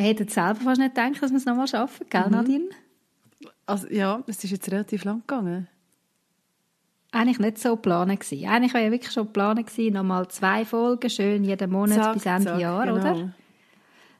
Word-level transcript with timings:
Wir 0.00 0.08
hätten 0.08 0.28
selber 0.28 0.54
fast 0.54 0.80
nicht 0.80 0.94
gedacht, 0.94 1.22
dass 1.22 1.30
wir 1.30 1.36
es 1.36 1.44
nochmal 1.44 1.68
schaffen, 1.68 2.06
gell, 2.08 2.24
Mhm. 2.26 2.30
Nadine? 2.30 2.64
Also, 3.66 3.86
ja, 3.88 4.22
es 4.26 4.42
ist 4.42 4.50
jetzt 4.50 4.70
relativ 4.72 5.04
lang 5.04 5.20
gegangen. 5.20 5.68
Eigentlich 7.12 7.38
nicht 7.38 7.58
so 7.58 7.76
geplant 7.76 8.18
gewesen. 8.20 8.48
Eigentlich 8.48 8.72
war 8.72 8.80
ja 8.80 8.90
wirklich 8.90 9.12
schon 9.12 9.26
geplant 9.26 9.66
gewesen, 9.66 9.94
nochmal 9.94 10.28
zwei 10.28 10.64
Folgen, 10.64 11.10
schön 11.10 11.44
jeden 11.44 11.70
Monat 11.70 12.02
Zack, 12.02 12.12
bis 12.14 12.24
Ende 12.26 12.44
zack, 12.44 12.60
Jahr, 12.60 12.86
genau. 12.86 12.96
oder? 12.98 13.34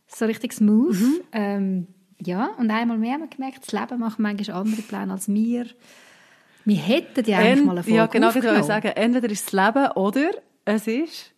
So 0.07 0.25
richtig 0.27 0.53
smooth. 0.53 0.99
Ähm, 1.33 1.87
ja, 2.21 2.51
und 2.59 2.71
einmal 2.71 2.99
mehr 2.99 3.15
haben 3.15 3.21
wir 3.23 3.29
gemerkt, 3.29 3.61
das 3.65 3.73
Leben 3.73 4.01
macht 4.01 4.19
manchmal 4.19 4.57
andere 4.61 4.83
Pläne 4.83 5.13
als 5.13 5.29
wir. 5.29 5.67
Wir 6.67 6.77
hätten 6.77 7.25
ja 7.25 7.39
eigentlich 7.39 7.59
Ent- 7.59 7.65
mal 7.67 7.73
eine 7.73 7.83
Folge 7.85 7.97
ja, 7.97 8.07
genau, 8.07 8.29
ich 8.31 8.35
wollte 8.35 8.63
sagen, 8.65 8.89
entweder 8.89 9.31
ist 9.31 9.47
es 9.47 9.53
Leben 9.53 9.91
oder 9.93 10.31
es 10.67 10.87
ist 10.87 11.33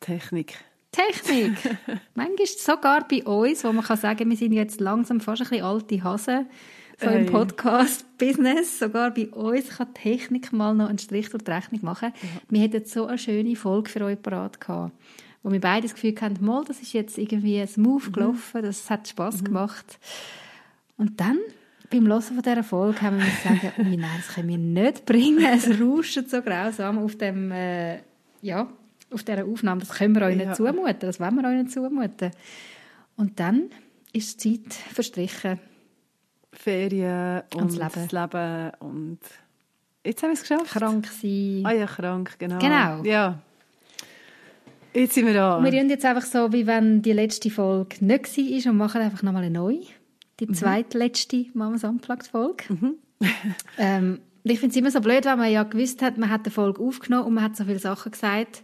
Technik. 0.00 0.58
Technik. 0.92 1.56
Manchmal 2.14 2.46
sogar 2.46 3.06
bei 3.06 3.22
uns, 3.24 3.64
wo 3.64 3.72
man 3.72 3.84
kann 3.84 3.96
sagen, 3.96 4.28
wir 4.28 4.36
sind 4.36 4.52
jetzt 4.52 4.80
langsam 4.80 5.20
fast 5.20 5.42
ein 5.42 5.48
bisschen 5.48 5.64
alte 5.64 6.02
Hasen 6.02 6.46
so 7.00 7.08
im. 7.08 7.26
Podcast-Business. 7.26 8.78
Sogar 8.78 9.12
bei 9.12 9.28
uns 9.28 9.68
kann 9.68 9.94
Technik 9.94 10.52
mal 10.52 10.74
noch 10.74 10.88
einen 10.88 10.98
Strich 10.98 11.30
durch 11.30 11.44
die 11.44 11.50
Rechnung 11.50 11.80
machen. 11.84 12.12
Wir 12.48 12.62
hätten 12.62 12.84
so 12.84 13.06
eine 13.06 13.18
schöne 13.18 13.56
Folge 13.56 13.90
für 13.90 14.04
euch 14.04 14.20
parat 14.20 14.60
gehabt, 14.60 14.92
wo 15.42 15.52
wir 15.52 15.60
beide 15.60 15.82
das 15.82 15.94
Gefühl 15.94 16.14
hatten, 16.20 16.44
mal, 16.44 16.64
das 16.64 16.80
ist 16.80 16.92
jetzt 16.92 17.18
irgendwie 17.18 17.64
smooth 17.66 18.12
gelaufen, 18.12 18.62
das 18.62 18.88
hat 18.90 19.08
Spass 19.08 19.44
gemacht. 19.44 19.98
Und 20.96 21.20
dann, 21.20 21.38
beim 21.90 22.06
Hören 22.06 22.22
von 22.22 22.42
dieser 22.42 22.64
Folge, 22.64 23.00
haben 23.02 23.18
wir 23.18 23.26
sagen, 23.44 23.72
ui, 23.78 23.96
nein, 23.96 24.10
das 24.16 24.34
können 24.34 24.48
wir 24.48 24.58
nicht 24.58 25.06
bringen. 25.06 25.44
Es 25.44 25.68
rauscht 25.80 26.28
so 26.28 26.42
grausam 26.42 26.98
auf 26.98 27.16
dem, 27.16 27.52
äh, 27.52 28.00
ja, 28.42 28.68
auf 29.10 29.22
dieser 29.22 29.44
Aufnahme. 29.44 29.80
Das 29.80 29.90
können 29.90 30.14
wir 30.14 30.22
euch 30.22 30.36
Ja. 30.36 30.44
nicht 30.46 30.56
zumuten. 30.56 31.00
Das 31.00 31.18
wollen 31.20 31.34
wir 31.36 31.48
euch 31.48 31.62
nicht 31.62 31.72
zumuten. 31.72 32.30
Und 33.16 33.40
dann 33.40 33.70
ist 34.12 34.44
die 34.44 34.62
Zeit 34.64 34.72
verstrichen. 34.94 35.58
Ferien 36.52 37.42
und, 37.54 37.62
Und 37.62 37.78
das 37.78 37.92
das 37.92 38.12
Leben. 38.12 38.32
Leben. 38.32 38.70
Und 38.80 39.18
jetzt 40.04 40.22
haben 40.22 40.30
wir 40.30 40.34
es 40.34 40.40
geschafft. 40.42 40.66
Krank 40.66 41.06
sein. 41.06 41.62
Ah 41.64 41.72
ja, 41.72 41.86
krank, 41.86 42.34
genau. 42.38 42.58
Genau. 42.58 43.02
Ja. 43.04 43.38
Jetzt 44.94 45.14
sind 45.14 45.26
wir 45.26 45.34
da. 45.34 45.62
Wir 45.62 45.70
tun 45.70 45.90
jetzt 45.90 46.04
einfach 46.04 46.24
so, 46.24 46.52
wie 46.52 46.66
wenn 46.66 47.02
die 47.02 47.12
letzte 47.12 47.50
Folge 47.50 47.96
nicht 48.04 48.36
war 48.36 48.72
und 48.72 48.78
machen 48.78 49.00
einfach 49.02 49.22
nochmal 49.22 49.44
eine 49.44 49.52
neue. 49.52 49.82
Die 50.40 50.46
Mhm. 50.46 50.54
zweitletzte 50.54 51.46
Mamas 51.54 51.84
Unplugged-Folge. 51.84 52.64
ähm, 53.78 54.20
und 54.44 54.50
ich 54.50 54.58
finde 54.60 54.72
es 54.72 54.76
immer 54.76 54.90
so 54.90 55.00
blöd, 55.00 55.24
wenn 55.26 55.38
man 55.38 55.52
ja 55.52 55.62
gewusst 55.64 56.00
hat, 56.00 56.16
man 56.16 56.30
hat 56.30 56.44
eine 56.46 56.50
Folge 56.52 56.80
aufgenommen 56.82 57.26
und 57.26 57.34
man 57.34 57.44
hat 57.44 57.56
so 57.56 57.64
viele 57.64 57.78
Sachen 57.78 58.12
gesagt. 58.12 58.62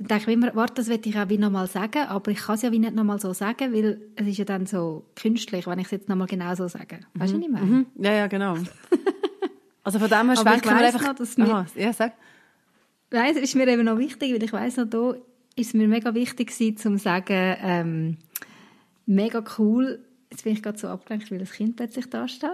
Dann 0.00 0.08
denke 0.08 0.30
ich 0.30 0.36
immer, 0.36 0.54
warte, 0.54 0.74
das 0.76 0.88
will 0.88 0.98
ich 1.04 1.18
auch 1.18 1.28
wie 1.28 1.36
nochmal 1.36 1.66
sagen, 1.66 2.06
aber 2.08 2.30
ich 2.30 2.38
kann 2.38 2.54
es 2.54 2.62
ja 2.62 2.72
wie 2.72 2.78
nicht 2.78 2.94
nochmal 2.94 3.20
so 3.20 3.34
sagen, 3.34 3.74
weil 3.74 4.00
es 4.16 4.26
ist 4.26 4.38
ja 4.38 4.46
dann 4.46 4.64
so 4.64 5.04
künstlich, 5.14 5.66
wenn 5.66 5.78
ich 5.78 5.86
es 5.86 5.90
jetzt 5.90 6.08
nochmal 6.08 6.26
genau 6.26 6.54
so 6.54 6.68
sage. 6.68 7.00
Weißt 7.14 7.34
du, 7.34 7.36
was 7.36 7.44
ich 7.44 7.50
meine? 7.50 7.66
Mhm. 7.66 7.86
Ja, 7.96 8.12
ja, 8.12 8.26
genau. 8.26 8.56
Also 9.82 9.98
von 9.98 10.10
dem 10.10 10.28
her 10.28 10.36
schwenken 10.36 10.68
wir 10.68 10.86
einfach... 10.86 11.02
noch, 11.02 11.14
dass 11.14 11.38
Aha, 11.38 11.66
ja, 11.74 11.92
sag. 11.92 12.12
Nein, 13.10 13.34
es 13.34 13.42
ist 13.42 13.54
mir 13.56 13.66
eben 13.66 13.84
noch 13.84 13.96
wichtig, 13.96 14.32
weil 14.32 14.42
ich 14.42 14.52
weiss 14.52 14.76
noch, 14.76 14.84
da 14.88 15.14
ist 15.56 15.68
es 15.68 15.74
mir 15.74 15.88
mega 15.88 16.14
wichtig 16.14 16.48
gewesen, 16.48 16.76
zum 16.76 16.98
sagen, 16.98 17.56
ähm, 17.62 18.16
mega 19.06 19.42
cool. 19.58 20.04
Jetzt 20.30 20.44
bin 20.44 20.52
ich 20.52 20.62
gerade 20.62 20.78
so 20.78 20.86
abgelenkt, 20.86 21.30
weil 21.30 21.38
das 21.38 21.52
Kind 21.52 21.76
plötzlich 21.76 22.08
da 22.10 22.28
steht. 22.28 22.50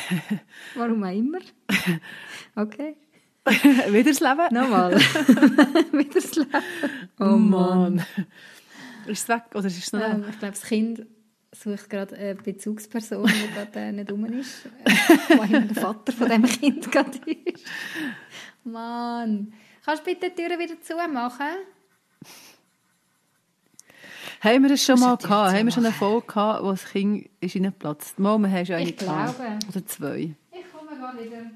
Warum 0.74 1.04
auch 1.04 1.14
immer. 1.14 1.38
Okay. 2.56 2.96
Wieder 3.92 4.10
das 4.10 4.20
Leben? 4.20 4.54
Nochmal. 4.54 4.96
Wieder 5.92 6.14
das 6.14 6.34
Leben. 6.34 6.50
Oh 7.20 7.36
Mann. 7.36 8.04
Ist 9.06 9.22
es 9.22 9.28
weg 9.28 9.44
oder 9.54 9.66
ist 9.66 9.78
es 9.78 9.92
noch? 9.92 10.00
Ähm, 10.00 10.24
ich 10.28 10.38
glaube, 10.38 10.54
das 10.54 10.62
Kind 10.62 11.06
sucht 11.52 11.88
gerade 11.88 12.16
eine 12.16 12.34
Bezugsperson, 12.34 13.26
die 13.26 13.54
gerade 13.54 13.78
äh, 13.78 13.92
nicht 13.92 14.10
rum 14.10 14.24
ist. 14.26 14.68
Immer 15.28 15.46
der 15.46 15.74
Vater 15.74 16.12
von 16.12 16.28
dem 16.28 16.44
Kind 16.44 16.90
gerade 16.90 17.18
ist. 17.18 17.64
Mann. 18.64 19.52
Kannst 19.84 20.04
du 20.04 20.10
bitte 20.12 20.30
die 20.30 20.42
Tür 20.42 20.58
wieder 20.58 20.80
zumachen? 20.80 21.46
Haben 24.40 24.62
wir 24.62 24.70
das 24.70 24.84
schon 24.84 24.98
mal 24.98 25.16
gehabt? 25.16 25.54
Haben 25.54 25.66
wir 25.66 25.72
schon 25.72 25.84
eine 25.84 25.92
zu 25.92 25.98
Folge 25.98 26.26
gehabt, 26.26 26.62
wo 26.64 26.70
das 26.70 26.84
Kind 26.84 27.30
ist 27.40 27.54
reingeplatzt? 27.54 28.18
Mal, 28.18 28.38
wir 28.38 28.50
haben 28.50 28.66
schon 28.66 28.74
eine 28.74 28.88
Ich 28.88 28.96
glaube. 28.96 29.58
Oder 29.68 29.86
zwei. 29.86 30.34
Ich 30.50 30.72
komme 30.72 30.98
gerade 30.98 31.24
wieder. 31.24 31.50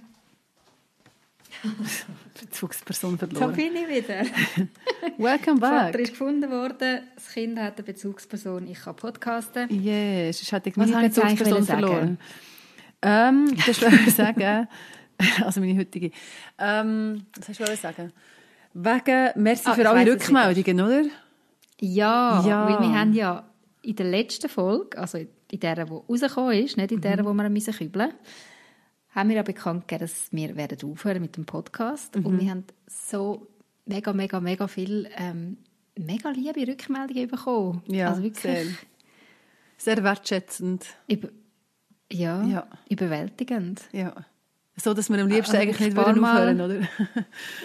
Bezugsperson 2.40 3.18
Da 3.18 3.26
verloren. 3.26 3.52
bin 3.54 3.72
ich 3.76 3.88
wieder. 3.88 4.22
Welcome 5.18 5.60
Der 5.60 5.68
Vater 5.68 5.92
back. 5.92 6.00
ist 6.00 6.10
gefunden 6.10 6.50
worden, 6.50 7.00
das 7.14 7.28
Kind 7.32 7.58
hat 7.58 7.76
eine 7.76 7.82
Bezugsperson, 7.84 8.66
ich 8.66 8.80
kann 8.80 8.96
podcasten. 8.96 9.68
Yes, 9.70 10.42
ich 10.42 10.52
Was 10.52 10.90
meine 10.90 11.08
Bezugsperson 11.08 11.64
verloren. 11.64 12.18
Ähm, 13.02 13.56
das 13.66 13.80
wollte 13.82 13.96
ich 14.06 14.14
sagen. 14.14 14.68
Also 15.44 15.60
meine 15.60 15.78
heutige. 15.78 16.12
Ähm, 16.58 17.26
was 17.36 17.50
hast 17.50 17.60
du 17.60 17.66
wollen 17.66 17.76
sagen? 17.76 18.10
Wegen, 18.72 19.30
merci 19.36 19.68
Ah, 19.68 19.74
für 19.74 19.86
alle 19.86 20.10
Rückmeldungen, 20.12 20.80
oder? 20.80 21.02
Ja, 21.78 22.42
Ja. 22.46 22.66
weil 22.66 22.80
wir 22.88 22.98
haben 22.98 23.12
ja 23.12 23.44
in 23.82 23.96
der 23.96 24.06
letzten 24.06 24.48
Folge, 24.48 24.96
also 24.96 25.18
in 25.18 25.28
der, 25.60 25.84
die 25.84 25.92
rausgekommen 25.92 26.52
ist, 26.64 26.78
nicht 26.78 26.92
in 26.92 27.02
der, 27.02 27.20
Mhm. 27.22 27.26
wo 27.26 27.34
wir 27.34 27.50
müssen 27.50 27.74
kübeln 27.74 28.14
haben 29.14 29.28
wir 29.28 29.36
ja 29.36 29.42
bekannt 29.42 29.88
gegeben, 29.88 30.08
dass 30.08 30.32
wir 30.32 30.56
werden 30.56 30.78
aufhören 30.90 31.22
mit 31.22 31.36
dem 31.36 31.44
Podcast. 31.44 32.16
Mhm. 32.16 32.26
Und 32.26 32.40
wir 32.40 32.50
haben 32.50 32.64
so 32.86 33.46
mega, 33.86 34.12
mega, 34.12 34.40
mega 34.40 34.66
viel 34.68 35.08
ähm, 35.16 35.56
mega 35.98 36.30
liebe 36.30 36.66
Rückmeldungen 36.66 37.28
bekommen. 37.28 37.82
Ja, 37.86 38.08
also 38.08 38.22
wirklich 38.22 38.42
sehr. 38.42 38.64
Sehr 39.76 40.04
wertschätzend. 40.04 40.84
Über, 41.08 41.28
ja, 42.12 42.44
Ja. 42.44 42.66
überwältigend. 42.88 43.80
Ja. 43.92 44.14
So, 44.76 44.94
dass 44.94 45.08
wir 45.10 45.18
am 45.18 45.28
liebsten 45.28 45.56
Ah, 45.56 45.60
eigentlich 45.60 45.80
nicht 45.80 45.96
würden 45.96 46.22
aufhören, 46.24 46.60
oder? 46.60 46.80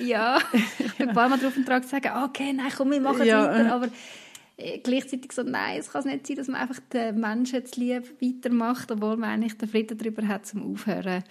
Ja, 0.03 0.39
ein 0.99 1.13
paar 1.13 1.29
Mal 1.29 1.37
darauf 1.39 1.55
und 1.57 1.67
dran 1.67 1.83
sagen, 1.83 2.11
okay, 2.25 2.53
nein, 2.53 2.71
komm, 2.75 2.91
wir 2.91 3.01
machen 3.01 3.21
es 3.21 3.27
Ja, 3.27 3.47
weiter. 3.49 3.73
Aber 3.73 3.87
gleichzeitig 4.57 5.31
so, 5.31 5.43
nein, 5.43 5.79
es 5.79 5.91
kann 5.91 6.05
nicht 6.05 6.27
sein, 6.27 6.37
dass 6.37 6.47
man 6.47 6.61
einfach 6.61 6.79
den 6.93 7.19
Menschen 7.19 7.55
jetzt 7.55 7.77
lieb 7.77 8.21
weitermacht, 8.21 8.91
obwohl 8.91 9.17
man 9.17 9.29
eigentlich 9.29 9.57
den 9.57 9.69
Frieden 9.69 9.97
darüber 9.97 10.27
hat 10.27 10.45
zum 10.45 10.71
Aufhören. 10.71 11.23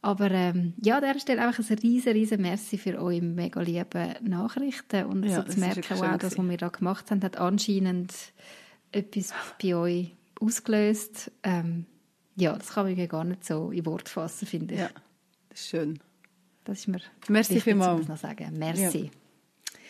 Aber 0.00 0.30
ähm, 0.30 0.74
ja, 0.80 0.98
an 0.98 1.02
dieser 1.02 1.18
Stelle 1.20 1.42
einfach 1.44 1.68
ein 1.68 1.78
riesen, 1.78 2.12
riesen 2.12 2.40
Merci 2.40 2.78
für 2.78 3.00
eure 3.00 3.20
mega 3.20 3.60
lieben 3.60 4.14
Nachrichten 4.22 5.06
und 5.06 5.24
Ja, 5.24 5.42
so 5.42 5.52
zu 5.52 5.58
merken, 5.58 5.98
wow, 5.98 6.16
das, 6.18 6.38
was 6.38 6.48
wir 6.48 6.56
da 6.56 6.68
gemacht 6.68 7.10
haben, 7.10 7.22
hat 7.22 7.36
anscheinend 7.36 8.12
etwas 8.92 9.34
bei 9.60 9.74
euch 9.74 10.14
ausgelöst. 10.40 11.32
Ähm, 11.42 11.86
ja, 12.36 12.56
das 12.56 12.68
kann 12.68 12.84
man 12.84 12.92
irgendwie 12.92 13.08
gar 13.08 13.24
nicht 13.24 13.44
so 13.44 13.72
in 13.72 13.84
Wort 13.86 14.08
fassen, 14.08 14.46
finde 14.46 14.74
ich. 14.74 14.80
Ja, 14.80 14.90
das 15.48 15.60
ist 15.60 15.68
schön. 15.68 15.98
Das 16.64 16.78
ist 16.78 16.86
mir 16.86 17.00
Merci 17.28 17.54
wichtig, 17.54 17.64
vielmals. 17.64 18.00
das 18.00 18.08
noch 18.08 18.16
sagen. 18.18 18.56
Merci. 18.56 19.10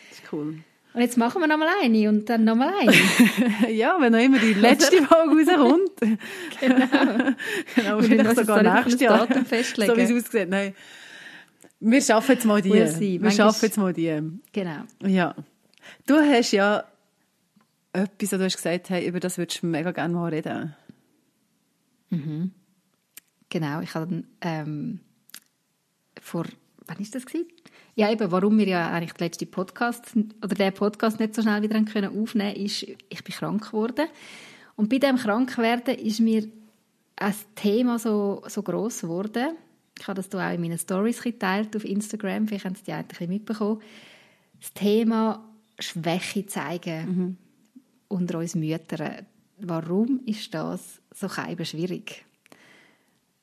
Das 0.09 0.19
ist 0.19 0.33
cool. 0.33 0.63
Und 0.93 1.01
jetzt 1.01 1.17
machen 1.17 1.39
wir 1.41 1.47
noch 1.47 1.57
mal 1.57 1.69
eine 1.83 2.09
und 2.09 2.27
dann 2.29 2.43
noch 2.45 2.55
mal 2.55 2.73
eine. 2.73 3.71
ja, 3.71 3.95
wenn 3.99 4.11
noch 4.11 4.19
immer 4.19 4.39
die 4.39 4.53
letzte 4.53 5.03
Folge 5.03 5.45
rauskommt. 5.51 5.91
genau. 6.59 7.33
genau, 7.75 8.01
Wir 8.01 8.03
vielleicht 8.03 8.35
sogar 8.37 8.63
nächstes 8.63 8.99
Jahr. 8.99 9.27
Datum 9.27 9.45
festlegen. 9.45 9.91
So 9.91 9.97
wie 9.97 10.17
es 10.17 10.25
aussieht. 10.25 10.49
Nein. 10.49 10.73
Wir 11.79 12.01
schaffen 12.01 12.31
jetzt 12.31 12.45
mal 12.45 12.61
die. 12.61 12.73
Wir 12.73 12.81
Manchmal- 13.21 13.31
schaffen 13.31 13.65
jetzt 13.65 13.77
mal 13.77 13.93
die. 13.93 14.19
genau. 14.51 14.81
Ja. 15.05 15.35
Du 16.07 16.15
hast 16.15 16.51
ja 16.51 16.83
etwas, 17.93 18.29
du 18.29 18.43
hast 18.43 18.55
gesagt 18.55 18.89
hey, 18.89 19.07
über 19.07 19.19
das 19.19 19.37
würdest 19.37 19.61
du 19.61 19.67
mega 19.67 19.91
gerne 19.91 20.13
mal 20.13 20.29
reden. 20.29 20.75
Genau, 23.49 23.81
ich 23.81 23.93
habe 23.95 24.23
ähm, 24.41 24.99
vor, 26.19 26.45
wann 26.87 26.97
ist 26.97 27.13
das 27.15 27.25
gewesen? 27.25 27.47
Ja, 27.99 28.09
eben, 28.09 28.31
warum 28.31 28.57
wir 28.57 28.65
ja 28.65 28.91
eigentlich 28.91 29.11
den 29.11 29.25
letzten 29.25 29.51
Podcast 29.51 30.05
oder 30.41 30.55
den 30.55 30.73
Podcast 30.73 31.19
nicht 31.19 31.35
so 31.35 31.41
schnell 31.41 31.61
wieder 31.61 31.75
haben 31.75 31.83
können 31.83 32.17
aufnehmen 32.17 32.55
ist, 32.55 32.83
ich 32.83 33.23
bin 33.25 33.35
krank 33.35 33.71
geworden. 33.71 34.07
Und 34.77 34.87
bei 34.87 34.99
dem 34.99 35.17
Krankwerden 35.17 35.95
ist 35.95 36.21
mir 36.21 36.47
ein 37.17 37.35
Thema 37.55 37.99
so, 37.99 38.41
so 38.47 38.63
gross 38.63 39.01
geworden. 39.01 39.57
Ich 39.99 40.07
habe 40.07 40.15
das 40.15 40.33
auch 40.33 40.53
in 40.53 40.61
meinen 40.61 40.77
Stories 40.77 41.21
geteilt 41.21 41.75
auf 41.75 41.83
Instagram, 41.83 42.47
vielleicht 42.47 42.63
haben 42.63 42.75
Sie 42.75 42.85
die 42.85 42.93
ein 42.93 43.05
bisschen 43.05 43.27
mitbekommen. 43.27 43.81
Das 44.61 44.73
Thema 44.73 45.43
Schwäche 45.77 46.45
zeigen 46.45 47.37
unter 48.07 48.39
uns 48.39 48.55
Müttern. 48.55 49.25
warum 49.57 50.21
ist 50.25 50.53
das 50.53 51.01
so 51.13 51.27
schwierig? 51.27 52.23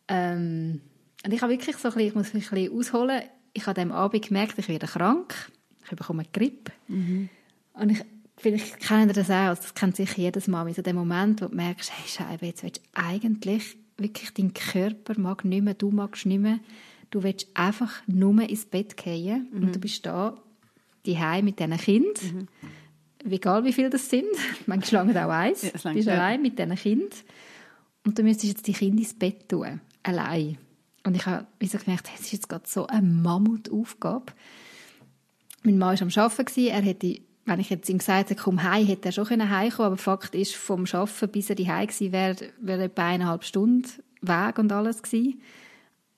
Ähm, 0.08 0.80
und 1.26 1.34
ich 1.34 1.42
habe 1.42 1.52
wirklich 1.52 1.76
so 1.76 1.88
ein 1.88 1.94
bisschen, 1.94 2.08
ich 2.08 2.14
muss 2.14 2.32
ein 2.32 2.40
bisschen 2.40 2.72
ausholen, 2.72 3.20
ich 3.56 3.66
habe 3.66 3.80
am 3.80 3.92
Abend 3.92 4.26
gemerkt, 4.26 4.58
ich 4.58 4.68
werde 4.68 4.86
krank, 4.86 5.50
ich 5.84 5.96
bekomme 5.96 6.22
eine 6.22 6.28
Grippe. 6.32 6.72
Mhm. 6.88 7.28
Und 7.72 7.90
ich, 7.90 8.04
vielleicht 8.36 8.80
kennen 8.80 9.08
ihr 9.08 9.14
das 9.14 9.30
auch, 9.30 9.48
also 9.48 9.62
das 9.62 9.74
kennt 9.74 9.96
sicher 9.96 10.18
jedes 10.18 10.46
Mal, 10.46 10.72
so 10.74 10.82
der 10.82 10.94
Moment, 10.94 11.40
wo 11.40 11.46
du 11.46 11.54
merkst, 11.54 11.90
hey 11.90 12.06
Scheibe, 12.06 12.46
jetzt 12.46 12.62
willst 12.62 12.78
du 12.78 12.80
eigentlich 12.92 13.76
wirklich, 13.96 14.32
dein 14.34 14.52
Körper 14.52 15.18
mag 15.18 15.44
nicht 15.44 15.62
mehr, 15.62 15.74
du 15.74 15.90
magst 15.90 16.26
nicht 16.26 16.40
mehr, 16.40 16.58
du 17.10 17.22
willst 17.22 17.48
einfach 17.54 18.02
nur 18.06 18.42
ins 18.42 18.66
Bett 18.66 18.96
gehen 18.96 19.48
mhm. 19.50 19.62
und 19.62 19.74
du 19.74 19.80
bist 19.80 20.04
da, 20.04 20.36
die 21.06 21.16
mit 21.42 21.58
diesen 21.58 21.76
Kindern, 21.78 22.48
mhm. 23.24 23.32
egal 23.32 23.64
wie 23.64 23.72
viele 23.72 23.88
das 23.88 24.10
sind, 24.10 24.26
manchmal 24.66 25.06
lange 25.06 25.26
auch 25.26 25.30
eins, 25.30 25.62
ja, 25.62 25.70
du 25.70 25.94
bist 25.94 26.08
allein 26.08 26.42
mit 26.42 26.58
diesen 26.58 26.74
Kindern 26.74 27.08
und 28.04 28.18
du 28.18 28.22
müsstest 28.22 28.52
jetzt 28.52 28.66
die 28.66 28.74
Kinder 28.74 28.98
ins 28.98 29.14
Bett 29.14 29.48
tun, 29.48 29.80
allein. 30.02 30.58
Und 31.06 31.14
ich 31.14 31.24
habe 31.24 31.46
so 31.62 31.78
gemerkt, 31.78 32.10
es 32.14 32.22
ist 32.22 32.32
jetzt 32.32 32.48
gerade 32.48 32.64
so 32.66 32.86
eine 32.88 33.06
Mammutaufgabe. 33.06 34.32
Mein 35.62 35.78
Mann 35.78 35.98
war 35.98 36.02
am 36.02 36.24
Arbeiten, 36.24 36.66
er 36.66 36.82
hätte 36.82 37.20
wenn 37.46 37.60
ich 37.60 37.70
jetzt 37.70 37.88
ihm 37.88 37.98
gesagt 37.98 38.30
hätte, 38.30 38.42
komm 38.42 38.64
heim, 38.64 38.86
hätte 38.86 39.08
er 39.08 39.12
schon 39.12 39.28
heimkommen 39.28 39.70
können, 39.70 39.86
aber 39.86 39.96
Fakt 39.96 40.34
ist, 40.34 40.56
vom 40.56 40.84
Arbeiten 40.92 41.28
bis 41.30 41.48
er 41.48 41.56
heim 41.56 41.86
gewesen 41.86 42.12
wäre, 42.12 42.36
wäre 42.58 42.84
etwa 42.84 43.06
eineinhalb 43.06 43.44
Stunden 43.44 43.88
Weg 44.20 44.58
und 44.58 44.72
alles 44.72 45.00
gewesen. 45.02 45.40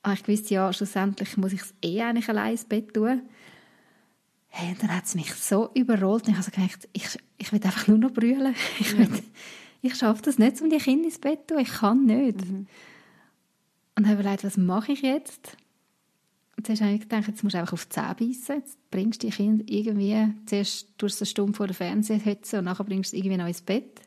Und 0.02 0.12
ich 0.14 0.26
wusste, 0.26 0.55
ja, 0.55 0.73
schlussendlich 0.73 1.37
muss 1.37 1.52
ich 1.52 1.61
es 1.61 1.75
eh 1.82 2.00
eigentlich 2.00 2.31
allein 2.31 2.52
ins 2.52 2.64
Bett 2.64 2.94
tun. 2.94 3.23
Hey, 4.49 4.70
und 4.70 4.82
dann 4.82 4.96
hat 4.96 5.05
es 5.05 5.14
mich 5.14 5.35
so 5.35 5.69
überrollt 5.75 6.26
und 6.26 6.32
ich 6.32 6.38
habe 6.38 6.50
gedacht, 6.50 6.88
ich, 6.94 7.19
ich 7.37 7.52
will 7.52 7.62
einfach 7.62 7.87
nur 7.88 7.99
noch 7.99 8.12
brüllen. 8.12 8.55
Ich, 8.81 8.96
will, 8.96 9.08
ich 9.82 9.94
schaffe 9.96 10.23
das 10.23 10.38
nicht, 10.38 10.62
um 10.62 10.70
die 10.70 10.79
Kinder 10.79 11.05
ins 11.05 11.19
Bett 11.19 11.40
zu 11.46 11.55
tun. 11.55 11.62
Ich 11.62 11.73
kann 11.73 12.06
nicht. 12.06 12.50
Mhm. 12.50 12.67
Und 13.99 14.06
habe 14.06 14.21
überlegt, 14.21 14.45
was 14.45 14.56
mache 14.56 14.93
ich 14.93 15.03
jetzt? 15.03 15.56
Und 16.56 16.65
zuerst 16.65 16.83
habe 16.83 16.93
ich 16.93 17.00
gedacht, 17.00 17.27
jetzt 17.27 17.43
musst 17.43 17.55
du 17.55 17.59
einfach 17.59 17.73
auf 17.73 17.87
die 17.87 17.89
Zähne 17.89 18.15
beißen. 18.15 18.55
Jetzt 18.55 18.91
bringst 18.93 19.25
du 19.25 19.27
die 19.27 19.33
Kinder 19.33 19.65
irgendwie, 19.67 20.35
zuerst 20.47 20.87
durch 20.99 21.19
eine 21.19 21.27
Stunde 21.27 21.55
vor 21.55 21.67
der 21.67 21.75
Fernseher 21.75 22.21
und 22.53 22.65
nachher 22.65 22.85
bringst 22.85 23.12
du 23.12 23.17
sie 23.17 23.19
irgendwie 23.19 23.39
noch 23.39 23.49
ins 23.49 23.61
Bett. 23.61 24.00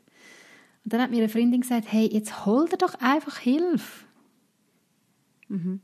Und 0.82 0.94
dann 0.94 1.02
hat 1.02 1.10
mir 1.10 1.18
eine 1.18 1.28
Freundin 1.28 1.60
gesagt, 1.60 1.92
hey, 1.92 2.08
jetzt 2.10 2.46
hol 2.46 2.66
dir 2.70 2.78
doch 2.78 2.94
einfach 3.00 3.36
Hilfe. 3.36 4.06
Mhm. 5.48 5.80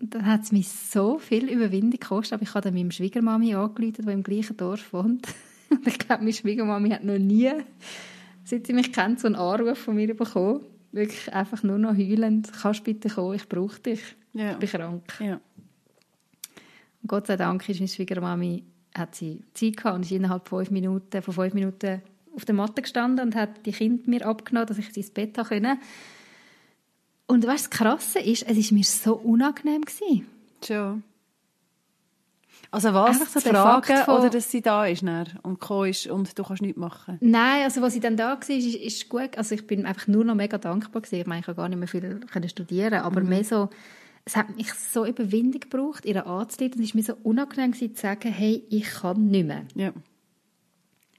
Und 0.00 0.14
dann 0.14 0.26
hat 0.26 0.42
es 0.42 0.50
mich 0.50 0.68
so 0.68 1.20
viel 1.20 1.48
Überwindung 1.48 2.00
gekostet, 2.00 2.32
aber 2.32 2.42
ich 2.42 2.52
habe 2.52 2.62
dann 2.62 2.74
meiner 2.74 2.90
Schwiegermami 2.90 3.54
angerufen, 3.54 4.06
die 4.06 4.12
im 4.12 4.24
gleichen 4.24 4.56
Dorf 4.56 4.92
wohnt. 4.92 5.28
Und 5.70 5.86
ich 5.86 6.00
glaube, 6.00 6.24
meine 6.24 6.32
Schwiegermami 6.32 6.90
hat 6.90 7.04
noch 7.04 7.16
nie, 7.16 7.52
seit 8.42 8.66
sie 8.66 8.72
mich 8.72 8.92
kennt, 8.92 9.20
so 9.20 9.28
einen 9.28 9.36
Anruf 9.36 9.78
von 9.78 9.94
mir 9.94 10.16
bekommen 10.16 10.64
wirklich 10.96 11.32
einfach 11.32 11.62
nur 11.62 11.78
noch 11.78 11.96
heulend, 11.96 12.50
kannst 12.52 12.82
bitte 12.84 13.08
kommen, 13.08 13.36
ich 13.36 13.48
brauche 13.48 13.78
dich, 13.80 14.00
ja. 14.32 14.52
ich 14.52 14.58
bin 14.58 14.68
krank. 14.68 15.20
Ja. 15.20 15.40
Und 17.02 17.08
Gott 17.08 17.28
sei 17.28 17.36
Dank 17.36 17.68
ist 17.68 17.78
meine 17.78 17.88
Schwiegermami, 17.88 18.64
hat 18.96 19.14
sie 19.14 19.44
Zeit 19.54 19.76
gehabt 19.76 19.96
und 19.96 20.02
ist 20.02 20.10
innerhalb 20.10 20.48
fünf 20.48 20.70
Minuten, 20.70 21.22
von 21.22 21.34
fünf 21.34 21.54
Minuten 21.54 22.02
auf 22.34 22.44
der 22.44 22.54
Matte 22.54 22.82
gestanden 22.82 23.26
und 23.26 23.34
hat 23.34 23.64
die 23.64 23.72
Kinder 23.72 24.02
mir 24.06 24.26
abgenommen, 24.26 24.66
dass 24.66 24.78
ich 24.78 24.92
sie 24.92 25.00
ins 25.00 25.10
Bett 25.10 25.34
können. 25.34 25.78
Und 27.26 27.46
was 27.46 27.68
das 27.68 27.70
Krasse 27.70 28.18
ist, 28.18 28.42
es 28.48 28.56
war 28.56 28.78
mir 28.78 28.84
so 28.84 29.14
unangenehm 29.16 29.82
gewesen. 29.82 30.26
Schon. 30.64 31.02
Also 32.70 32.92
was? 32.92 33.32
So 33.32 33.40
Fragen 33.40 33.96
von... 34.04 34.18
oder 34.18 34.30
dass 34.30 34.50
sie 34.50 34.60
da 34.60 34.86
ist 34.86 35.02
und 35.02 35.60
gekommen 35.60 35.90
ist 35.90 36.06
und 36.06 36.38
du 36.38 36.42
kannst 36.42 36.62
nichts 36.62 36.78
machen? 36.78 37.18
Nein, 37.20 37.62
also 37.64 37.82
was 37.82 37.92
sie 37.92 38.00
dann 38.00 38.16
da 38.16 38.30
war, 38.30 38.50
ist, 38.50 38.74
ist 38.74 39.08
gut. 39.08 39.36
Also 39.36 39.54
ich 39.54 39.66
bin 39.66 39.86
einfach 39.86 40.06
nur 40.06 40.24
noch 40.24 40.34
mega 40.34 40.58
dankbar 40.58 41.02
gewesen. 41.02 41.20
Ich 41.20 41.26
meine, 41.26 41.40
ich 41.40 41.46
habe 41.46 41.56
gar 41.56 41.68
nicht 41.68 41.78
mehr 41.78 41.88
viel 41.88 42.20
können 42.32 42.48
studieren, 42.48 42.94
aber 42.94 43.20
mhm. 43.20 43.28
mehr 43.28 43.44
so, 43.44 43.68
es 44.24 44.36
hat 44.36 44.56
mich 44.56 44.72
so 44.74 45.06
Überwindung 45.06 45.60
gebraucht, 45.60 46.04
ihre 46.04 46.26
anzuleiten. 46.26 46.82
Es 46.82 46.90
war 46.90 46.96
mir 46.96 47.04
so 47.04 47.14
unangenehm 47.22 47.72
gewesen, 47.72 47.94
zu 47.94 48.02
sagen, 48.02 48.32
hey, 48.32 48.64
ich 48.68 48.84
kann 48.84 49.28
nicht 49.28 49.46
mehr. 49.46 49.62
Ja. 49.74 49.92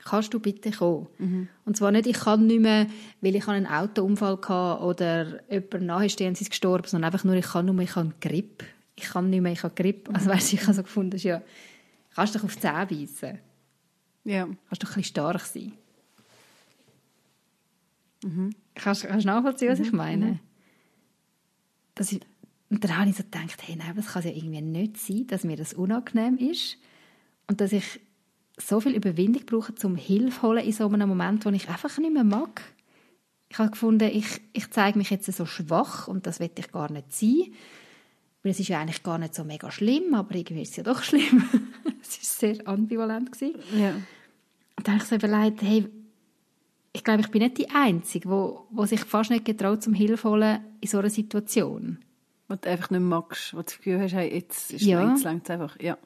Kannst 0.04 0.34
du 0.34 0.40
bitte 0.40 0.72
kommen? 0.72 1.08
Mhm. 1.18 1.48
Und 1.66 1.76
zwar 1.76 1.92
nicht, 1.92 2.08
ich 2.08 2.20
kann 2.20 2.48
nicht 2.48 2.62
mehr, 2.62 2.88
weil 3.22 3.36
ich 3.36 3.48
einen 3.48 3.68
Autounfall 3.68 4.38
hatte 4.48 4.84
oder 4.84 5.40
jemand 5.50 5.82
nahestehend 5.82 6.40
ist 6.40 6.50
gestorben, 6.50 6.88
sondern 6.88 7.12
einfach 7.12 7.26
nur, 7.26 7.36
ich 7.36 7.48
kann 7.48 7.66
nur 7.66 7.76
mehr, 7.76 7.86
ich 7.86 7.96
habe 7.96 8.14
Grippe 8.22 8.66
ich 8.98 9.06
kann 9.06 9.30
nicht 9.30 9.42
mehr, 9.42 9.52
ich 9.52 9.64
habe 9.64 9.76
Grippe. 9.76 10.14
Also 10.14 10.30
weißt, 10.30 10.54
ich 10.54 10.62
habe 10.64 10.74
so 10.74 10.84
gefunden, 10.84 11.18
ja, 11.18 11.42
kannst 12.16 12.34
du 12.34 12.40
dich 12.40 12.46
auf 12.46 12.56
die 12.56 12.62
Zähne 12.62 12.86
beißen. 12.88 13.40
Ja. 14.26 14.46
Kannst 14.46 14.84
du 14.84 14.88
ein 14.88 14.94
bisschen 14.94 15.04
stark 15.04 15.42
sein. 15.42 15.74
Mhm. 18.24 18.50
Kannst, 18.76 19.04
kannst 19.04 19.26
du 19.26 19.30
nachvollziehen, 19.30 19.70
was 19.70 19.80
mhm. 19.80 19.86
ich 19.86 19.92
meine? 19.92 20.26
Mhm. 20.26 20.40
Dass 21.94 22.12
ich, 22.12 22.22
und 22.70 22.84
dann 22.84 22.98
habe 22.98 23.10
ich 23.10 23.16
so 23.16 23.24
gedacht, 23.24 23.62
hey, 23.66 23.76
nein, 23.76 23.96
das 23.96 24.08
kann 24.08 24.24
ja 24.24 24.32
irgendwie 24.32 24.62
nicht 24.62 24.98
sein, 24.98 25.28
dass 25.28 25.44
mir 25.44 25.56
das 25.56 25.74
unangenehm 25.74 26.38
ist 26.38 26.78
und 27.46 27.62
dass 27.62 27.72
ich 27.72 28.02
so 28.60 28.80
viel 28.80 28.96
Überwindung 28.96 29.46
brauche, 29.46 29.74
um 29.84 29.96
Hilfe 29.96 30.42
zu 30.42 30.42
holen 30.42 30.66
in 30.66 30.74
so 30.74 30.88
einem 30.88 31.08
Moment, 31.08 31.46
wo 31.46 31.50
ich 31.50 31.70
einfach 31.70 31.96
nicht 32.00 32.14
mehr 32.14 32.24
mag. 32.24 32.64
Ich 33.50 33.60
habe 33.60 33.70
gefunden, 33.70 34.10
ich, 34.12 34.42
ich 34.54 34.72
zeige 34.72 34.98
mich 34.98 35.12
jetzt 35.12 35.32
so 35.32 35.46
schwach 35.46 36.08
und 36.08 36.26
das 36.26 36.40
will 36.40 36.50
ich 36.58 36.72
gar 36.72 36.92
nicht 36.92 37.14
sein. 37.14 37.54
Weil 38.44 38.52
es 38.52 38.60
ist 38.60 38.70
ja 38.70 38.80
eigentlich 38.80 39.04
gar 39.04 39.18
nicht 39.18 39.36
so 39.36 39.44
mega 39.44 39.72
schlimm, 39.72 40.14
aber 40.14 40.36
irgendwie 40.36 40.62
ist 40.62 40.72
es 40.72 40.78
ja 40.78 40.84
doch 40.84 41.04
schlimm. 41.04 41.50
es 42.02 42.18
war 42.44 42.52
sehr 42.54 42.68
ambivalent. 42.68 43.32
Gewesen. 43.32 43.56
Ja. 43.78 43.90
Und 43.90 44.88
dann 44.88 44.96
habe 44.96 45.04
ich 45.04 45.10
so 45.10 45.16
überlegt, 45.16 45.62
hey, 45.62 45.88
ich 46.94 47.04
glaube, 47.04 47.22
ich 47.22 47.30
bin 47.30 47.42
nicht 47.42 47.58
die 47.58 47.70
Einzige, 47.70 48.30
wo, 48.30 48.68
wo 48.72 48.86
sich 48.86 49.02
fast 49.02 49.30
nicht 49.30 49.46
getraut, 49.46 49.84
zum 49.84 49.94
Hilfe 49.94 50.30
holen 50.30 50.60
in 50.82 50.88
so 50.88 51.00
einer 51.00 51.10
Situation. 51.10 52.00
Wo 52.48 52.56
du 52.56 52.70
einfach 52.70 52.90
nicht 52.90 53.02
magst, 53.02 53.54
wo 53.54 53.58
du 53.58 53.64
das 53.64 53.78
Gefühl 53.78 54.00
hast, 54.00 54.14
hey, 54.14 54.34
jetzt 54.34 54.72
ist 54.72 54.82
ja. 54.84 55.14
es 55.14 55.26
einfach. 55.26 55.80
Ja. 55.80 55.98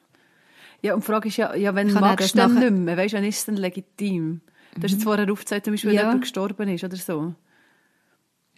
ja, 0.82 0.94
und 0.94 1.02
die 1.02 1.06
Frage 1.06 1.28
ist 1.28 1.36
ja, 1.36 1.54
ja 1.54 1.74
wenn 1.74 1.88
du 1.88 1.94
magst, 1.94 2.36
dann 2.36 2.54
nachher... 2.54 2.70
nicht 2.70 2.84
mehr, 2.84 2.96
weißt, 2.96 3.14
dann 3.14 3.24
ist 3.24 3.38
es 3.38 3.44
dann 3.46 3.56
legitim. 3.56 4.40
Du 4.74 4.82
hast 4.82 4.92
jetzt 4.92 5.00
mhm. 5.00 5.04
vorher 5.04 5.30
aufgezeigt, 5.30 5.66
zum 5.66 5.74
Beispiel, 5.74 5.90
wenn 5.90 5.96
ja. 5.96 6.02
jemand 6.02 6.22
gestorben 6.22 6.68
ist 6.68 6.84
oder 6.84 6.96
so. 6.96 7.34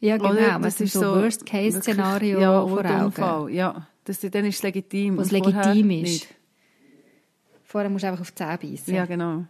Ja, 0.05 0.19
genau. 0.19 0.33
Oder? 0.33 0.59
Das 0.59 0.81
ist 0.81 0.93
so 0.93 1.01
Worst-Case-Szenario 1.01 2.39
ja, 2.39 2.67
vor 2.67 2.85
Augen. 2.85 3.05
Unfall. 3.07 3.51
Ja, 3.51 3.87
das, 4.05 4.21
dann 4.21 4.45
ist 4.45 4.57
es 4.57 4.63
legitim. 4.63 5.17
Was 5.17 5.31
legitim 5.31 5.91
ist. 5.91 6.03
Nicht. 6.03 6.35
Vorher 7.65 7.89
musst 7.89 8.05
du 8.05 8.09
einfach 8.09 8.21
auf 8.21 8.31
die 8.31 8.37
Zähne 8.37 8.59
beißen. 8.59 8.95
Ja, 8.95 9.07
genau. 9.07 9.45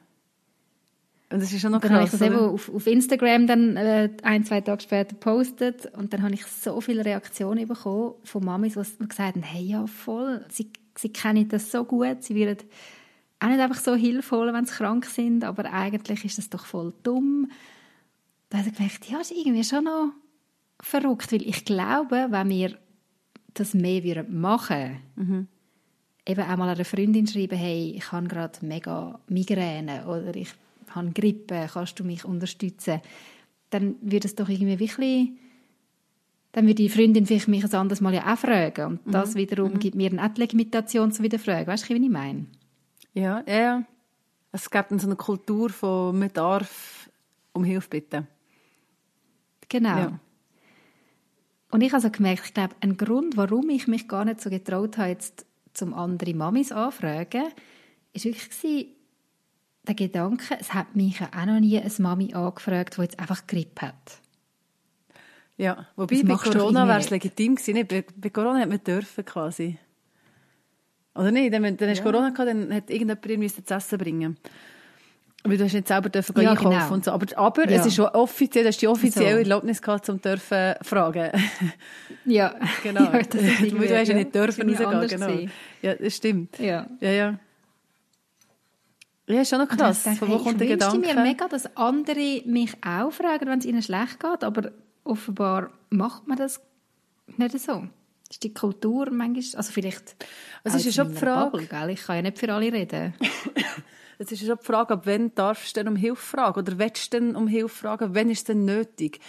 Und 1.30 1.42
das 1.42 1.52
ist 1.52 1.60
schon 1.60 1.72
noch 1.72 1.80
krass. 1.80 1.90
Dann 1.90 1.96
habe 1.96 2.04
ich 2.04 2.12
das 2.12 2.20
eben 2.20 2.38
auf, 2.38 2.72
auf 2.72 2.86
Instagram 2.86 3.48
dann 3.48 3.76
äh, 3.76 4.10
ein, 4.22 4.44
zwei 4.44 4.60
Tage 4.60 4.80
später 4.80 5.10
gepostet 5.14 5.92
und 5.96 6.12
dann 6.12 6.22
habe 6.22 6.34
ich 6.34 6.46
so 6.46 6.80
viele 6.80 7.04
Reaktionen 7.04 7.66
bekommen 7.66 8.14
von 8.22 8.44
Mamis, 8.44 8.74
die 8.74 9.08
gesagt 9.08 9.34
haben, 9.34 9.42
hey, 9.42 9.64
ja, 9.64 9.86
voll, 9.88 10.44
sie, 10.50 10.70
sie 10.96 11.08
kennen 11.08 11.48
das 11.48 11.72
so 11.72 11.84
gut, 11.84 12.22
sie 12.22 12.36
werden 12.36 12.58
auch 13.40 13.48
nicht 13.48 13.58
einfach 13.58 13.80
so 13.80 13.96
Hilfe 13.96 14.36
holen, 14.36 14.54
wenn 14.54 14.66
sie 14.66 14.74
krank 14.74 15.06
sind, 15.06 15.42
aber 15.42 15.72
eigentlich 15.72 16.24
ist 16.24 16.38
das 16.38 16.48
doch 16.48 16.64
voll 16.64 16.92
dumm. 17.02 17.50
Da 18.50 18.58
habe 18.58 18.68
ich 18.68 18.76
gedacht, 18.76 19.10
ja, 19.10 19.20
ist 19.20 19.32
irgendwie 19.32 19.64
schon 19.64 19.84
noch 19.84 20.12
verrückt, 20.84 21.32
weil 21.32 21.42
ich 21.42 21.64
glaube, 21.64 22.26
wenn 22.30 22.48
wir 22.48 22.78
das 23.54 23.74
mehr 23.74 24.24
machen 24.24 25.00
würden, 25.16 25.28
mhm. 25.28 25.48
eben 26.26 26.42
auch 26.42 26.56
mal 26.56 26.68
einer 26.68 26.84
Freundin 26.84 27.26
schreiben, 27.26 27.56
hey, 27.56 27.94
ich 27.96 28.12
habe 28.12 28.28
gerade 28.28 28.64
mega 28.64 29.18
Migräne 29.28 30.06
oder 30.06 30.34
ich 30.34 30.50
habe 30.90 31.10
Grippe, 31.10 31.68
kannst 31.72 31.98
du 31.98 32.04
mich 32.04 32.24
unterstützen? 32.24 33.00
Dann 33.70 33.96
würde 34.00 34.26
es 34.26 34.34
doch 34.34 34.48
irgendwie 34.48 34.78
wirklich 34.78 35.30
dann 36.54 36.66
würde 36.66 36.76
die 36.76 36.88
Freundin 36.88 37.26
vielleicht 37.26 37.48
mich 37.48 37.64
ein 37.64 37.74
anderes 37.74 38.00
Mal 38.00 38.14
ja 38.14 38.32
auch 38.32 38.38
fragen. 38.38 39.00
Und 39.04 39.12
das 39.12 39.34
mhm. 39.34 39.38
wiederum 39.38 39.72
mhm. 39.72 39.78
gibt 39.80 39.96
mir 39.96 40.08
eine 40.08 40.30
die 40.30 40.40
Legitimation 40.40 41.10
zu 41.10 41.24
widerfragen. 41.24 41.66
Weißt 41.66 41.90
du, 41.90 41.94
wie 41.94 42.04
ich 42.04 42.10
meine? 42.10 42.46
Ja, 43.12 43.42
ja, 43.48 43.58
ja. 43.58 43.84
Es 44.52 44.70
gibt 44.70 45.00
so 45.00 45.08
eine 45.08 45.16
Kultur 45.16 45.68
von, 45.70 46.16
man 46.16 46.32
darf 46.32 47.10
um 47.52 47.64
Hilfe 47.64 47.88
bitten. 47.88 48.28
Genau. 49.68 49.96
Ja. 49.96 50.20
Und 51.74 51.80
ich 51.80 51.88
habe 51.88 52.04
also 52.04 52.10
gemerkt, 52.10 52.42
ich 52.46 52.54
glaube, 52.54 52.76
ein 52.82 52.96
Grund, 52.96 53.36
warum 53.36 53.68
ich 53.68 53.88
mich 53.88 54.06
gar 54.06 54.24
nicht 54.24 54.40
so 54.40 54.48
getraut 54.48 54.96
habe, 54.96 55.08
jetzt 55.08 55.44
zum 55.72 55.92
andere 55.92 56.32
Mamis 56.32 56.70
anfragen, 56.70 57.46
ist 58.12 58.26
wirklich 58.26 58.94
der 59.82 59.94
Gedanke, 59.96 60.56
es 60.60 60.72
hat 60.72 60.94
mich 60.94 61.20
auch 61.20 61.46
noch 61.46 61.58
nie 61.58 61.80
eine 61.80 61.90
Mami 61.98 62.32
angefragt, 62.32 62.96
die 62.96 63.02
jetzt 63.02 63.18
einfach 63.18 63.48
Grippe 63.48 63.88
hat. 63.88 64.20
Ja, 65.56 65.88
wobei 65.96 66.22
bei 66.22 66.36
Corona 66.36 66.86
wäre 66.86 67.00
es 67.00 67.10
legitim 67.10 67.56
gewesen. 67.56 67.88
Bei, 67.88 68.04
bei, 68.18 68.30
Corona 68.30 68.60
hat 68.60 68.68
man 68.68 68.84
dürfen 68.84 69.24
quasi. 69.24 69.76
Oder 71.16 71.32
nicht? 71.32 71.52
Dann, 71.52 71.76
dann 71.76 71.88
hast 71.90 71.98
ja. 71.98 72.04
Corona 72.04 72.30
gehabt, 72.30 72.50
dann 72.50 72.72
hat 72.72 72.88
irgendjemand 72.88 73.26
ihr 73.26 73.64
zu 73.66 73.74
essen 73.74 73.98
bringen. 73.98 74.36
Weil 75.46 75.58
du 75.58 75.64
hast 75.64 75.74
nicht 75.74 75.86
selber 75.86 76.08
dürfen 76.08 76.40
ja, 76.40 76.50
einkaufen 76.52 76.70
genau. 76.70 76.94
und 76.94 77.04
so. 77.04 77.10
Aber, 77.10 77.26
aber 77.38 77.68
ja. 77.70 77.78
es 77.78 77.84
ist 77.86 77.96
schon 77.96 78.06
offiziell, 78.06 78.64
du 78.64 78.68
hast 78.68 78.80
die 78.80 78.88
offizielle 78.88 79.32
so. 79.32 79.38
Erlaubnis 79.40 79.82
gehabt, 79.82 80.08
um 80.08 80.20
dürfen 80.20 80.74
fragen. 80.82 81.30
Ja. 82.24 82.54
Genau. 82.82 83.02
Ja, 83.12 83.22
du 83.22 83.98
hast 83.98 84.08
ja 84.08 84.14
nicht 84.14 84.34
dürfen 84.34 84.68
rausgehen, 84.74 85.08
genau. 85.08 85.52
Ja, 85.82 85.94
das 85.94 86.16
stimmt. 86.16 86.58
Ja. 86.58 86.86
Ja, 87.00 87.10
ja. 87.10 87.38
Ja, 89.26 89.40
ist 89.42 89.50
schon 89.50 89.58
noch 89.58 89.68
krass. 89.68 90.02
Denke, 90.02 90.18
Von 90.18 90.28
wo 90.28 90.36
hey, 90.36 90.42
kommt 90.44 90.60
ich 90.62 90.68
der 90.68 90.80
wünschte 90.80 91.00
Gedanke? 91.00 91.14
mir 91.14 91.22
mega, 91.22 91.48
dass 91.48 91.76
andere 91.76 92.42
mich 92.46 92.72
auch 92.86 93.10
fragen, 93.10 93.46
wenn 93.48 93.58
es 93.58 93.64
ihnen 93.66 93.82
schlecht 93.82 94.20
geht, 94.20 94.44
aber 94.44 94.70
offenbar 95.04 95.70
macht 95.90 96.26
man 96.26 96.36
das 96.38 96.60
nicht 97.36 97.58
so. 97.58 97.72
Das 98.28 98.36
ist 98.36 98.42
die 98.42 98.54
Kultur 98.54 99.10
manchmal, 99.10 99.58
also 99.58 99.72
vielleicht 99.72 100.16
Also 100.62 100.76
auch 100.76 100.80
ist 100.80 100.86
ja 100.96 101.04
schon 101.04 101.12
die 101.12 101.18
Frage- 101.18 101.50
Bubble, 101.50 101.66
gell? 101.66 101.90
ich 101.90 102.02
kann 102.02 102.16
ja 102.16 102.22
nicht 102.22 102.38
für 102.38 102.52
alle 102.52 102.72
reden. 102.72 103.14
Es 104.18 104.30
ist 104.30 104.44
schon 104.44 104.56
die 104.58 104.64
Frage, 104.64 104.94
ab 104.94 105.02
wann 105.06 105.34
darfst 105.34 105.76
du 105.76 105.80
denn 105.80 105.88
um 105.88 105.96
Hilfe 105.96 106.22
fragen? 106.22 106.60
Oder 106.60 106.78
willst 106.78 107.12
du 107.12 107.18
denn 107.20 107.36
um 107.36 107.48
Hilfe 107.48 107.74
fragen? 107.74 108.14
Wann 108.14 108.30
ist 108.30 108.38
es 108.38 108.44
denn 108.44 108.64
nötig? 108.64 109.20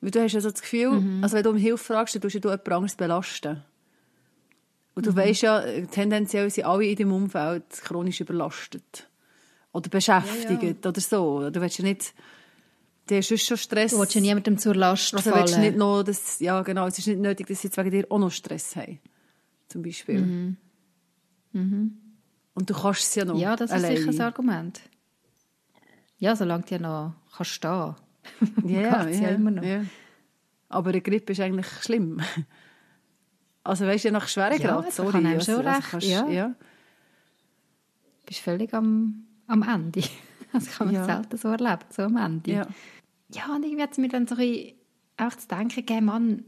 Weil 0.00 0.10
du 0.10 0.22
hast 0.22 0.32
ja 0.32 0.40
so 0.40 0.50
das 0.50 0.60
Gefühl, 0.62 1.00
Mhm. 1.00 1.22
also 1.22 1.36
wenn 1.36 1.44
du 1.44 1.50
um 1.50 1.56
Hilfe 1.56 1.84
fragst, 1.84 2.14
dann 2.14 2.22
tust 2.22 2.34
du 2.34 2.38
ja 2.38 2.50
jemand 2.50 2.68
anderes 2.68 2.96
belasten. 2.96 3.62
Und 4.94 5.06
du 5.06 5.12
Mhm. 5.12 5.16
weißt 5.16 5.42
ja, 5.42 5.62
tendenziell 5.90 6.50
sind 6.50 6.64
alle 6.66 6.84
in 6.86 6.96
deinem 6.96 7.12
Umfeld 7.12 7.64
chronisch 7.82 8.20
überlastet. 8.20 9.08
Oder 9.72 9.88
beschäftigt 9.88 10.84
oder 10.84 11.00
so. 11.00 11.48
Du 11.48 11.60
willst 11.60 11.78
ja 11.78 11.84
nicht, 11.84 12.12
die 13.08 13.16
hast 13.16 13.38
schon 13.46 13.56
Stress. 13.56 13.92
Du 13.92 13.98
willst 14.00 14.14
ja 14.14 14.20
niemandem 14.20 14.58
zur 14.58 14.74
Last 14.74 15.14
also 15.14 15.30
fallen. 15.30 15.46
du 15.46 15.60
nicht 15.60 15.76
noch, 15.76 16.02
das, 16.02 16.40
ja 16.40 16.60
genau, 16.62 16.86
es 16.88 16.98
ist 16.98 17.06
nicht 17.06 17.20
nötig, 17.20 17.46
dass 17.46 17.62
sie 17.62 17.68
jetzt 17.68 17.78
wegen 17.78 17.90
dir 17.90 18.06
auch 18.10 18.18
noch 18.18 18.30
Stress 18.30 18.76
haben. 18.76 18.98
Zum 19.68 19.82
Beispiel. 19.82 20.20
Mhm. 21.52 21.96
Und 22.54 22.68
du 22.68 22.74
kannst 22.74 23.00
es 23.02 23.14
ja 23.14 23.24
noch 23.24 23.38
ja, 23.38 23.56
das 23.56 23.70
ist 23.70 23.76
alleine. 23.76 23.96
sicher 23.98 24.10
ein 24.10 24.20
Argument. 24.20 24.80
Ja, 26.18 26.36
solange 26.36 26.64
du 26.64 26.74
ja 26.74 26.80
noch 26.80 27.14
kannst 27.36 27.52
stehen 27.52 27.94
Ja, 28.64 29.04
Geht's 29.04 29.18
ja, 29.20 29.28
ja 29.28 29.34
immer 29.34 29.50
noch. 29.50 29.62
ja. 29.62 29.84
Aber 30.68 30.90
eine 30.90 31.00
Grippe 31.00 31.32
ist 31.32 31.40
eigentlich 31.40 31.66
schlimm. 31.82 32.20
Also 33.64 33.86
weißt 33.86 34.06
du, 34.06 34.10
nach 34.10 34.26
Schweregrad, 34.26 34.82
Ja, 34.82 34.88
es 34.88 34.96
sorry. 34.96 35.12
kann 35.12 35.26
also, 35.26 35.52
schon 35.52 35.64
also 35.64 35.70
recht, 35.78 35.90
kannst- 35.92 36.06
ja. 36.08 36.26
ja. 36.26 36.48
Du 36.48 38.26
bist 38.26 38.40
völlig 38.40 38.74
am, 38.74 39.24
am 39.46 39.62
Ende. 39.62 40.02
Das 40.52 40.66
kann 40.66 40.88
man 40.88 40.96
Ja. 40.96 41.04
selten 41.04 41.36
so 41.38 41.46
erleben, 41.48 41.84
so 41.90 42.02
am 42.02 42.16
Ende. 42.16 42.50
Ja. 42.50 42.66
Ja, 43.30 43.54
und 43.54 43.62
irgendwie 43.64 43.82
hat 43.84 43.92
es 43.92 43.98
mir 43.98 44.08
dann 44.08 44.26
so 44.26 44.34
ein 44.34 44.38
bisschen 44.40 44.74
auch 45.16 45.34
zu 45.34 45.46
denken 45.48 45.68
gegeben, 45.76 46.06
Mann, 46.06 46.44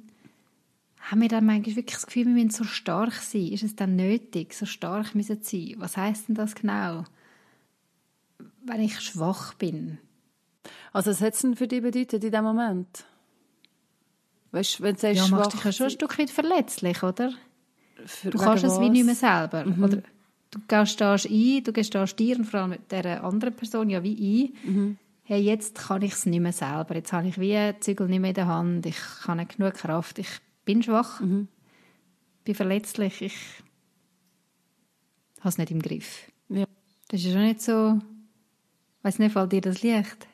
haben 1.11 1.20
wir 1.20 1.28
dann 1.28 1.44
manchmal 1.46 1.76
wirklich 1.76 1.94
das 1.96 2.06
Gefühl, 2.06 2.26
wir 2.26 2.32
müssen 2.32 2.50
so 2.50 2.64
stark 2.64 3.12
sein? 3.14 3.49
Ist 3.49 3.62
es 3.62 3.76
dann 3.76 3.94
nötig, 3.96 4.54
so 4.54 4.64
stark 4.66 5.14
müssen 5.14 5.42
zu 5.42 5.56
sein? 5.56 5.75
Was 5.78 5.96
heisst 5.96 6.28
denn 6.28 6.34
das 6.34 6.54
genau? 6.54 7.04
Wenn 8.64 8.80
ich 8.80 8.99
schwach 9.00 9.54
bin. 9.54 9.99
Also 10.92 11.11
was 11.11 11.20
hat 11.20 11.34
es 11.34 11.40
denn 11.40 11.56
für 11.56 11.68
dich 11.68 11.82
bedeutet 11.82 12.25
in 12.25 12.32
dem 12.32 12.44
Moment? 12.44 13.04
Weißt 14.52 14.78
du, 14.78 14.82
wenn 14.84 14.94
du 14.94 15.00
sagst, 15.00 15.16
Ja, 15.20 15.28
machst 15.28 15.52
dich 15.54 15.64
ja 15.64 15.73
schon 15.73 15.87
ein 15.87 15.90
Stück 15.90 16.18
weit 16.18 16.30
verletzlich, 16.30 17.02
oder? 17.02 17.32
für- 18.06 18.30
Du 18.30 18.38
kannst 18.38 18.64
es 18.64 18.80
wie 18.80 18.88
nicht 18.90 19.04
mehr 19.04 19.14
selber. 19.14 19.64
Oder 19.82 20.02
du 20.50 20.61
gestehst 20.66 21.26
ein, 21.28 21.64
du 21.64 21.73
gestehst 21.73 22.18
dir 22.18 22.37
und 22.38 22.44
vor 22.44 22.61
allem 22.61 22.70
mit 22.70 22.90
dieser 22.90 23.23
anderen 23.25 23.54
Person 23.54 23.90
ja 23.90 24.02
wie 24.02 24.52
ein, 24.66 24.99
hey, 25.25 25.40
jetzt 25.42 25.75
kann 25.76 26.02
ich 26.02 26.12
es 26.12 26.25
nicht 26.26 26.40
mehr 26.40 26.52
selber. 26.52 26.94
Jetzt 26.94 27.12
habe 27.12 27.28
ich 27.28 27.38
wie 27.38 27.75
Zügel 27.80 28.08
nicht 28.08 28.20
mehr 28.20 28.30
in 28.30 28.34
der 28.34 28.46
Hand. 28.46 28.87
Ich 28.87 28.96
habe 29.26 29.38
nicht 29.40 29.56
genug 29.56 29.75
Kraft. 29.75 30.18
Ich 30.18 30.28
bin 30.64 30.83
schwach, 30.83 31.21
bin 31.21 32.54
verletzlich. 32.54 33.23
Ich 33.23 33.37
habe 35.40 35.49
es 35.50 35.59
nicht 35.59 35.71
im 35.71 35.83
Griff. 35.83 36.30
Ja. 36.49 36.66
Das 37.09 37.21
ist 37.21 37.26
ja 37.26 37.33
schon 37.33 37.42
nicht 37.42 37.61
so... 37.62 37.99
Ich 38.99 39.04
weiss 39.04 39.18
nicht, 39.18 39.33
fällt 39.33 39.52
dir 39.52 39.61
das 39.61 39.83
Licht? 39.83 40.26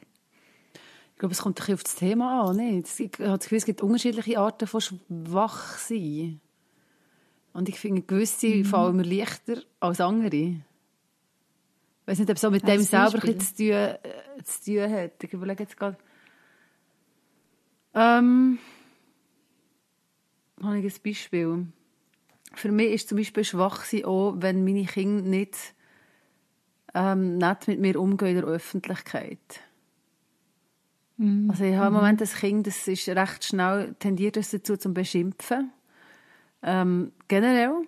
Ich 1.13 1.19
glaube, 1.19 1.33
es 1.33 1.41
kommt 1.43 1.57
ein 1.59 1.61
bisschen 1.61 1.75
auf 1.75 1.83
das 1.83 1.97
Thema 1.97 2.49
an. 2.49 2.57
Nicht? 2.57 2.87
Es- 2.87 3.01
Ich 3.01 3.13
habe 3.19 3.25
das 3.37 3.41
Gefühl, 3.41 3.59
es 3.59 3.65
gibt 3.65 3.83
unterschiedliche 3.83 4.39
Arten 4.39 4.67
von 4.69 4.81
schwach 4.81 5.77
sein. 5.79 6.41
Und 7.53 7.69
ich 7.69 7.79
finde, 7.81 8.03
gewisse 8.03 8.47
Mhm. 8.47 8.65
fallen 8.65 8.97
mir 8.97 9.03
leichter 9.03 9.63
als 9.81 10.01
andere. 10.01 10.37
Ich 10.37 10.57
weiß 12.07 12.19
nicht, 12.21 12.31
ob 12.31 12.37
es 12.37 12.45
auch 12.45 12.51
mit 12.51 12.67
dem 12.67 12.81
selber 12.81 13.15
ein 13.15 13.21
bisschen 13.21 13.41
zu 13.41 13.57
tun, 13.57 13.73
äh, 13.73 13.99
zu 14.45 14.65
tun 14.65 14.91
hat. 14.93 15.25
Ich 15.25 15.33
überlege 15.33 15.65
jetzt 15.65 15.77
gerade. 15.77 15.99
Ähm, 17.95 18.59
habe 20.63 20.79
ich 20.79 20.95
ein 20.95 21.03
Beispiel. 21.05 21.67
Für 22.55 22.73
mich 22.73 22.93
ist 22.93 23.09
zum 23.09 23.19
Beispiel 23.19 23.45
schwach 23.45 23.85
sein 23.85 24.05
auch, 24.05 24.35
wenn 24.39 24.65
meine 24.65 24.85
Kinder 24.85 25.23
nicht 25.23 25.75
ähm, 26.95 27.39
nett 27.39 27.69
mit 27.69 27.81
mir 27.81 28.01
umgehen 28.01 28.37
in 28.37 28.37
der 28.37 28.45
Öffentlichkeit. 28.45 29.61
Also 31.51 31.65
ich 31.65 31.77
habe 31.77 31.89
im 31.89 31.93
Moment 31.93 32.23
ein 32.23 32.29
Kind, 32.29 32.67
das 32.67 32.89
ist 32.89 33.09
recht 33.09 33.45
schnell, 33.45 33.95
tendiert 33.99 34.37
es 34.37 34.51
dazu 34.51 34.77
zum 34.77 34.95
Beschimpfen. 34.95 35.71
Ähm, 36.63 37.13
generell. 37.29 37.83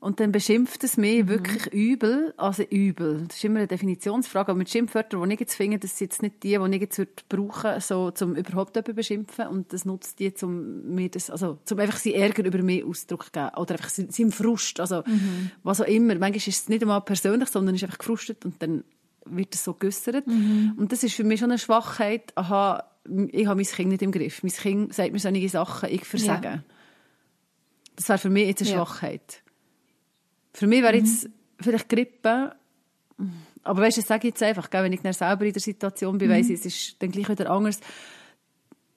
Und 0.00 0.18
dann 0.18 0.32
beschimpft 0.32 0.82
es 0.82 0.96
mich 0.96 1.28
wirklich 1.28 1.66
übel, 1.74 2.32
also 2.38 2.62
übel. 2.62 3.26
Das 3.28 3.36
ist 3.36 3.44
immer 3.44 3.58
eine 3.58 3.66
Definitionsfrage, 3.66 4.52
aber 4.52 4.58
mit 4.58 4.70
Schimpfwörtern, 4.70 5.28
die 5.28 5.34
ich 5.34 5.40
jetzt 5.40 5.54
finde, 5.54 5.78
das 5.78 5.98
sind 5.98 6.06
jetzt 6.10 6.22
nicht 6.22 6.42
die, 6.42 6.56
die 6.56 6.74
ich 6.74 6.80
jetzt 6.80 6.96
würde 6.96 7.12
brauchen 7.28 7.78
so, 7.80 8.10
um 8.22 8.34
überhaupt 8.34 8.74
jemanden 8.76 8.96
beschimpfen. 8.96 9.48
Und 9.48 9.74
das 9.74 9.84
nutzt 9.84 10.18
die, 10.18 10.32
um 10.40 10.94
mir 10.94 11.10
das, 11.10 11.28
also, 11.28 11.58
um 11.70 11.78
einfach 11.78 11.98
seinen 11.98 12.14
Ärger 12.14 12.46
über 12.46 12.62
mich 12.62 12.82
Ausdruck 12.82 13.26
zu 13.26 13.32
geben. 13.32 13.50
Oder 13.56 13.74
einfach 13.74 13.90
seinen 13.90 14.32
Frust, 14.32 14.80
also, 14.80 15.04
was 15.64 15.82
auch 15.82 15.86
immer. 15.86 16.14
Manchmal 16.14 16.36
ist 16.36 16.48
es 16.48 16.68
nicht 16.70 16.80
einmal 16.80 17.02
persönlich, 17.02 17.50
sondern 17.50 17.74
ist 17.74 17.84
einfach 17.84 17.98
gefrustet 17.98 18.46
und 18.46 18.62
dann 18.62 18.84
wird 19.26 19.54
es 19.54 19.64
so 19.64 19.74
geäussert. 19.74 20.26
Und 20.26 20.88
das 20.92 21.02
ist 21.02 21.14
für 21.14 21.24
mich 21.24 21.40
schon 21.40 21.50
eine 21.50 21.58
Schwachheit. 21.58 22.32
Aha, 22.36 22.84
ich 23.32 23.46
habe 23.46 23.56
mein 23.56 23.66
Kind 23.66 23.90
nicht 23.90 24.00
im 24.00 24.12
Griff. 24.12 24.42
Mein 24.42 24.52
Kind 24.52 24.94
sagt 24.94 25.12
mir 25.12 25.18
solche 25.18 25.48
Sachen, 25.50 25.90
ich 25.90 26.06
versage. 26.06 26.48
Ja. 26.48 26.64
Das 27.96 28.08
wäre 28.08 28.18
für 28.18 28.30
mich 28.30 28.46
jetzt 28.46 28.62
eine 28.62 28.70
Ja. 28.70 28.76
Schwachheit. 28.76 29.42
Für 30.52 30.66
mich 30.66 30.82
wäre 30.82 30.96
jetzt 30.96 31.28
vielleicht 31.60 31.88
Grippe, 31.88 32.54
aber 33.62 33.82
weißt 33.82 33.98
du, 33.98 34.00
das 34.00 34.08
sage 34.08 34.28
ich 34.28 34.34
jetzt 34.34 34.42
einfach, 34.42 34.70
gell, 34.70 34.82
wenn 34.82 34.92
ich 34.92 35.00
dann 35.00 35.12
selber 35.12 35.44
in 35.44 35.52
der 35.52 35.60
Situation 35.60 36.18
bin, 36.18 36.30
weiss 36.30 36.48
ich, 36.48 36.60
es 36.60 36.66
ist 36.66 37.02
dann 37.02 37.10
gleich 37.10 37.28
wieder 37.28 37.50
anders. 37.50 37.80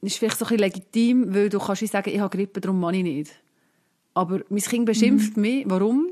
Ist 0.01 0.17
vielleicht 0.17 0.38
so 0.38 0.45
ein 0.45 0.50
bisschen 0.50 0.60
legitim, 0.60 1.33
weil 1.33 1.50
du 1.50 1.60
kannst 1.60 1.81
wie 1.81 1.88
sagen, 1.88 2.10
ich 2.10 2.19
habe 2.19 2.36
Grippe, 2.36 2.60
darum 2.62 2.79
mache 2.79 2.98
ich 2.98 3.03
nicht. 3.03 3.31
Aber 4.13 4.41
mein 4.50 4.62
Kind 4.62 4.86
beschimpft 4.86 5.38
mich, 5.38 5.65
warum? 5.67 6.07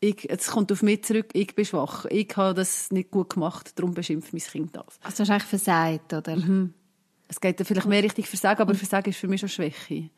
Ich, 0.00 0.28
es 0.28 0.48
kommt 0.48 0.70
auf 0.72 0.82
mich 0.82 1.04
zurück, 1.04 1.28
ich 1.32 1.54
bin 1.54 1.64
schwach. 1.64 2.04
Ich 2.06 2.36
habe 2.36 2.54
das 2.54 2.90
nicht 2.90 3.10
gut 3.10 3.34
gemacht, 3.34 3.78
darum 3.78 3.94
beschimpft 3.94 4.32
mein 4.32 4.42
Kind 4.42 4.76
das. 4.76 4.98
Also 5.02 5.16
du 5.16 5.22
hast 5.22 5.30
eigentlich 5.30 5.42
versagt, 5.44 6.12
oder? 6.12 6.36
Es 7.28 7.40
geht 7.40 7.60
vielleicht 7.66 7.86
mehr 7.86 8.02
richtig 8.02 8.28
Versagen, 8.28 8.60
aber 8.60 8.74
Versagen 8.74 9.10
ist 9.10 9.18
für 9.18 9.28
mich 9.28 9.40
schon 9.40 9.48
Schwäche. 9.48 10.10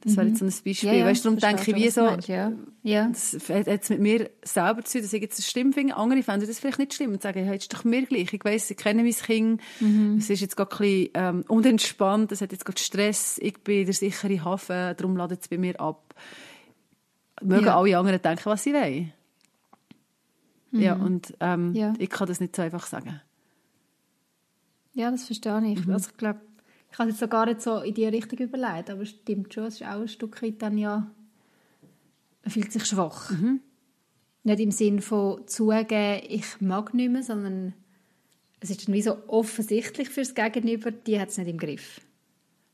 Das 0.00 0.16
wäre 0.16 0.28
jetzt 0.28 0.38
so 0.38 0.44
ein 0.44 0.48
Beispiel. 0.64 0.74
Ja, 0.88 0.92
ja, 0.92 1.04
weißt 1.06 1.24
du, 1.24 1.30
darum 1.34 1.40
denke 1.40 1.70
ich, 1.72 1.76
wie 1.76 1.90
so, 1.90 2.02
meinst, 2.04 2.28
ja. 2.28 2.52
Ja. 2.84 3.08
das 3.08 3.36
hat 3.48 3.66
jetzt 3.66 3.90
mit 3.90 3.98
mir 3.98 4.30
selber 4.44 4.84
zu 4.84 4.92
tun, 4.98 5.02
dass 5.02 5.12
ich 5.12 5.20
jetzt 5.22 5.38
das 5.38 5.50
schlimm 5.50 5.72
finde. 5.72 5.96
Andere 5.96 6.22
fänden 6.22 6.46
das 6.46 6.60
vielleicht 6.60 6.78
nicht 6.78 6.94
schlimm 6.94 7.10
und 7.12 7.20
sagen, 7.22 7.44
hey, 7.44 7.56
ist 7.56 7.72
doch 7.74 7.82
mir 7.82 8.06
gleich. 8.06 8.32
Ich 8.32 8.44
weiss, 8.44 8.70
ich 8.70 8.76
kenne 8.76 9.02
mein 9.02 9.12
Kind. 9.12 9.60
Es 10.18 10.30
ist 10.30 10.40
jetzt 10.40 10.56
gerade 10.56 10.70
ein 10.70 10.78
bisschen 10.78 11.10
ähm, 11.14 11.44
unentspannt, 11.48 12.30
es 12.30 12.40
hat 12.40 12.52
jetzt 12.52 12.64
gerade 12.64 12.78
Stress. 12.78 13.38
Ich 13.42 13.58
bin 13.64 13.84
der 13.86 13.94
sichere 13.94 14.44
Hafen, 14.44 14.94
darum 14.96 15.16
ladet 15.16 15.42
es 15.42 15.48
bei 15.48 15.58
mir 15.58 15.80
ab. 15.80 16.14
Mögen 17.42 17.66
Ja. 17.66 17.76
alle 17.78 17.98
anderen 17.98 18.22
denken, 18.22 18.46
was 18.46 18.62
sie 18.62 18.74
wollen. 18.74 19.12
Ja, 20.70 20.94
und 20.94 21.34
ähm, 21.40 21.74
Ja. 21.74 21.94
ich 21.98 22.10
kann 22.10 22.28
das 22.28 22.40
nicht 22.40 22.54
so 22.54 22.62
einfach 22.62 22.86
sagen. 22.86 23.20
Ja, 24.92 25.10
das 25.10 25.24
verstehe 25.24 25.60
ich. 25.72 25.86
Mhm. 25.86 25.92
Also 25.92 26.10
ich 26.10 26.16
glaube, 26.16 26.40
ich 26.90 26.98
habe 26.98 27.10
es 27.10 27.20
jetzt 27.20 27.30
gar 27.30 27.46
nicht 27.46 27.60
so 27.60 27.78
in 27.80 27.94
die 27.94 28.06
Richtung 28.06 28.38
überlegt, 28.38 28.90
aber 28.90 29.02
es 29.02 29.10
stimmt 29.10 29.52
schon, 29.52 29.64
es 29.64 29.76
ist 29.76 29.86
auch 29.86 30.00
ein 30.00 30.08
Stück 30.08 30.42
weit 30.42 30.62
dann 30.62 30.78
ja, 30.78 31.10
man 32.42 32.50
fühlt 32.50 32.72
sich 32.72 32.86
schwach. 32.86 33.30
Mhm. 33.30 33.60
Nicht 34.44 34.60
im 34.60 34.70
Sinn 34.70 35.00
von 35.00 35.46
zugeben, 35.46 36.22
ich 36.28 36.60
mag 36.60 36.94
nicht 36.94 37.10
mehr, 37.10 37.22
sondern 37.22 37.74
es 38.60 38.70
ist 38.70 38.88
dann 38.88 38.94
wie 38.94 39.02
so 39.02 39.16
offensichtlich 39.26 40.08
fürs 40.08 40.34
Gegenüber, 40.34 40.90
die 40.90 41.20
hat 41.20 41.28
es 41.28 41.38
nicht 41.38 41.48
im 41.48 41.58
Griff. 41.58 42.00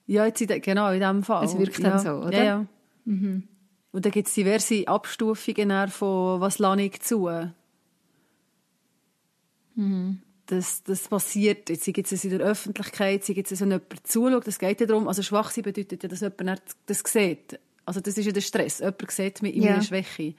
Ja, 0.07 0.27
jetzt 0.27 0.41
in 0.41 0.61
genau, 0.61 0.91
in 0.93 1.01
diesem 1.01 1.23
Fall. 1.23 1.45
Es 1.45 1.59
wirkt 1.59 1.79
ja. 1.79 1.91
dann 1.91 1.99
so, 1.99 2.11
oder? 2.27 2.39
Ja, 2.39 2.45
ja. 2.45 2.67
Und 3.07 4.05
dann 4.05 4.13
gibt 4.13 4.29
es 4.29 4.35
diverse 4.35 4.87
Abstufungen 4.89 5.89
von 5.89 6.41
«Was 6.41 6.59
lasse 6.59 6.83
ich 6.83 7.01
zu?» 7.01 7.31
Das, 10.47 10.83
das 10.83 11.09
passiert, 11.09 11.71
jetzt 11.71 11.85
gibt 11.87 12.11
es 12.11 12.25
in 12.25 12.31
der 12.31 12.41
Öffentlichkeit, 12.41 13.25
sei 13.25 13.33
jetzt, 13.35 13.59
wenn 13.61 13.71
jemand 13.71 14.07
zuschaut, 14.07 14.47
das 14.47 14.59
geht 14.59 14.81
ja 14.81 14.87
darum, 14.87 15.09
also 15.09 15.23
schwach 15.23 15.51
sein 15.51 15.65
bedeutet 15.65 16.03
ja, 16.03 16.09
dass 16.09 16.21
jemand 16.21 16.61
das 16.87 17.03
sieht. 17.07 17.59
Also 17.87 18.01
das 18.01 18.17
ist 18.19 18.27
ja 18.27 18.33
der 18.33 18.41
Stress, 18.41 18.79
jemand 18.81 19.11
sieht 19.11 19.43
mich 19.43 19.55
in 19.57 19.63
Ja. 19.63 19.71
meiner 19.73 19.83
Schwäche. 19.83 20.35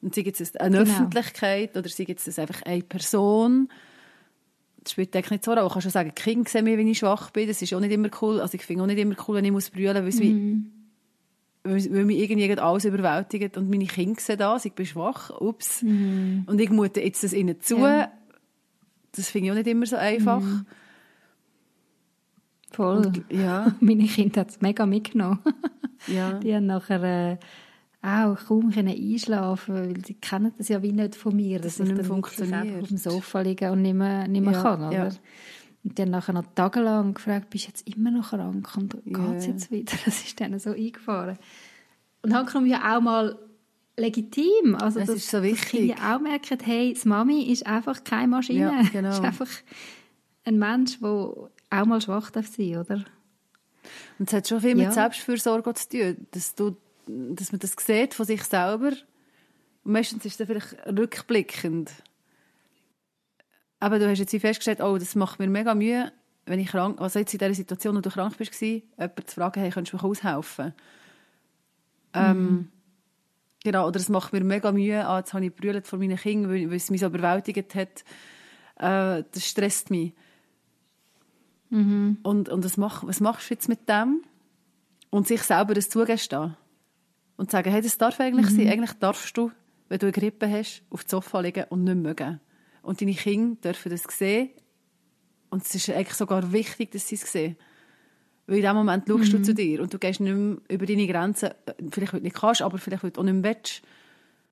Und 0.00 0.14
sei 0.14 0.22
jetzt 0.22 0.60
eine 0.60 0.78
Genau. 0.78 0.90
Öffentlichkeit 0.90 1.76
oder 1.76 1.88
sei 1.88 2.04
jetzt 2.08 2.38
einfach 2.38 2.62
eine 2.62 2.82
Person, 2.82 3.68
das 4.82 4.92
spielt 4.92 5.14
eigentlich 5.16 5.30
nicht 5.32 5.44
so 5.44 5.50
Rolle. 5.50 5.62
Du 5.62 5.68
kannst 5.68 5.82
schon 5.82 5.92
sagen, 5.92 6.12
die 6.16 6.22
Kinder 6.22 6.48
sehen 6.48 6.64
mich, 6.64 6.78
wenn 6.78 6.86
ich 6.88 6.98
schwach 6.98 7.30
bin, 7.30 7.48
das 7.48 7.60
ist 7.60 7.74
auch 7.74 7.80
nicht 7.80 7.92
immer 7.92 8.08
cool, 8.22 8.40
also 8.40 8.54
ich 8.54 8.62
finde 8.62 8.84
auch 8.84 8.86
nicht 8.86 8.98
immer 8.98 9.16
cool, 9.26 9.36
wenn 9.36 9.44
ich 9.44 9.52
muss 9.52 9.70
brüllen 9.70 10.04
muss, 10.04 10.20
weil 10.20 10.28
es 10.28 10.32
mich 10.32 10.62
weil 11.64 12.04
mich 12.06 12.18
irgendwie 12.18 12.50
alles 12.58 12.84
überwältigt 12.86 13.56
und 13.58 13.68
meine 13.68 13.84
Kinder 13.86 14.18
sehen 14.20 14.38
das, 14.38 14.64
ich 14.64 14.72
bin 14.72 14.86
schwach, 14.86 15.38
ups. 15.40 15.82
Und 15.82 16.58
ich 16.58 16.70
mute 16.70 17.02
jetzt 17.02 17.24
das 17.24 17.34
ihnen 17.34 17.60
zu. 17.60 17.78
Ja. 17.78 18.10
Das 19.12 19.30
finde 19.30 19.46
ich 19.46 19.52
auch 19.52 19.56
nicht 19.56 19.66
immer 19.66 19.86
so 19.86 19.96
einfach. 19.96 20.42
Voll. 22.72 23.06
Und, 23.06 23.24
ja, 23.30 23.74
Meine 23.80 24.06
Kinder 24.06 24.42
hat 24.42 24.50
es 24.50 24.60
mega 24.60 24.86
mitgenommen. 24.86 25.40
ja. 26.06 26.38
Die 26.38 26.54
haben 26.54 26.66
nachher 26.66 27.02
äh, 27.02 27.36
auch 28.02 28.36
kaum 28.46 28.72
einschlafen 28.74 29.74
weil 29.74 30.04
sie 30.04 30.14
kennen 30.14 30.52
das 30.56 30.68
ja 30.68 30.82
wie 30.82 30.92
nicht 30.92 31.16
von 31.16 31.34
mir, 31.34 31.58
dass 31.58 31.78
das 31.78 31.88
ich 31.88 31.94
dann 31.94 32.04
funktioniert. 32.04 32.82
auf 32.82 32.88
dem 32.88 32.96
Sofa 32.96 33.40
liege 33.40 33.72
und 33.72 33.82
nicht 33.82 33.94
mehr, 33.94 34.28
nicht 34.28 34.44
mehr 34.44 34.52
ja, 34.52 34.62
kann. 34.62 34.84
Oder? 34.84 34.92
Ja. 34.92 35.08
Und 35.84 35.98
dann 35.98 36.10
nachher 36.10 36.34
noch 36.34 36.44
tagelang 36.54 37.14
gefragt, 37.14 37.50
bist 37.50 37.64
du 37.64 37.68
jetzt 37.68 37.88
immer 37.88 38.10
noch 38.10 38.30
krank 38.30 38.76
und 38.76 39.04
geht 39.04 39.36
es 39.36 39.46
jetzt 39.46 39.70
wieder? 39.70 39.92
Das 40.04 40.22
ist 40.24 40.40
dann 40.40 40.58
so 40.58 40.70
eingefahren. 40.70 41.38
Und 42.22 42.32
dann 42.32 42.46
kommt 42.46 42.68
ja 42.68 42.96
auch 42.96 43.00
mal 43.00 43.38
legitim. 43.98 44.76
Also, 44.76 45.00
das, 45.00 45.08
das 45.08 45.16
ist 45.16 45.30
so 45.30 45.42
wichtig. 45.42 45.94
Dass 45.94 46.00
auch 46.00 46.20
merken, 46.20 46.58
hey, 46.62 46.92
das 46.94 47.04
Mami 47.04 47.50
ist 47.50 47.66
einfach 47.66 48.02
keine 48.04 48.28
Maschine. 48.28 48.60
Ja, 48.60 48.82
genau. 48.92 49.10
ist 49.10 49.20
einfach 49.20 49.48
ein 50.44 50.58
Mensch, 50.58 50.98
der 51.00 51.08
auch 51.08 51.86
mal 51.86 52.00
schwach 52.00 52.30
darf 52.30 52.46
sein, 52.46 52.78
oder? 52.78 53.04
Und 54.18 54.28
es 54.28 54.32
hat 54.32 54.48
schon 54.48 54.60
viel 54.60 54.74
mit 54.74 54.92
Selbstfürsorge 54.92 55.74
zu 55.74 55.88
tun, 55.88 56.26
dass, 56.30 56.54
du, 56.54 56.76
dass 57.06 57.52
man 57.52 57.58
das 57.60 57.74
sieht 57.78 58.14
von 58.14 58.26
sich 58.26 58.42
selber. 58.44 58.92
Und 59.84 59.92
meistens 59.92 60.24
ist 60.24 60.40
es 60.40 60.46
vielleicht 60.46 60.76
rückblickend. 60.86 61.90
Aber 63.80 63.98
du 63.98 64.08
hast 64.08 64.18
jetzt 64.18 64.30
festgestellt, 64.30 64.80
oh, 64.80 64.98
das 64.98 65.14
macht 65.14 65.38
mir 65.38 65.46
mega 65.46 65.74
Mühe, 65.74 66.12
wenn 66.46 66.58
ich 66.58 66.68
krank, 66.68 67.00
also 67.00 67.18
jetzt 67.18 67.32
in 67.32 67.38
dieser 67.38 67.54
Situation, 67.54 67.96
wo 67.96 68.00
du 68.00 68.10
krank 68.10 68.36
bist, 68.36 68.60
jemanden 68.60 69.26
zu 69.26 69.34
fragen, 69.34 69.60
hey, 69.60 69.70
könntest 69.70 69.92
du 69.92 69.96
mir 69.96 70.04
aushelfen? 70.04 70.74
Ähm, 72.14 72.36
mhm. 72.36 72.48
Ähm, 72.48 72.72
genau, 73.64 73.86
oder 73.86 73.98
es 73.98 74.08
macht 74.08 74.32
mir 74.32 74.44
mega 74.44 74.72
Mühe, 74.72 75.06
ah, 75.06 75.18
jetzt 75.18 75.32
habe 75.34 75.44
ich 75.44 75.54
brüllt 75.54 75.86
vor 75.86 75.98
meinen 75.98 76.16
Kindern, 76.16 76.52
weil, 76.52 76.68
weil 76.70 76.76
es 76.76 76.90
mich 76.90 77.00
so 77.00 77.06
überwältigt 77.06 77.74
hat. 77.74 78.04
Äh, 78.76 79.24
das 79.32 79.46
stresst 79.46 79.90
mich. 79.90 80.12
Mhm. 81.70 82.18
Und, 82.22 82.48
und 82.48 82.64
was, 82.64 82.76
mach, 82.76 83.06
was 83.06 83.20
machst 83.20 83.50
du 83.50 83.54
jetzt 83.54 83.68
mit 83.68 83.88
dem? 83.88 84.22
Und 85.10 85.26
sich 85.26 85.42
selber 85.42 85.74
das 85.74 85.88
zugestehen. 85.88 86.56
Und 87.36 87.50
sagen, 87.50 87.70
hey, 87.70 87.82
das 87.82 87.98
darf 87.98 88.18
eigentlich 88.20 88.50
mhm. 88.50 88.56
sein. 88.56 88.68
Eigentlich 88.68 88.92
darfst 88.94 89.36
du, 89.36 89.52
wenn 89.88 89.98
du 89.98 90.06
eine 90.06 90.12
Grippe 90.12 90.50
hast, 90.50 90.82
auf 90.90 91.04
dem 91.04 91.08
Sofa 91.08 91.40
liegen 91.40 91.64
und 91.68 91.84
nicht 91.84 91.96
mögen. 91.96 92.40
Und 92.82 93.00
deine 93.00 93.14
Kinder 93.14 93.56
dürfen 93.60 93.90
das 93.90 94.04
sehen. 94.04 94.50
Und 95.50 95.62
es 95.64 95.74
ist 95.74 95.90
eigentlich 95.90 96.14
sogar 96.14 96.52
wichtig, 96.52 96.90
dass 96.90 97.08
sie 97.08 97.14
es 97.14 97.30
sehen. 97.30 97.56
Weil 98.48 98.56
in 98.56 98.62
dem 98.62 98.74
Moment 98.74 99.04
schaust 99.06 99.32
mhm. 99.32 99.36
du 99.36 99.42
zu 99.42 99.54
dir 99.54 99.82
und 99.82 99.92
du 99.92 99.98
gehst 99.98 100.20
nicht 100.20 100.34
mehr 100.34 100.56
über 100.68 100.86
deine 100.86 101.06
Grenzen. 101.06 101.50
Vielleicht, 101.90 102.14
du 102.14 102.18
nicht 102.18 102.34
kannst, 102.34 102.62
aber 102.62 102.78
vielleicht, 102.78 103.04
du 103.04 103.20
auch 103.20 103.24
nicht 103.24 103.34
mehr 103.34 103.44
willst. 103.44 103.82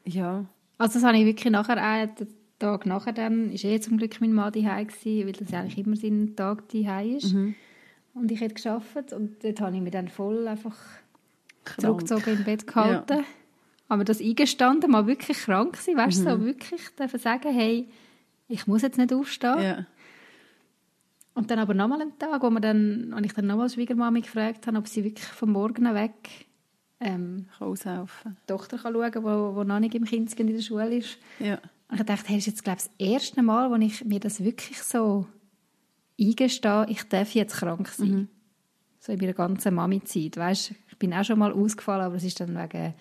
Ja. 0.04 0.44
Also 0.78 0.94
das 0.94 1.04
habe 1.04 1.16
ich 1.16 1.24
wirklich 1.24 1.50
nachher 1.50 1.78
auch 1.78 2.26
Tag 2.58 2.86
nachher 2.86 3.12
dann 3.12 3.50
ist 3.52 3.64
eh 3.64 3.80
zum 3.80 3.98
Glück 3.98 4.20
mein 4.20 4.32
Mann 4.32 4.52
daheim 4.52 4.86
gewesen, 4.86 5.26
weil 5.26 5.32
das 5.32 5.52
eigentlich 5.52 5.78
immer 5.78 5.96
sein 5.96 6.34
Tag 6.36 6.68
daheim 6.68 7.16
ist. 7.16 7.34
Mhm. 7.34 7.54
Und 8.14 8.32
ich 8.32 8.40
hätte 8.40 8.54
geschafft 8.54 9.12
und 9.12 9.44
dort 9.44 9.60
habe 9.60 9.76
ich 9.76 9.82
mich 9.82 9.92
dann 9.92 10.08
voll 10.08 10.48
einfach 10.48 10.76
krank. 11.64 11.80
zurückgezogen 11.80 12.38
im 12.38 12.44
Bett 12.44 12.66
gehalten. 12.66 13.18
Ja. 13.18 13.24
Aber 13.88 14.04
das 14.04 14.20
eingestanden, 14.20 14.90
mal 14.90 15.06
wirklich 15.06 15.36
krank 15.36 15.76
sein, 15.76 15.96
weißt 15.96 16.18
du, 16.18 16.22
mhm. 16.22 16.28
so 16.28 16.44
wirklich 16.46 16.80
dürfen 16.98 17.20
sagen, 17.20 17.52
hey, 17.52 17.88
ich 18.48 18.66
muss 18.66 18.82
jetzt 18.82 18.98
nicht 18.98 19.12
aufstehen. 19.12 19.60
Ja. 19.60 19.86
Und 21.36 21.50
dann 21.50 21.58
aber 21.58 21.74
nochmal 21.74 22.00
einen 22.00 22.18
Tag, 22.18 22.42
wo, 22.42 22.48
man 22.48 22.62
dann, 22.62 23.12
wo 23.14 23.18
ich 23.22 23.34
dann 23.34 23.46
nochmal 23.46 23.68
Schwiegermami 23.68 24.22
gefragt 24.22 24.66
habe, 24.66 24.78
ob 24.78 24.88
sie 24.88 25.04
wirklich 25.04 25.26
vom 25.26 25.52
Morgen 25.52 25.84
weg 25.94 26.46
ähm, 26.98 27.44
aushelfen. 27.60 28.38
die 28.40 28.46
Tochter 28.46 28.78
kann 28.78 28.94
schauen 28.94 29.10
kann, 29.10 29.22
die, 29.22 29.60
die 29.60 29.68
noch 29.68 29.78
nicht 29.78 29.94
im 29.94 30.04
Kind 30.06 30.40
in 30.40 30.46
der 30.46 30.62
Schule 30.62 30.96
ist. 30.96 31.18
Ja. 31.38 31.58
Und 31.90 32.00
ich 32.00 32.06
dachte, 32.06 32.28
hey, 32.28 32.36
das 32.36 32.46
ist 32.46 32.46
jetzt 32.46 32.64
glaube 32.64 32.78
ich, 32.78 32.86
das 32.86 33.06
erste 33.06 33.42
Mal, 33.42 33.70
wo 33.70 33.74
ich 33.74 34.02
mir 34.06 34.18
das 34.18 34.42
wirklich 34.42 34.82
so 34.82 35.26
eingestehe, 36.18 36.86
ich 36.88 37.02
darf 37.06 37.34
jetzt 37.34 37.56
krank 37.56 37.86
sein. 37.88 38.10
Mhm. 38.10 38.28
So 38.98 39.12
in 39.12 39.18
meiner 39.18 39.34
ganzen 39.34 39.74
Mami-Zeit. 39.74 40.38
Weißt, 40.38 40.70
ich 40.70 40.98
bin 40.98 41.12
auch 41.12 41.22
schon 41.22 41.38
mal 41.38 41.52
ausgefallen, 41.52 42.06
aber 42.06 42.14
es 42.14 42.24
ist 42.24 42.40
dann 42.40 42.56
wegen 42.56 42.94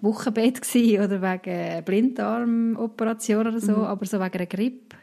Wochenbett 0.00 0.60
oder 0.74 1.22
wegen 1.22 1.84
Blinddarmoperation 1.84 3.46
oder 3.46 3.60
so, 3.60 3.76
mhm. 3.76 3.84
aber 3.84 4.04
so 4.06 4.18
wegen 4.18 4.34
einer 4.34 4.46
Grippe, 4.46 4.96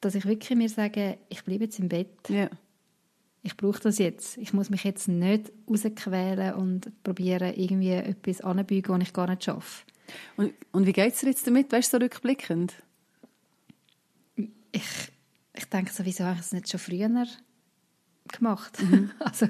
dass 0.00 0.14
ich 0.14 0.26
wirklich 0.26 0.56
mir 0.56 0.68
sage, 0.68 1.18
ich 1.28 1.44
bleibe 1.44 1.64
jetzt 1.64 1.78
im 1.78 1.88
Bett. 1.88 2.28
Ja. 2.28 2.48
Ich 3.42 3.56
brauche 3.56 3.80
das 3.80 3.98
jetzt. 3.98 4.38
Ich 4.38 4.52
muss 4.52 4.70
mich 4.70 4.84
jetzt 4.84 5.08
nicht 5.08 5.52
rausquälen 5.70 6.54
und 6.54 7.02
probieren, 7.04 7.54
irgendwie 7.54 7.92
etwas 7.92 8.40
anzubeugen, 8.40 8.96
was 8.96 9.02
ich 9.08 9.12
gar 9.12 9.28
nicht 9.28 9.44
schaffe. 9.44 9.84
Und, 10.36 10.52
und 10.72 10.86
wie 10.86 10.92
geht 10.92 11.14
es 11.14 11.20
dir 11.20 11.28
jetzt 11.28 11.46
damit, 11.46 11.72
weißt 11.72 11.92
du, 11.92 11.98
so 11.98 12.02
rückblickend? 12.02 12.74
Ich, 14.72 14.82
ich 15.54 15.64
denke 15.66 15.92
sowieso, 15.92 16.24
habe 16.24 16.34
ich 16.34 16.40
es 16.40 16.52
nicht 16.52 16.68
schon 16.68 16.80
früher 16.80 17.26
gemacht. 18.28 18.82
Mhm. 18.82 19.10
also, 19.20 19.48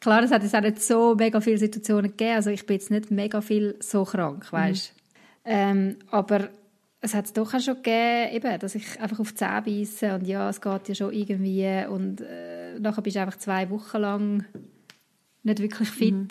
klar, 0.00 0.22
es 0.22 0.30
hat 0.30 0.42
jetzt 0.42 0.54
auch 0.54 0.60
nicht 0.60 0.82
so 0.82 1.14
mega 1.14 1.40
viele 1.40 1.58
Situationen 1.58 2.10
gegeben. 2.10 2.36
Also 2.36 2.50
ich 2.50 2.66
bin 2.66 2.76
jetzt 2.76 2.90
nicht 2.90 3.10
mega 3.10 3.40
viel 3.40 3.76
so 3.80 4.04
krank, 4.04 4.50
weißt 4.52 4.94
mhm. 4.94 5.00
ähm, 5.44 5.96
Aber 6.10 6.48
es 7.00 7.14
hat 7.14 7.26
es 7.26 7.32
doch 7.32 7.54
auch 7.54 7.60
schon 7.60 7.76
gegeben, 7.76 8.34
eben, 8.34 8.58
dass 8.58 8.74
ich 8.74 9.00
einfach 9.00 9.20
auf 9.20 9.30
die 9.30 9.36
Zähne 9.36 9.62
beisse 9.62 10.14
und 10.14 10.26
ja, 10.26 10.48
es 10.50 10.60
geht 10.60 10.88
ja 10.88 10.94
schon 10.94 11.12
irgendwie 11.12 11.86
und 11.88 12.20
äh, 12.20 12.78
nachher 12.78 13.02
bist 13.02 13.16
du 13.16 13.20
einfach 13.20 13.38
zwei 13.38 13.70
Wochen 13.70 13.98
lang 13.98 14.44
nicht 15.42 15.60
wirklich 15.60 15.88
fit. 15.88 16.14
Mhm. 16.14 16.28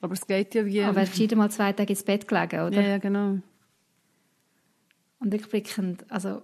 Aber 0.00 0.14
es 0.14 0.26
geht 0.26 0.54
ja 0.54 0.64
wie... 0.64 0.82
Aber 0.82 1.04
du 1.04 1.36
mal 1.36 1.50
zwei 1.50 1.72
Tage 1.74 1.92
ins 1.92 2.02
Bett 2.02 2.26
gelegen, 2.26 2.60
oder? 2.60 2.80
Ja, 2.80 2.88
ja 2.88 2.98
genau. 2.98 3.38
Und 5.18 5.34
rückblickend, 5.34 6.10
also 6.10 6.40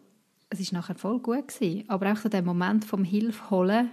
es 0.51 0.61
war 0.73 0.81
nachher 0.81 0.95
voll 0.95 1.19
gut 1.21 1.49
gewesen, 1.49 1.85
aber 1.89 2.13
auch 2.13 2.17
so 2.17 2.29
der 2.29 2.43
Moment 2.43 2.85
vom 2.85 3.05
Hilfe 3.05 3.51
holen, 3.51 3.91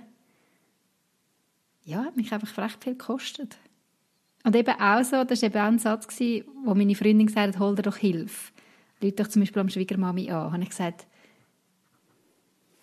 ja, 1.85 2.03
hat 2.03 2.17
mich 2.17 2.33
einfach 2.33 2.57
recht 2.57 2.83
viel 2.83 2.93
gekostet. 2.93 3.57
Und 4.43 4.55
eben 4.55 4.75
auch 4.79 5.03
so, 5.03 5.23
das 5.23 5.41
war 5.41 5.47
eben 5.47 5.59
auch 5.59 5.67
ein 5.67 5.79
Satz, 5.79 6.07
gewesen, 6.07 6.45
wo 6.65 6.75
meine 6.75 6.95
Freundin 6.95 7.27
gesagt 7.27 7.55
hat, 7.55 7.59
hol 7.59 7.75
dir 7.75 7.81
doch 7.81 7.95
Hilfe. 7.95 8.52
Leute 9.03 9.23
doch 9.23 9.29
zum 9.29 9.41
Beispiel 9.41 9.61
am 9.61 9.69
Schwiegermami 9.69 10.31
an. 10.31 10.53
Habe 10.53 10.63
ich 10.63 10.69
gesagt, 10.69 11.07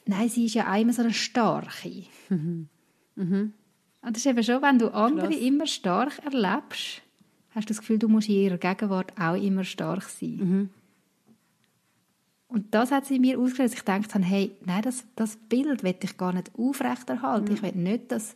nein, 0.07 0.29
sie 0.29 0.47
ist 0.47 0.55
ja 0.55 0.75
immer 0.77 0.93
so 0.93 1.03
eine 1.03 1.13
Starke. 1.13 2.05
Mhm. 2.29 2.69
Mhm. 3.17 3.53
Und 4.03 4.17
das 4.17 4.25
ist 4.25 4.27
eben 4.27 4.43
schon, 4.43 4.63
wenn 4.63 4.79
du 4.79 4.89
andere 4.95 5.29
Krass. 5.29 5.41
immer 5.41 5.67
stark 5.67 6.19
erlebst, 6.25 7.03
hast 7.51 7.69
du 7.69 7.75
das 7.75 7.81
Gefühl, 7.81 7.99
du 7.99 8.09
musst 8.09 8.29
in 8.29 8.37
ihrer 8.37 8.59
Gegenwart 8.59 9.13
auch 9.21 9.35
immer 9.35 9.65
stark 9.65 10.05
sein. 10.05 10.37
Mhm. 10.37 10.71
Und 12.49 12.75
das 12.75 12.91
hat 12.91 13.07
sie 13.07 13.21
mir 13.21 13.39
ausgelöst, 13.39 13.75
dass 13.75 13.81
ich 13.81 13.85
gedacht 13.85 14.15
habe, 14.15 14.25
hey, 14.25 14.53
nein, 14.65 14.83
das, 14.83 15.05
das 15.15 15.37
Bild 15.37 15.85
will 15.85 15.95
ich 16.03 16.17
gar 16.17 16.33
nicht 16.33 16.51
aufrechterhalten. 16.59 17.49
Mhm. 17.49 17.55
Ich 17.55 17.63
will 17.63 17.73
nicht, 17.73 18.11
dass 18.11 18.35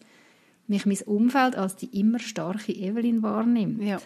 mich 0.69 0.87
mein 0.87 1.01
Umfeld 1.07 1.57
als 1.57 1.77
die 1.77 1.99
immer 1.99 2.19
starke 2.19 2.73
Evelyn 2.73 3.23
wahrnimmt. 3.23 3.83
Ja. 3.83 4.01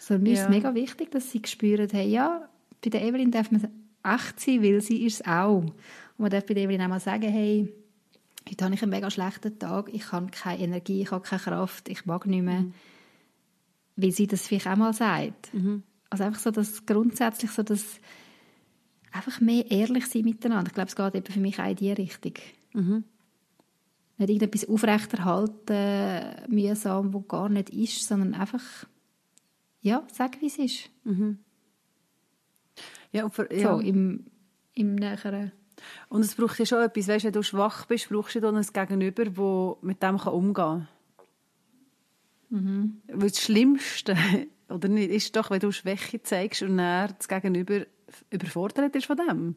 So, 0.00 0.18
mir 0.18 0.32
ja. 0.32 0.34
ist 0.34 0.40
es 0.44 0.48
mega 0.48 0.74
wichtig, 0.74 1.10
dass 1.10 1.30
sie 1.30 1.42
spüren, 1.44 1.88
hey, 1.92 2.08
ja, 2.08 2.48
bei 2.82 2.88
der 2.88 3.02
Evelyn 3.02 3.30
darf 3.30 3.50
man 3.50 3.68
echt 4.02 4.40
sein, 4.40 4.62
weil 4.62 4.80
sie 4.80 5.04
ist 5.04 5.20
es 5.20 5.26
auch. 5.26 5.58
Und 5.58 5.74
man 6.16 6.30
darf 6.30 6.46
bei 6.46 6.54
der 6.54 6.64
Evelyn 6.64 6.80
auch 6.80 6.88
mal 6.88 7.00
sagen, 7.00 7.30
hey, 7.30 7.70
heute 8.48 8.64
habe 8.64 8.74
ich 8.74 8.82
einen 8.82 8.90
mega 8.90 9.10
schlechten 9.10 9.58
Tag, 9.58 9.90
ich 9.92 10.10
habe 10.10 10.30
keine 10.30 10.62
Energie, 10.62 11.02
ich 11.02 11.10
habe 11.10 11.22
keine 11.22 11.42
Kraft, 11.42 11.90
ich 11.90 12.06
mag 12.06 12.26
nicht 12.26 12.42
mehr. 12.42 12.62
Mhm. 12.62 12.72
Weil 13.96 14.12
sie 14.12 14.26
das 14.26 14.48
vielleicht 14.48 14.68
auch 14.68 14.76
mal 14.76 14.94
sagt. 14.94 15.52
Mhm. 15.52 15.82
Also 16.08 16.24
einfach 16.24 16.40
so, 16.40 16.50
dass 16.50 16.86
grundsätzlich 16.86 17.50
so, 17.50 17.62
dass 17.62 18.00
einfach 19.12 19.38
mehr 19.42 19.70
ehrlich 19.70 20.06
sein 20.06 20.22
miteinander. 20.22 20.68
Ich 20.68 20.74
glaube, 20.74 20.88
es 20.88 20.96
geht 20.96 21.14
eben 21.14 21.32
für 21.34 21.40
mich 21.40 21.58
auch 21.58 21.68
in 21.68 21.76
diese 21.76 21.98
Richtung. 21.98 22.34
Mhm. 22.72 23.04
Nicht 24.16 24.30
irgendetwas 24.30 24.66
aufrechterhalten, 24.66 26.50
mühsam, 26.50 27.12
wo 27.12 27.20
gar 27.20 27.50
nicht 27.50 27.68
ist, 27.68 28.08
sondern 28.08 28.32
einfach, 28.32 28.86
ja, 29.82 30.06
sagen, 30.12 30.36
wie 30.40 30.46
es 30.46 30.58
ist. 30.58 30.90
Mhm. 31.04 31.38
Ja, 33.12 33.28
für, 33.28 33.52
ja. 33.52 33.76
So, 33.76 33.80
im, 33.80 34.26
im 34.74 34.94
näheren 34.94 35.52
und 36.08 36.22
es 36.22 36.34
braucht 36.34 36.58
ja 36.58 36.66
schon 36.66 36.82
etwas, 36.82 37.08
weißt, 37.08 37.24
wenn 37.24 37.32
du 37.32 37.42
schwach 37.42 37.86
bist, 37.86 38.08
brauchst 38.08 38.34
du 38.34 38.40
dann 38.40 38.56
ein 38.56 38.66
Gegenüber, 38.66 39.24
das 39.24 39.82
mit 39.82 40.02
dem 40.02 40.16
umgehen 40.16 40.54
kann. 40.54 40.88
Mhm. 42.50 43.02
Weil 43.08 43.30
das 43.30 43.40
Schlimmste, 43.40 44.16
oder 44.68 44.88
nicht, 44.88 45.10
ist 45.10 45.36
doch, 45.36 45.50
wenn 45.50 45.60
du 45.60 45.72
Schwäche 45.72 46.22
zeigst 46.22 46.62
und 46.62 46.78
dann 46.78 47.14
das 47.16 47.28
Gegenüber 47.28 47.86
überfordert 48.30 48.94
ist 48.96 49.06
von 49.06 49.16
dem. 49.16 49.54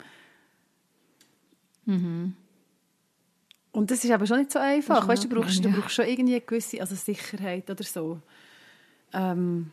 Mhm. 1.85 2.35
Und 3.71 3.89
das 3.89 4.03
ist 4.03 4.11
aber 4.11 4.27
schon 4.27 4.37
nicht 4.37 4.51
so 4.51 4.59
einfach. 4.59 5.07
Weißt, 5.07 5.23
du, 5.23 5.29
brauchst, 5.29 5.65
du 5.65 5.71
brauchst 5.71 5.95
schon 5.95 6.05
irgendwie 6.05 6.35
eine 6.35 6.41
gewisse 6.41 6.79
also 6.79 6.93
Sicherheit 6.93 7.69
oder 7.71 7.83
so. 7.83 8.21
Ähm, 9.11 9.71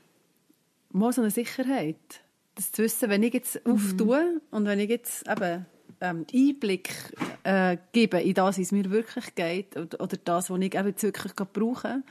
mal 0.93 1.13
so 1.13 1.23
eine 1.23 1.31
Sicherheit. 1.31 1.97
Das 2.55 2.73
zu 2.73 2.83
wissen, 2.83 3.09
wenn 3.09 3.23
ich 3.23 3.35
jetzt 3.35 3.65
mhm. 3.67 3.73
auftue 3.73 4.41
und 4.51 4.67
wenn 4.67 4.81
ich 4.81 4.91
jetzt 4.91 5.29
eben 5.29 5.67
ähm, 6.01 6.27
Einblick 6.33 6.91
äh, 7.45 7.77
geben 7.93 8.21
in 8.21 8.35
das, 8.35 8.59
wie 8.59 8.63
es 8.63 8.73
mir 8.73 8.91
wirklich 8.91 9.35
geht 9.35 9.77
oder, 9.77 10.01
oder 10.01 10.17
das, 10.17 10.51
was 10.51 10.61
ich 10.61 10.75
eben 10.75 10.89
jetzt 10.89 11.03
wirklich 11.03 11.33
brauche 11.35 12.03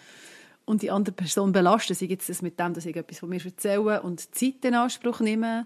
und 0.65 0.82
die 0.82 0.92
andere 0.92 1.15
Person 1.15 1.52
belasten, 1.52 1.96
sei 1.96 2.06
jetzt 2.06 2.30
das 2.30 2.42
mit 2.42 2.60
dem, 2.60 2.74
dass 2.74 2.86
ich 2.86 2.96
etwas 2.96 3.20
von 3.20 3.30
mir 3.30 3.44
erzähle 3.44 4.02
und 4.02 4.36
Zeit 4.36 4.63
in 4.63 4.76
Anspruch 4.76 5.20
nehme, 5.20 5.65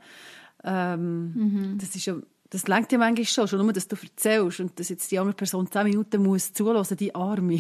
ähm, 0.63 1.33
mhm. 1.33 1.77
das 1.79 1.95
ist 1.95 2.05
ja 2.05 2.15
das 2.53 2.67
lenkt 2.67 2.91
ja 2.91 2.99
manchmal 2.99 3.25
schon, 3.25 3.47
schon 3.47 3.59
nur, 3.59 3.73
dass 3.73 3.87
du 3.87 3.95
erzählst 3.95 4.59
und 4.59 4.79
dass 4.79 4.89
jetzt 4.89 5.11
die 5.11 5.17
andere 5.17 5.35
Person 5.35 5.71
zehn 5.71 5.85
Minuten 5.85 6.21
muss 6.21 6.53
zulassen, 6.53 6.97
die 6.97 7.15
Arme. 7.15 7.59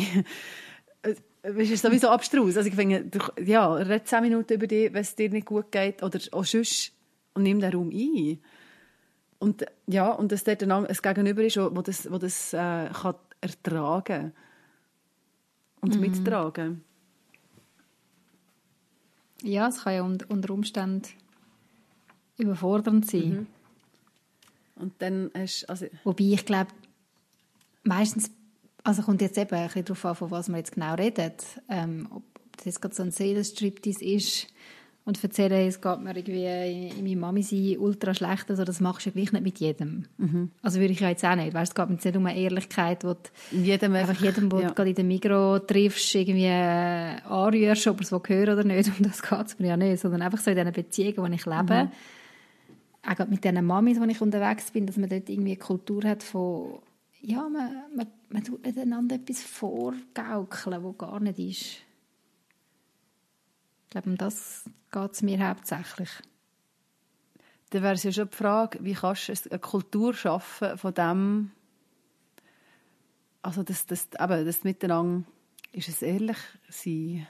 Es 1.43 1.69
ist 1.69 1.81
sowieso 1.81 2.09
abstrus. 2.09 2.57
Also 2.57 2.69
ich 2.69 2.75
finde, 2.75 3.09
ja, 3.43 3.73
red 3.73 4.07
zehn 4.07 4.21
Minuten 4.21 4.53
über 4.53 4.67
dich, 4.67 4.93
wenn 4.93 5.01
es 5.01 5.15
dir 5.15 5.29
nicht 5.29 5.45
gut 5.45 5.71
geht 5.71 6.01
oder 6.01 6.19
auch 6.31 6.45
sonst 6.45 6.93
und 7.33 7.43
nimm 7.43 7.59
den 7.59 7.73
Raum 7.73 7.89
ein. 7.91 8.39
Und 9.39 9.65
ja, 9.87 10.11
und 10.11 10.31
dass 10.31 10.45
dort 10.45 10.63
ein, 10.63 10.87
Gegenüber 10.87 11.43
ist, 11.43 11.57
wo 11.57 11.81
das, 11.81 12.09
wo 12.09 12.17
das 12.17 12.53
äh, 12.53 12.89
kann 12.89 13.15
ertragen 13.41 14.31
und 15.81 15.95
mhm. 15.95 16.01
mittragen. 16.01 16.83
Ja, 19.41 19.67
es 19.67 19.83
kann 19.83 19.93
ja 19.93 20.03
unter 20.03 20.53
Umständen 20.53 21.09
überfordernd 22.37 23.05
sein. 23.05 23.29
Mhm. 23.29 23.47
Und 24.75 24.93
dann 24.99 25.29
hast 25.35 25.65
also 25.65 25.87
Wobei 26.05 26.23
ich 26.23 26.45
glaube, 26.45 26.71
meistens, 27.83 28.31
also 28.83 29.01
kommt 29.01 29.21
jetzt 29.21 29.37
eben 29.37 29.55
ein 29.55 29.65
bisschen 29.65 29.85
darauf 29.85 30.05
an, 30.05 30.15
von 30.15 30.31
was 30.31 30.49
man 30.49 30.59
jetzt 30.59 30.73
genau 30.73 30.95
redet. 30.95 31.43
Ähm, 31.69 32.07
ob 32.11 32.23
das 32.57 32.65
jetzt 32.65 32.81
gerade 32.81 32.95
so 32.95 33.03
ein 33.03 33.11
Seelenstriptease 33.11 34.03
ist 34.03 34.47
und 35.05 35.21
erzählen, 35.21 35.67
es 35.67 35.81
geht 35.81 35.99
mir 35.99 36.15
irgendwie 36.15 36.89
in 36.97 37.03
meiner 37.03 37.19
Mami 37.19 37.43
sein 37.43 37.77
ultra 37.77 38.13
schlecht, 38.13 38.49
also 38.49 38.63
das 38.63 38.79
machst 38.79 39.05
du 39.05 39.09
ja 39.09 39.13
gleich 39.13 39.33
nicht 39.33 39.43
mit 39.43 39.59
jedem. 39.59 40.05
Mhm. 40.17 40.51
Also 40.61 40.79
würde 40.79 40.93
ich 40.93 40.99
ja 41.01 41.09
jetzt 41.09 41.25
auch 41.25 41.35
nicht, 41.35 41.53
weißt, 41.53 41.71
es 41.71 41.75
geht 41.75 41.89
mir 41.89 41.95
jetzt 41.95 42.05
nicht 42.05 42.15
um 42.15 42.25
eine 42.25 42.39
Ehrlichkeit, 42.39 43.03
wo 43.03 43.13
du 43.13 43.57
jedem 43.57 43.95
einfach 43.95 44.21
jedem, 44.21 44.51
wo 44.51 44.59
ja. 44.59 44.69
du 44.69 44.73
gerade 44.73 44.89
in 44.89 44.95
der 44.95 45.03
Migro 45.03 45.59
triffst, 45.59 46.15
irgendwie 46.15 46.45
äh, 46.45 47.21
anrührst, 47.25 47.87
ob 47.87 47.99
er 47.99 48.01
es 48.01 48.11
hören 48.11 48.53
oder 48.53 48.63
nicht, 48.63 48.89
um 48.97 49.03
das 49.03 49.21
geht 49.21 49.45
es 49.45 49.59
mir 49.59 49.67
ja 49.67 49.77
nicht, 49.77 49.99
sondern 49.99 50.21
einfach 50.21 50.39
so 50.39 50.51
in 50.51 50.57
diesen 50.57 50.71
Beziehungen, 50.71 51.31
die 51.31 51.35
ich 51.35 51.45
lebe, 51.45 51.85
mhm 51.85 51.91
auch 53.05 53.27
mit 53.27 53.43
diesen 53.43 53.65
Mamis, 53.65 53.99
wo 53.99 54.05
ich 54.05 54.21
unterwegs 54.21 54.71
bin, 54.71 54.85
dass 54.85 54.97
man 54.97 55.09
dort 55.09 55.29
irgendwie 55.29 55.51
eine 55.51 55.59
Kultur 55.59 56.03
hat 56.03 56.23
von, 56.23 56.79
ja, 57.23 57.47
man, 57.47 57.95
man, 57.95 58.07
man 58.29 58.43
tut 58.43 58.65
nicht 58.65 58.77
einander 58.77 59.15
etwas 59.15 59.41
vorgaukeln, 59.41 60.83
was 60.83 60.97
gar 60.97 61.19
nicht 61.21 61.39
ist. 61.39 61.81
Ich 63.85 63.89
glaube, 63.89 64.09
um 64.09 64.17
das 64.17 64.65
geht 64.91 65.11
es 65.11 65.21
mir 65.21 65.47
hauptsächlich. 65.47 66.09
Dann 67.69 67.81
wäre 67.81 67.93
es 67.93 68.03
ja 68.03 68.11
schon 68.11 68.29
die 68.29 68.35
Frage, 68.35 68.83
wie 68.83 68.93
kannst 68.93 69.29
du 69.29 69.49
eine 69.49 69.59
Kultur 69.59 70.13
schaffen 70.13 70.77
von 70.77 70.93
dem, 70.93 71.51
also 73.41 73.63
das, 73.63 73.85
das, 73.85 74.09
eben, 74.19 74.45
das 74.45 74.63
Miteinander, 74.63 75.25
ist 75.71 75.87
es 75.87 76.01
ehrlich 76.01 76.37
sein? 76.69 77.25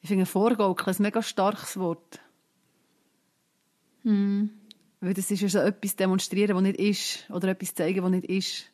Ich 0.00 0.08
finde 0.08 0.26
Vorgaukeln 0.26 0.96
ein 0.96 1.02
mega 1.02 1.22
starkes 1.22 1.76
Wort. 1.78 2.20
Mhm. 4.04 4.50
Weil 5.04 5.14
das 5.14 5.30
ist 5.30 5.40
ja 5.40 5.48
so 5.48 5.58
etwas 5.58 5.96
demonstrieren, 5.96 6.56
was 6.56 6.62
nicht 6.62 6.78
ist. 6.78 7.30
Oder 7.30 7.48
etwas 7.48 7.74
zeigen, 7.74 8.02
was 8.02 8.10
nicht 8.10 8.24
ist. 8.24 8.64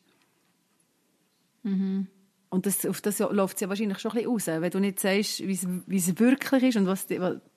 Mhm. 1.63 2.07
Und 2.49 2.65
das, 2.65 2.85
auf 2.85 3.01
das 3.01 3.19
läuft 3.19 3.55
es 3.55 3.61
ja 3.61 3.69
wahrscheinlich 3.69 3.99
schon 3.99 4.11
ein 4.11 4.23
bisschen 4.23 4.31
raus. 4.31 4.61
Wenn 4.61 4.71
du 4.71 4.79
nicht 4.79 4.99
sagst, 4.99 5.47
wie 5.47 5.95
es 5.97 6.19
wirklich 6.19 6.63
ist 6.63 6.77
und 6.77 6.87
was, 6.87 7.07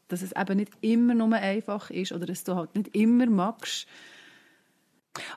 dass 0.09 0.23
es 0.23 0.33
eben 0.37 0.57
nicht 0.57 0.73
immer 0.81 1.15
nur 1.15 1.33
einfach 1.33 1.91
ist 1.91 2.13
oder 2.13 2.27
dass 2.27 2.45
du 2.45 2.55
halt 2.55 2.75
nicht 2.75 2.95
immer 2.95 3.27
magst. 3.27 3.87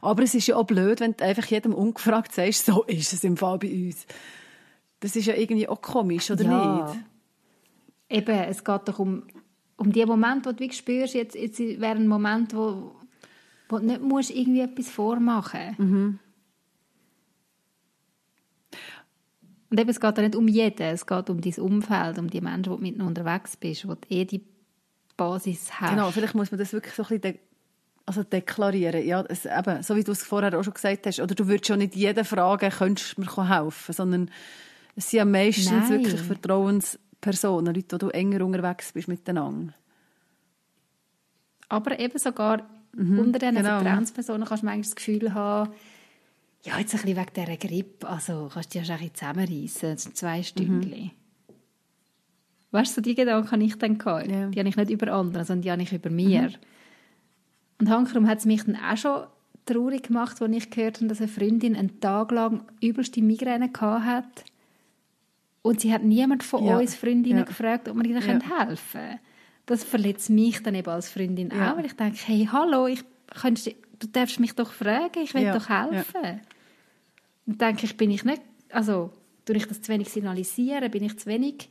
Aber 0.02 0.23
es 0.23 0.34
ist 0.34 0.47
ja 0.47 0.56
auch 0.56 0.65
blöd, 0.65 1.00
wenn 1.00 1.15
du 1.15 1.23
einfach 1.23 1.45
jedem 1.45 1.73
ungefragt 1.73 2.34
sagst, 2.34 2.65
so 2.65 2.84
ist 2.84 3.13
es 3.13 3.23
im 3.23 3.38
Fall 3.38 3.60
bei 3.60 3.71
uns. 3.71 4.06
Das 5.00 5.15
ist 5.15 5.26
ja 5.26 5.36
irgendwie 5.36 5.67
auch 5.67 5.82
komisch, 5.82 6.32
oder 6.32 6.43
ja. 6.43 6.91
nicht? 6.91 7.06
Eben, 8.10 8.36
es 8.36 8.63
geht 8.63 8.88
doch 8.88 8.97
um 9.00 9.23
um 9.78 9.91
die 9.91 10.06
Momente, 10.06 10.50
wo 10.50 10.54
du 10.54 10.71
spürst, 10.71 11.13
jetzt, 11.13 11.36
jetzt 11.36 11.60
wäre 11.60 11.95
ein 11.95 12.08
Moment, 12.08 12.56
wo, 12.56 12.95
wo 13.69 13.80
du 13.80 13.86
nicht 13.86 14.01
musst 14.01 14.32
irgendwie 14.32 14.62
etwas 14.62 14.89
vormachen 14.89 15.75
mhm. 15.77 16.19
Und 19.69 19.80
eben, 19.80 19.89
es 19.89 19.99
geht 19.99 20.17
ja 20.17 20.23
nicht 20.23 20.36
um 20.36 20.47
jeden, 20.47 20.82
es 20.82 21.06
geht 21.06 21.30
um 21.30 21.41
dein 21.41 21.53
Umfeld, 21.56 22.17
um 22.19 22.30
die 22.30 22.39
Menschen, 22.39 22.63
die 22.63 22.69
du 22.69 22.77
mit 22.77 23.01
unterwegs 23.01 23.58
bist, 23.58 23.88
wo 23.88 23.95
du 23.95 24.08
eh 24.10 24.23
die 24.23 24.41
Basis 25.17 25.82
hast. 25.82 25.89
Genau, 25.89 26.10
vielleicht 26.12 26.36
muss 26.36 26.51
man 26.51 26.60
das 26.60 26.71
wirklich 26.71 26.93
so 26.93 27.03
ein 27.03 27.19
bisschen 27.19 27.21
de 27.21 27.39
also 28.06 28.23
deklarieren. 28.23 29.06
Ja, 29.06 29.21
es, 29.27 29.45
eben, 29.45 29.84
so 29.84 29.97
wie 29.97 30.03
du 30.06 30.13
es 30.13 30.23
vorher 30.23 30.58
auch 30.58 30.63
schon 30.63 30.73
gesagt 30.73 31.06
hast. 31.06 31.19
Oder 31.19 31.36
du 31.36 31.45
würdest 31.45 31.67
schon 31.67 31.80
nicht 31.80 31.93
jede 31.93 32.23
Frage, 32.23 32.69
könntest 32.69 33.17
du 33.17 33.21
mir 33.21 33.49
helfen, 33.49 33.93
sondern 33.93 34.32
es 34.95 35.10
sind 35.10 35.17
ja 35.17 35.25
meistens 35.25 35.71
Nein. 35.71 35.89
wirklich 35.89 36.21
Vertrauens 36.21 36.97
Personen, 37.19 37.75
Leute, 37.75 37.97
die 37.97 37.97
du 37.97 38.08
enger 38.10 38.45
unterwegs 38.45 38.93
bist 38.93 39.10
miteinander. 39.10 39.73
Aber 41.67 41.99
eben 41.99 42.17
sogar 42.17 42.65
mhm, 42.97 43.19
unter 43.19 43.39
diesen 43.39 43.55
genau. 43.55 43.79
Vertrauenspersonen 43.79 44.47
kannst 44.47 44.63
du 44.63 44.65
manchmal 44.65 44.83
das 44.83 44.95
Gefühl 44.95 45.33
haben, 45.33 45.71
ja, 46.63 46.77
jetzt 46.79 46.93
ein 46.93 47.01
bisschen 47.01 47.17
wegen 47.17 47.33
dieser 47.36 47.57
Grippe, 47.57 48.10
also 48.10 48.49
kannst 48.53 48.73
du 48.73 48.79
dich 48.79 48.88
schon 48.88 48.95
ein 48.95 49.01
bisschen 49.01 49.15
zusammenreissen, 49.15 50.15
zwei 50.15 50.43
Stunden. 50.43 50.89
Mhm. 50.89 51.12
Weißt 52.71 52.97
du, 52.97 53.01
die 53.01 53.15
Gedanken 53.15 53.51
habe 53.51 53.63
ich 53.63 53.77
dann 53.77 53.97
gehabt. 53.97 54.27
Ja. 54.27 54.47
Die 54.47 54.60
habe 54.60 54.67
ich 54.67 54.75
nicht 54.75 54.91
über 54.91 55.13
andere, 55.13 55.45
sondern 55.45 55.62
die 55.62 55.71
habe 55.71 55.81
ich 55.81 55.93
über 55.93 56.10
mir. 56.10 56.41
Mhm. 56.41 56.55
Und 57.79 57.89
hankerum 57.89 58.27
hat 58.27 58.39
es 58.39 58.45
mich 58.45 58.63
dann 58.63 58.75
auch 58.75 58.97
schon 58.97 59.23
traurig 59.65 60.03
gemacht, 60.03 60.41
als 60.41 60.55
ich 60.55 60.69
gehört 60.69 60.97
habe, 60.97 61.07
dass 61.07 61.19
eine 61.19 61.27
Freundin 61.27 61.75
einen 61.75 61.99
Tag 61.99 62.31
lang 62.31 62.63
übelste 62.81 63.21
Migräne 63.21 63.71
hatte 63.79 64.43
und 65.62 65.81
sie 65.81 65.93
hat 65.93 66.03
niemand 66.03 66.43
von 66.43 66.63
ja. 66.63 66.77
uns 66.77 66.95
Freundinnen 66.95 67.39
ja. 67.39 67.43
gefragt, 67.43 67.89
ob 67.89 67.97
wir 67.97 68.05
ihnen 68.05 68.21
ja. 68.21 68.60
helfen 68.60 69.01
können. 69.01 69.19
Das 69.67 69.84
verletzt 69.84 70.30
mich 70.30 70.63
dann 70.63 70.75
eben 70.75 70.89
als 70.89 71.10
Freundin 71.10 71.51
ja. 71.51 71.71
auch, 71.71 71.77
weil 71.77 71.86
ich 71.86 71.95
denke, 71.95 72.17
hey, 72.25 72.49
hallo, 72.51 72.88
ich, 72.88 73.03
könntest, 73.39 73.75
du 73.99 74.08
darfst 74.08 74.39
mich 74.39 74.53
doch 74.53 74.71
fragen, 74.71 75.21
ich 75.23 75.34
will 75.34 75.43
ja. 75.43 75.53
doch 75.53 75.69
helfen. 75.69 76.41
Und 77.45 77.62
denke 77.62 77.86
ich, 77.86 77.95
bin 77.95 78.10
ich 78.10 78.25
nicht, 78.25 78.41
also 78.69 79.12
tue 79.45 79.58
ich 79.58 79.67
das 79.67 79.82
zu 79.82 79.91
wenig 79.91 80.10
signalisieren, 80.10 80.89
bin 80.89 81.03
ich 81.03 81.19
zu 81.19 81.27
wenig, 81.27 81.69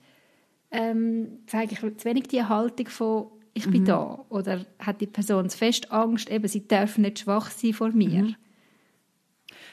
ähm, 0.70 1.40
zeige 1.46 1.72
ich 1.72 1.80
zu 1.80 2.04
wenig 2.04 2.28
die 2.28 2.44
Haltung 2.44 2.88
von, 2.88 3.26
ich 3.54 3.70
bin 3.70 3.82
mhm. 3.82 3.86
da. 3.86 4.24
Oder 4.28 4.66
hat 4.78 5.00
die 5.00 5.06
Person 5.06 5.48
zu 5.48 5.56
fest 5.56 5.90
Angst, 5.90 6.30
eben, 6.30 6.46
sie 6.46 6.68
darf 6.68 6.98
nicht 6.98 7.20
schwach 7.20 7.50
sein 7.50 7.72
vor 7.72 7.90
mir. 7.90 8.22
Mhm. 8.22 8.36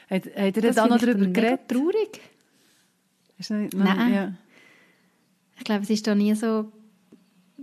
Hat, 0.08 0.24
hat 0.24 0.56
er 0.56 0.72
dann 0.72 0.88
noch 0.88 0.98
darüber 0.98 1.26
geredet? 1.26 1.68
traurig. 1.68 2.20
Ist 3.38 3.50
nicht, 3.50 3.74
nein. 3.74 3.96
nein. 3.96 4.14
Ja. 4.14 4.32
Ich 5.58 5.64
glaube, 5.64 5.82
es 5.82 5.90
ist 5.90 6.06
da 6.06 6.14
nie 6.14 6.34
so, 6.34 6.72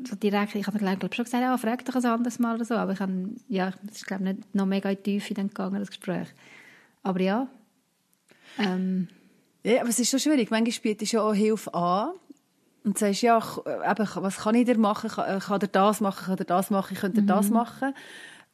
so 0.07 0.15
direkt, 0.15 0.55
ich 0.55 0.67
habe 0.67 0.77
glaube 0.77 1.15
schon 1.15 1.25
gesagt, 1.25 1.43
ja, 1.43 1.57
frag 1.57 1.85
doch 1.85 1.95
ein 1.95 2.05
anderes 2.05 2.39
Mal 2.39 2.55
oder 2.55 2.65
so, 2.65 2.75
aber 2.75 2.93
ich 2.93 2.99
habe, 2.99 3.29
ja, 3.47 3.73
es 3.89 3.97
ist 3.97 4.07
glaube 4.07 4.23
nicht 4.23 4.55
noch 4.55 4.65
mega 4.65 4.89
in 4.89 4.97
die 4.97 5.03
Tiefe 5.03 5.33
dann 5.33 5.47
gegangen, 5.47 5.79
das 5.79 5.89
Gespräch. 5.89 6.27
Aber 7.03 7.19
ja. 7.19 7.47
Ähm, 8.57 9.07
ja, 9.63 9.81
aber 9.81 9.89
es 9.89 9.99
ist 9.99 10.09
schon 10.09 10.19
schwierig. 10.19 10.51
Manchmal 10.51 10.95
du 10.95 11.05
ja 11.05 11.21
auch 11.21 11.33
Hilfe 11.33 11.73
an 11.73 12.11
und 12.83 12.97
sagst, 12.97 13.21
ja, 13.21 13.37
eben, 13.37 14.07
was 14.15 14.37
kann 14.37 14.55
ich 14.55 14.65
dir 14.65 14.77
machen? 14.77 15.09
Kann, 15.09 15.39
kann 15.39 15.61
er 15.61 15.67
das 15.67 16.01
machen? 16.01 16.25
Kann 16.25 16.37
er 16.37 16.45
das 16.45 16.69
machen? 16.69 16.97
Könnte 16.97 17.19
er 17.19 17.23
mhm. 17.23 17.27
das 17.27 17.49
machen? 17.49 17.93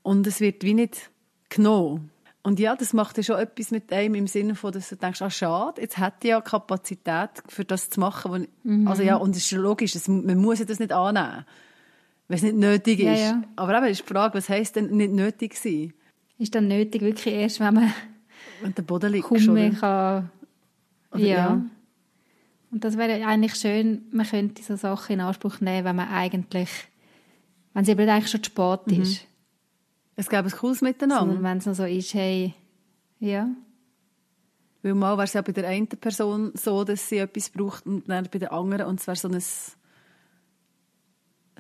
Und 0.04 0.28
es 0.28 0.40
wird 0.40 0.64
wie 0.64 0.74
nicht 0.74 1.10
genommen. 1.50 2.12
Und 2.48 2.62
ja, 2.62 2.78
das 2.78 2.94
macht 2.94 3.18
ja 3.18 3.24
schon 3.24 3.40
etwas 3.40 3.72
mit 3.72 3.92
einem 3.92 4.16
im 4.16 4.26
Sinne 4.26 4.56
von, 4.56 4.72
dass 4.72 4.88
du 4.88 4.96
denkst, 4.96 5.22
ah, 5.22 5.30
schade, 5.30 5.82
jetzt 5.82 5.98
hätte 5.98 6.16
ich 6.22 6.30
ja 6.30 6.40
Kapazität 6.40 7.30
für 7.50 7.66
das 7.66 7.90
zu 7.90 8.00
machen. 8.00 8.48
Mhm. 8.64 8.88
Also 8.88 9.04
ja, 9.04 9.18
und 9.18 9.32
es 9.32 9.40
ist 9.40 9.52
logisch, 9.52 9.92
das, 9.92 10.08
man 10.08 10.38
muss 10.38 10.60
ja 10.60 10.64
das 10.64 10.80
nicht 10.80 10.94
annehmen, 10.94 11.44
wenn 12.30 12.38
es 12.38 12.44
nicht 12.44 12.56
nötig 12.56 13.00
ist. 13.02 13.06
Ja, 13.06 13.16
ja. 13.16 13.44
Aber 13.58 13.78
eben 13.78 13.88
ist 13.88 14.00
die 14.00 14.14
Frage, 14.14 14.36
was 14.36 14.48
heisst 14.48 14.78
denn 14.78 14.96
nicht 14.96 15.12
nötig 15.12 15.58
sein? 15.58 15.92
Ist 16.38 16.56
dann 16.56 16.70
nötig 16.70 17.02
wirklich 17.02 17.34
erst, 17.34 17.60
wenn 17.60 17.74
man 17.74 17.94
wenn 18.62 18.74
der 18.74 18.84
Boden 18.84 19.12
liegt, 19.12 19.26
kommen 19.26 19.78
kann? 19.78 20.30
Oder, 21.12 21.20
ja. 21.20 21.28
ja. 21.28 21.62
Und 22.72 22.84
das 22.86 22.98
wäre 22.98 23.28
eigentlich 23.28 23.56
schön, 23.56 24.04
man 24.14 24.26
könnte 24.26 24.64
so 24.64 24.78
Sachen 24.78 25.16
in 25.16 25.20
Anspruch 25.20 25.60
nehmen, 25.60 25.84
wenn 25.84 25.98
man 25.98 26.08
eigentlich, 26.08 26.70
wenn 27.74 27.84
es 27.84 27.90
eben 27.90 28.08
eigentlich 28.08 28.32
schon 28.32 28.42
zu 28.42 28.52
spät 28.52 28.88
mhm. 28.88 29.02
ist. 29.02 29.27
Es 30.20 30.30
gäbe 30.30 30.46
ein 30.46 30.52
cooles 30.52 30.82
Miteinander. 30.82 31.44
wenn 31.44 31.60
es 31.60 31.68
noch 31.68 31.76
so 31.76 31.86
ist, 31.86 32.16
hey, 32.16 32.56
ja. 33.20 33.48
Weil 34.82 34.96
mal 34.96 35.16
wäre 35.16 35.26
es 35.26 35.34
ja 35.34 35.44
bei 35.44 35.52
der 35.52 35.68
einen 35.68 35.88
Person 35.88 36.54
so, 36.56 36.84
dass 36.84 37.08
sie 37.08 37.20
etwas 37.20 37.52
braucht 37.52 37.86
und 37.86 38.10
dann 38.10 38.28
bei 38.32 38.40
der 38.40 38.52
anderen 38.52 38.88
und 38.88 39.00
es 39.00 39.06
wäre 39.08 39.16
so 39.16 39.30
ein 39.30 39.36
es 39.36 39.78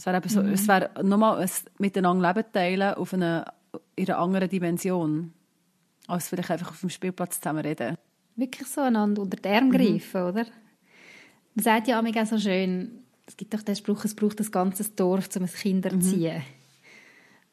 wäre 0.05 0.17
eben 0.17 0.29
so, 0.29 0.43
mhm. 0.43 0.53
es 0.53 0.67
wäre 0.67 0.91
nochmal 1.03 1.39
ein 1.39 1.49
Miteinander 1.77 2.33
Leben 2.33 2.51
teilen 2.51 2.95
auf 2.95 3.13
einer, 3.13 3.53
in 3.95 4.09
einer 4.09 4.19
anderen 4.19 4.49
Dimension, 4.49 5.33
als 6.07 6.27
vielleicht 6.27 6.51
einfach 6.51 6.71
auf 6.71 6.79
dem 6.79 6.89
Spielplatz 6.89 7.39
zusammen 7.39 7.65
reden. 7.65 7.95
Wirklich 8.35 8.67
so 8.67 8.81
einander 8.81 9.21
unter 9.21 9.37
den 9.37 9.53
Arm 9.53 9.67
mhm. 9.67 9.71
greifen, 9.71 10.21
mhm. 10.21 10.27
oder? 10.27 10.45
Man 11.55 11.63
sagt 11.63 11.87
ja 11.87 11.99
auch 11.99 12.25
so 12.25 12.39
schön, 12.39 13.03
es 13.25 13.37
gibt 13.37 13.53
doch 13.53 13.61
den 13.61 13.75
Spruch, 13.75 14.03
es 14.05 14.15
braucht 14.15 14.39
ein 14.39 14.51
ganzes 14.51 14.95
Dorf, 14.95 15.29
um 15.35 15.43
ein 15.43 15.51
Kind 15.51 15.83
zu 15.83 15.91
erziehen. 15.91 16.37
Mhm 16.37 16.56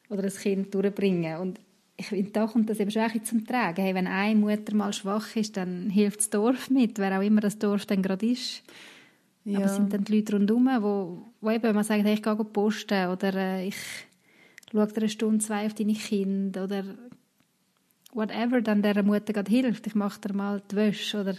oder 0.08 0.24
ein 0.24 0.30
Kind 0.30 0.74
durchbringen. 0.74 1.38
Und 1.38 1.60
ich 1.96 2.06
finde, 2.06 2.30
da 2.30 2.46
kommt 2.46 2.68
das 2.70 2.80
eben 2.80 2.90
schon 2.90 3.02
ein 3.02 3.24
zum 3.24 3.46
Tragen. 3.46 3.82
Hey, 3.82 3.94
wenn 3.94 4.06
eine 4.06 4.38
Mutter 4.38 4.74
mal 4.74 4.92
schwach 4.92 5.36
ist, 5.36 5.56
dann 5.56 5.90
hilft 5.90 6.20
das 6.20 6.30
Dorf 6.30 6.70
mit, 6.70 6.98
wer 6.98 7.18
auch 7.18 7.22
immer 7.22 7.40
das 7.40 7.58
Dorf 7.58 7.86
dann 7.86 8.02
gerade 8.02 8.26
ist. 8.26 8.62
Ja. 9.44 9.58
Aber 9.58 9.66
es 9.66 9.76
sind 9.76 9.92
dann 9.92 10.04
die 10.04 10.16
Leute 10.16 10.34
rundherum, 10.34 10.68
wo, 10.80 11.22
wo 11.40 11.50
eben 11.50 11.74
man 11.74 11.84
sagt, 11.84 12.04
hey, 12.04 12.14
ich 12.14 12.22
gehe 12.22 12.34
posten 12.36 13.08
oder 13.08 13.34
äh, 13.34 13.68
ich 13.68 13.76
schaue 14.72 14.86
dir 14.86 14.96
eine 14.96 15.08
Stunde, 15.08 15.44
zwei 15.44 15.66
auf 15.66 15.74
deine 15.74 15.94
Kinder 15.94 16.64
oder 16.64 16.84
whatever 18.12 18.60
dann 18.62 18.82
der 18.82 19.02
Mutter 19.02 19.32
gerade 19.32 19.50
hilft. 19.50 19.86
Ich 19.86 19.94
mache 19.94 20.20
dir 20.20 20.32
mal 20.32 20.62
die 20.70 20.76
Wäsche 20.76 21.20
oder 21.20 21.34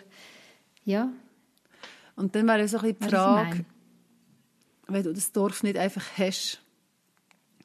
ja. 0.83 1.09
Und 2.15 2.35
dann 2.35 2.47
wäre 2.47 2.67
so 2.67 2.77
ein 2.77 2.83
bisschen 2.83 2.99
die 2.99 3.09
Frage, 3.09 3.65
wenn 4.87 5.03
du 5.03 5.13
das 5.13 5.31
Dorf 5.31 5.63
nicht 5.63 5.77
einfach 5.77 6.05
hast, 6.17 6.61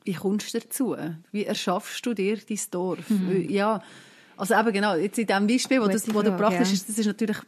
wie 0.05 0.15
kommst 0.15 0.55
du 0.55 0.59
dazu? 0.59 0.97
Wie 1.33 1.45
erschaffst 1.45 2.05
du 2.05 2.15
dir 2.15 2.37
dein 2.37 2.59
Dorf? 2.71 3.09
Mhm. 3.11 3.51
Ja, 3.51 3.83
also 4.37 4.55
eben 4.55 4.73
genau, 4.73 4.95
jetzt 4.95 5.19
in 5.19 5.27
dem 5.27 5.47
Beispiel, 5.47 5.81
wo, 5.81 5.87
das, 5.87 6.13
wo 6.15 6.23
du 6.23 6.31
gebracht 6.31 6.59
hast, 6.59 6.89
das 6.89 6.99
ist 6.99 7.07
natürlich 7.07 7.39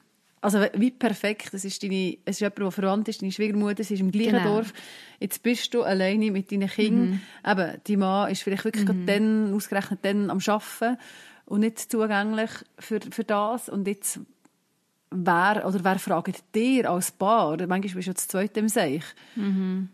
also 0.43 0.59
wie 0.75 0.91
perfekt, 0.91 1.55
das 1.55 1.65
ist 1.65 1.83
deine, 1.85 2.19
es 2.25 2.37
ist 2.37 2.41
jemand, 2.41 2.59
der 2.59 2.71
verwandt 2.73 3.09
ist, 3.09 3.23
deine 3.23 3.31
Schwiegermutter, 3.31 3.85
sie 3.85 3.95
ist 3.95 4.01
im 4.01 4.11
gleichen 4.11 4.39
genau. 4.39 4.57
Dorf. 4.57 4.75
Jetzt 5.21 5.41
bist 5.45 5.73
du 5.73 5.85
alleine 5.85 6.33
mit 6.33 6.51
deinen 6.51 6.69
Kindern. 6.69 7.21
Mhm. 7.45 7.51
Eben, 7.51 7.81
dein 7.85 7.99
Mann 8.01 8.31
ist 8.31 8.43
vielleicht 8.43 8.65
wirklich 8.65 8.89
mhm. 8.89 9.07
dann, 9.07 9.55
ausgerechnet 9.55 10.01
dann 10.03 10.31
am 10.31 10.41
Arbeiten 10.45 10.99
und 11.45 11.61
nicht 11.61 11.79
zugänglich 11.79 12.51
für, 12.77 12.99
für 13.09 13.23
das. 13.23 13.69
Und 13.69 13.87
jetzt 13.87 14.19
wer, 15.13 15.65
oder 15.65 15.85
wer 15.85 15.99
fragt 16.01 16.43
dir 16.55 16.91
als 16.91 17.13
Paar, 17.13 17.57
manchmal 17.59 17.95
bist 17.95 18.09
du 18.09 18.13
das 18.13 18.27
zweite 18.27 18.61
im 18.61 18.69
Seich, 18.69 19.05
mhm. 19.37 19.91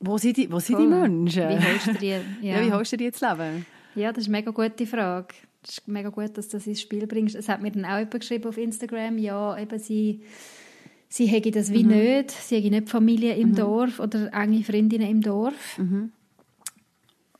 Wo 0.00 0.18
sind 0.18 0.36
die, 0.36 0.50
wo 0.50 0.60
sind 0.60 0.78
die 0.78 0.86
Menschen? 0.86 1.48
Wie 1.48 1.64
holst 1.64 1.86
du 1.86 1.92
die, 1.94 2.08
ja. 2.42 2.60
ja, 2.60 2.66
wie 2.66 2.72
holst 2.72 2.92
du 2.92 2.96
die 2.96 3.06
ins 3.06 3.20
Leben? 3.20 3.66
Ja, 3.94 4.12
das 4.12 4.22
ist 4.22 4.28
eine 4.28 4.38
mega 4.38 4.50
gute 4.50 4.86
Frage 4.86 5.34
es 5.62 5.78
ist 5.78 5.88
mega 5.88 6.08
gut, 6.08 6.36
dass 6.36 6.48
du 6.48 6.56
das 6.56 6.66
ins 6.66 6.80
Spiel 6.80 7.06
bringst. 7.06 7.34
Es 7.34 7.48
hat 7.48 7.60
mir 7.60 7.70
dann 7.70 7.84
auch 7.84 7.98
jemand 7.98 8.20
geschrieben 8.20 8.48
auf 8.48 8.56
Instagram, 8.56 9.18
ja, 9.18 9.58
eben 9.58 9.78
sie, 9.78 10.22
sie 11.08 11.26
hätte 11.26 11.50
das 11.50 11.72
wie 11.72 11.84
mhm. 11.84 11.90
nicht, 11.90 12.30
sie 12.30 12.56
hätte 12.56 12.70
nicht 12.70 12.88
Familie 12.88 13.34
im 13.34 13.50
mhm. 13.50 13.56
Dorf 13.56 14.00
oder 14.00 14.32
enge 14.32 14.62
Freundinnen 14.62 15.08
im 15.08 15.20
Dorf. 15.20 15.78
Mhm. 15.78 16.12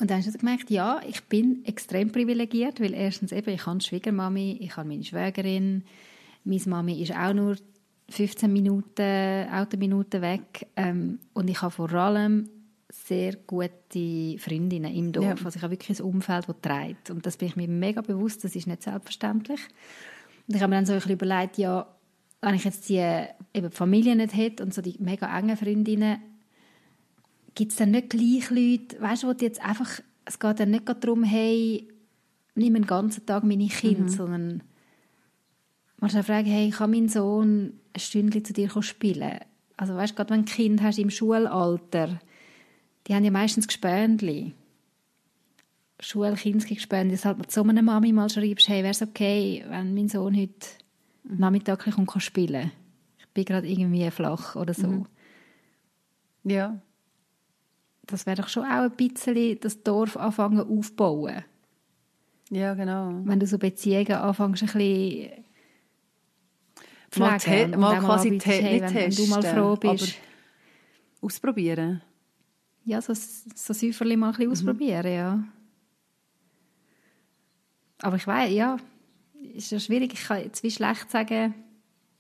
Und 0.00 0.10
dann 0.10 0.18
hast 0.18 0.32
du 0.32 0.38
gemerkt, 0.38 0.70
ja, 0.70 1.00
ich 1.08 1.24
bin 1.24 1.64
extrem 1.64 2.12
privilegiert, 2.12 2.80
weil 2.80 2.94
erstens 2.94 3.32
eben, 3.32 3.50
ich 3.50 3.62
habe 3.62 3.72
eine 3.72 3.80
Schwiegermami, 3.80 4.58
ich 4.60 4.76
habe 4.76 4.88
meine 4.88 5.02
Schwägerin, 5.02 5.82
meine 6.44 6.62
Mami 6.66 7.02
ist 7.02 7.12
auch 7.12 7.34
nur 7.34 7.56
15 8.10 8.52
Minuten, 8.52 9.48
Autominuten 9.52 10.22
weg 10.22 10.66
ähm, 10.76 11.18
und 11.34 11.48
ich 11.48 11.60
habe 11.60 11.72
vor 11.72 11.92
allem 11.92 12.48
sehr 12.90 13.34
gute 13.46 14.38
Freundinnen 14.38 14.94
im 14.94 15.12
Dorf. 15.12 15.40
Ja. 15.40 15.44
Also 15.44 15.56
ich 15.56 15.62
habe 15.62 15.72
wirklich 15.72 16.00
ein 16.00 16.04
Umfeld, 16.04 16.48
das 16.48 16.56
trägt. 16.62 17.10
Und 17.10 17.26
das 17.26 17.36
bin 17.36 17.48
ich 17.48 17.56
mir 17.56 17.68
mega 17.68 18.00
bewusst, 18.00 18.44
das 18.44 18.56
ist 18.56 18.66
nicht 18.66 18.82
selbstverständlich. 18.82 19.60
Und 20.46 20.54
ich 20.54 20.62
habe 20.62 20.70
mir 20.70 20.76
dann 20.76 20.86
so 20.86 20.92
ein 20.92 20.98
bisschen 20.98 21.12
überlegt, 21.12 21.58
ja, 21.58 21.86
wenn 22.40 22.54
ich 22.54 22.64
jetzt 22.64 22.88
die 22.88 22.96
eben 23.52 23.70
die 23.70 23.76
Familie 23.76 24.16
nicht 24.16 24.34
hätte 24.34 24.62
und 24.62 24.72
so 24.72 24.80
die 24.80 24.96
mega 25.00 25.36
engen 25.38 25.56
Freundinnen, 25.56 26.18
gibt 27.54 27.72
es 27.72 27.78
dann 27.78 27.90
nicht 27.90 28.10
gleich 28.10 28.50
Leute, 28.50 29.00
weißt 29.00 29.24
du, 29.24 29.34
die 29.34 29.44
jetzt 29.44 29.62
einfach, 29.62 30.00
es 30.24 30.38
geht 30.38 30.60
dann 30.60 30.70
nicht 30.70 30.88
darum, 30.88 31.24
hey, 31.24 31.88
nimm 32.54 32.74
den 32.74 32.86
ganzen 32.86 33.26
Tag 33.26 33.44
meine 33.44 33.66
Kinder, 33.66 34.02
mhm. 34.02 34.08
sondern 34.08 34.62
man 35.98 36.10
kann 36.10 36.22
fragen, 36.22 36.46
hey, 36.46 36.70
kann 36.70 36.90
mein 36.90 37.08
Sohn 37.08 37.72
ein 37.92 38.00
Stündchen 38.00 38.44
zu 38.44 38.52
dir 38.52 38.70
spielen? 38.82 39.38
Also 39.76 39.94
weißt 39.94 40.12
du, 40.12 40.16
gerade 40.16 40.30
wenn 40.30 40.44
du 40.44 40.50
ein 40.50 40.54
Kind 40.54 40.82
hast 40.82 40.98
im 40.98 41.10
Schulalter, 41.10 42.20
die 43.06 43.14
haben 43.14 43.24
ja 43.24 43.30
meistens 43.30 43.66
Gespöndli. 43.66 44.54
Schulkindsgespöndli, 46.00 47.16
dass 47.16 47.24
halt 47.24 47.50
zu 47.50 47.64
einer 47.64 47.82
Mami 47.82 48.12
mal 48.12 48.30
schreibst, 48.30 48.68
hey, 48.68 48.82
wäre 48.82 48.92
es 48.92 49.02
okay, 49.02 49.64
wenn 49.68 49.94
mein 49.94 50.08
Sohn 50.08 50.36
heute 50.36 50.66
mhm. 51.24 51.38
Nachmittag 51.38 51.90
kommt 51.90 52.08
kann 52.08 52.20
spielen 52.20 52.70
Ich 53.18 53.28
bin 53.28 53.44
gerade 53.44 53.68
irgendwie 53.68 54.08
flach 54.10 54.54
oder 54.54 54.74
so. 54.74 54.86
Mhm. 54.86 55.06
Ja. 56.44 56.80
Das 58.06 58.26
wäre 58.26 58.40
doch 58.40 58.48
schon 58.48 58.64
auch 58.64 58.84
ein 58.84 58.92
bisschen 58.92 59.58
das 59.60 59.82
Dorf 59.82 60.16
anfangen 60.16 60.60
aufbauen. 60.60 61.44
Ja, 62.50 62.74
genau. 62.74 63.12
Wenn 63.24 63.40
du 63.40 63.46
so 63.46 63.58
Beziehungen 63.58 64.12
anfängst, 64.12 64.62
ein 64.62 64.66
bisschen 64.68 65.44
pflegen. 67.10 67.70
Mal, 67.78 68.00
mal 68.00 68.00
quasi 68.00 68.38
hey, 68.42 68.80
wenn, 68.80 68.94
wenn, 68.94 69.10
du 69.10 69.26
mal 69.26 69.42
froh 69.42 69.76
bist. 69.76 70.14
ausprobieren 71.20 72.02
ja, 72.88 73.02
so, 73.02 73.12
so 73.14 73.74
Säuferli 73.74 74.16
mal 74.16 74.28
ein 74.28 74.32
bisschen 74.32 74.46
mhm. 74.46 74.52
ausprobieren, 74.52 75.12
ja. 75.12 75.44
Aber 78.00 78.16
ich 78.16 78.26
weiß, 78.26 78.50
ja, 78.50 78.78
ist 79.54 79.70
ja 79.70 79.78
schwierig. 79.78 80.14
Ich 80.14 80.24
kann 80.24 80.42
jetzt 80.42 80.62
wie 80.62 80.70
schlecht 80.70 81.10
sagen, 81.10 81.54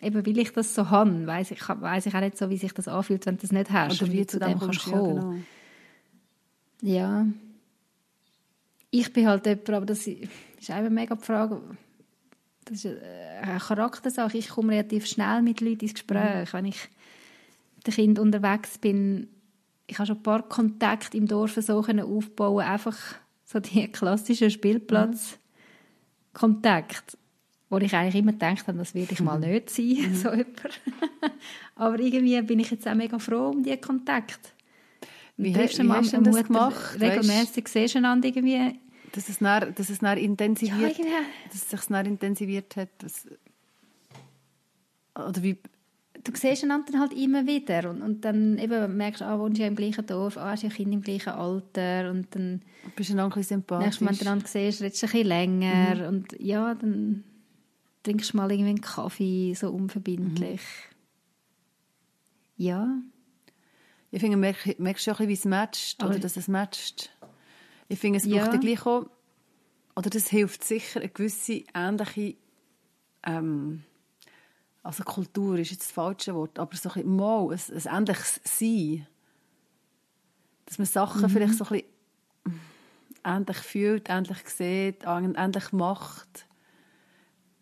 eben 0.02 0.26
weil 0.26 0.38
ich 0.38 0.52
das 0.52 0.74
so 0.74 0.90
habe, 0.90 1.26
weiß 1.26 1.52
ich, 1.52 1.68
weiss 1.68 2.04
ich 2.04 2.14
auch 2.14 2.20
nicht 2.20 2.36
so, 2.36 2.50
wie 2.50 2.58
sich 2.58 2.74
das 2.74 2.86
anfühlt, 2.86 3.24
wenn 3.24 3.36
du 3.36 3.42
das 3.42 3.52
nicht 3.52 3.70
hast. 3.70 4.02
Oder 4.02 4.12
wie, 4.12 4.18
wie 4.18 4.26
zu 4.26 4.38
dem 4.38 4.58
kannst 4.58 4.86
du 4.86 4.90
kommen. 4.90 5.16
Ja, 5.16 5.20
genau. 5.20 5.34
ja. 6.82 7.26
Ich 8.90 9.12
bin 9.12 9.26
halt 9.26 9.46
jemand, 9.46 9.70
aber 9.70 9.86
das 9.86 10.06
ist 10.06 10.68
eben 10.68 10.94
mega 10.94 11.14
die 11.14 11.24
Frage, 11.24 11.62
das 12.68 12.84
ist 12.84 12.96
eine 13.42 13.58
Charaktersache. 13.58 14.38
Ich 14.38 14.48
komme 14.48 14.72
relativ 14.72 15.06
schnell 15.06 15.42
mit 15.42 15.60
Leuten 15.60 15.80
ins 15.80 15.94
Gespräch. 15.94 16.52
Mhm. 16.52 16.54
Wenn 16.56 16.66
ich 16.66 16.88
mit 17.76 17.86
dem 17.86 17.94
Kind 17.94 18.18
unterwegs 18.18 18.78
bin, 18.78 19.28
ich 19.86 19.98
habe 19.98 20.06
schon 20.06 20.16
ein 20.16 20.22
paar 20.22 20.42
Kontakte 20.42 21.16
im 21.16 21.26
Dorf 21.26 21.54
so 21.54 21.78
aufbauen, 21.78 22.64
einfach 22.64 22.96
so 23.44 23.60
die 23.60 23.88
klassischen 23.92 24.50
Spielplatz-Kontakte, 24.50 27.16
wo 27.70 27.78
ich 27.78 27.94
eigentlich 27.94 28.16
immer 28.16 28.32
gedacht 28.32 28.68
habe, 28.68 28.76
das 28.78 28.94
werde 28.94 29.12
ich 29.12 29.20
mal 29.20 29.38
mhm. 29.38 29.50
nicht 29.50 29.70
sein, 29.70 29.86
mhm. 30.10 30.14
so 30.14 30.28
Aber 31.76 31.98
irgendwie 31.98 32.42
bin 32.42 32.60
ich 32.60 32.70
jetzt 32.70 32.86
auch 32.86 32.94
mega 32.94 33.18
froh 33.18 33.48
um 33.50 33.62
diese 33.62 33.78
Kontakte. 33.78 34.50
Wie, 35.38 35.54
hast, 35.54 35.82
wie 35.82 35.88
hast 35.88 36.12
du 36.12 36.20
das 36.20 36.44
gemacht? 36.44 37.00
Regelmäßig 37.00 37.68
siehst 37.68 37.94
du 37.94 37.98
einander 37.98 38.28
irgendwie. 38.28 38.78
Dass 39.12 39.28
es 39.28 39.38
dann, 39.38 39.74
dass 39.74 39.90
es 39.90 39.98
dann 40.00 40.18
intensiviert, 40.18 40.98
ja, 40.98 41.22
dass 41.46 41.62
es 41.62 41.70
sich 41.70 41.80
dann 41.86 42.06
intensiviert 42.06 42.76
hat. 42.76 42.90
Dass, 42.98 43.26
oder 45.14 45.42
wie, 45.42 45.58
du 46.24 46.32
siehst 46.34 46.64
einander 46.64 46.98
halt 46.98 47.12
immer 47.12 47.46
wieder 47.46 47.90
und, 47.90 48.02
und 48.02 48.24
dann 48.24 48.58
eben 48.58 48.96
merkst 48.96 49.20
du, 49.20 49.24
ah, 49.24 49.38
wohnst 49.38 49.58
du 49.58 49.62
ja 49.62 49.68
im 49.68 49.76
gleichen 49.76 50.06
Dorf, 50.06 50.36
ah, 50.36 50.50
hast 50.50 50.62
ja 50.62 50.68
Kind 50.68 50.92
im 50.92 51.02
gleichen 51.02 51.30
Alter 51.30 52.10
und 52.10 52.34
dann 52.34 52.62
bist 52.96 53.10
du 53.10 53.14
dann 53.14 53.26
ein 53.26 53.30
bisschen 53.30 53.56
sympathisch. 53.56 54.00
Nächstes 54.00 54.24
Mal 54.24 54.28
einander 54.28 54.46
siehst, 54.46 54.82
redest 54.82 55.02
du 55.02 55.06
ein 55.06 55.12
bisschen 55.12 55.28
länger 55.28 55.94
mhm. 55.94 56.08
und 56.08 56.40
ja, 56.40 56.74
dann 56.74 57.24
trinkst 58.02 58.32
du 58.32 58.36
mal 58.36 58.50
irgendwie 58.50 58.70
einen 58.70 58.80
Kaffee, 58.80 59.54
so 59.54 59.70
unverbindlich. 59.70 60.60
Mhm. 62.56 62.64
Ja. 62.64 62.98
Ich 64.10 64.20
finde, 64.20 64.36
merkst, 64.36 64.78
merkst 64.78 65.06
du 65.06 65.10
auch 65.12 65.20
ein 65.20 65.26
bisschen, 65.26 65.50
wie 65.50 65.56
es 65.56 65.58
matcht 65.58 66.02
oder 66.02 66.18
dass 66.18 66.36
es 66.36 66.48
matcht. 66.48 67.10
Ich 67.88 67.98
finde, 67.98 68.18
es 68.18 68.28
braucht 68.28 68.52
ja 68.52 68.56
gleich 68.56 68.86
auch, 68.86 69.06
oder 69.96 70.10
das 70.10 70.28
hilft 70.28 70.62
sicher, 70.64 71.00
eine 71.00 71.08
gewisse 71.08 71.64
ähnliche 71.74 72.36
ähm, 73.24 73.82
also 74.82 75.04
Kultur 75.04 75.58
ist 75.58 75.70
jetzt 75.70 75.82
das 75.82 75.90
falsche 75.90 76.34
Wort, 76.34 76.58
aber 76.58 76.76
so 76.76 76.90
ein 76.90 77.06
mal, 77.16 77.50
ein, 77.50 77.60
ein 77.74 77.98
ähnliches 77.98 78.40
Sein. 78.44 79.06
Dass 80.64 80.78
man 80.78 80.86
Sachen 80.86 81.22
mhm. 81.22 81.28
vielleicht 81.28 81.54
so 81.54 81.64
ein 81.64 81.82
bisschen 82.44 82.64
ähnlich 83.24 83.56
fühlt, 83.58 84.08
ähnlich 84.08 84.48
sieht, 84.48 85.04
ähnlich 85.04 85.72
macht. 85.72 86.46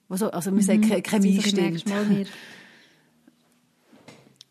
Also, 0.09 0.31
also 0.31 0.51
man 0.51 0.61
mhm. 0.61 0.85
sagt, 0.85 1.09
Chemie 1.09 1.37
also, 1.39 1.49
stimmt. 1.49 1.89
Mal 1.89 2.09
wir 2.11 2.27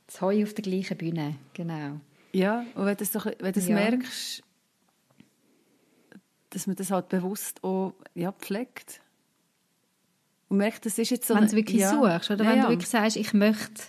das 0.07 0.21
Heu 0.21 0.43
auf 0.43 0.53
der 0.53 0.63
gleichen 0.63 0.97
Bühne, 0.97 1.35
genau. 1.53 1.99
Ja, 2.33 2.65
und 2.75 2.85
wenn 2.85 2.97
du 2.97 3.05
das, 3.05 3.25
wenn 3.25 3.35
du 3.39 3.51
das 3.51 3.67
ja. 3.67 3.75
merkst, 3.75 4.43
dass 6.55 6.67
man 6.67 6.77
das 6.77 6.89
halt 6.89 7.09
bewusst 7.09 7.61
auch 7.63 7.93
ja, 8.13 8.31
pflegt. 8.31 9.01
Und 10.47 10.57
merkt, 10.57 10.85
das 10.85 10.97
ist 10.97 11.09
jetzt 11.09 11.27
so 11.27 11.35
Wenn 11.35 11.47
du 11.47 11.51
wirklich 11.51 11.81
ja. 11.81 11.91
suchst, 11.91 12.31
oder? 12.31 12.45
Ja, 12.45 12.51
wenn 12.51 12.61
du 12.61 12.69
wirklich 12.69 12.89
sagst, 12.89 13.17
ich 13.17 13.33
möchte, 13.33 13.83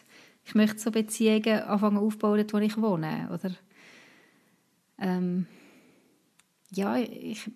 ich 0.45 0.55
möchte 0.57 0.79
so 0.79 0.91
Beziehungen 0.91 1.61
anfangen 1.61 1.97
aufbauen, 1.97 2.45
wo 2.51 2.59
ich 2.59 2.77
wohne, 2.77 3.29
oder? 3.33 3.55
Ähm, 4.99 5.47
ja, 6.73 6.97
ich, 6.97 7.49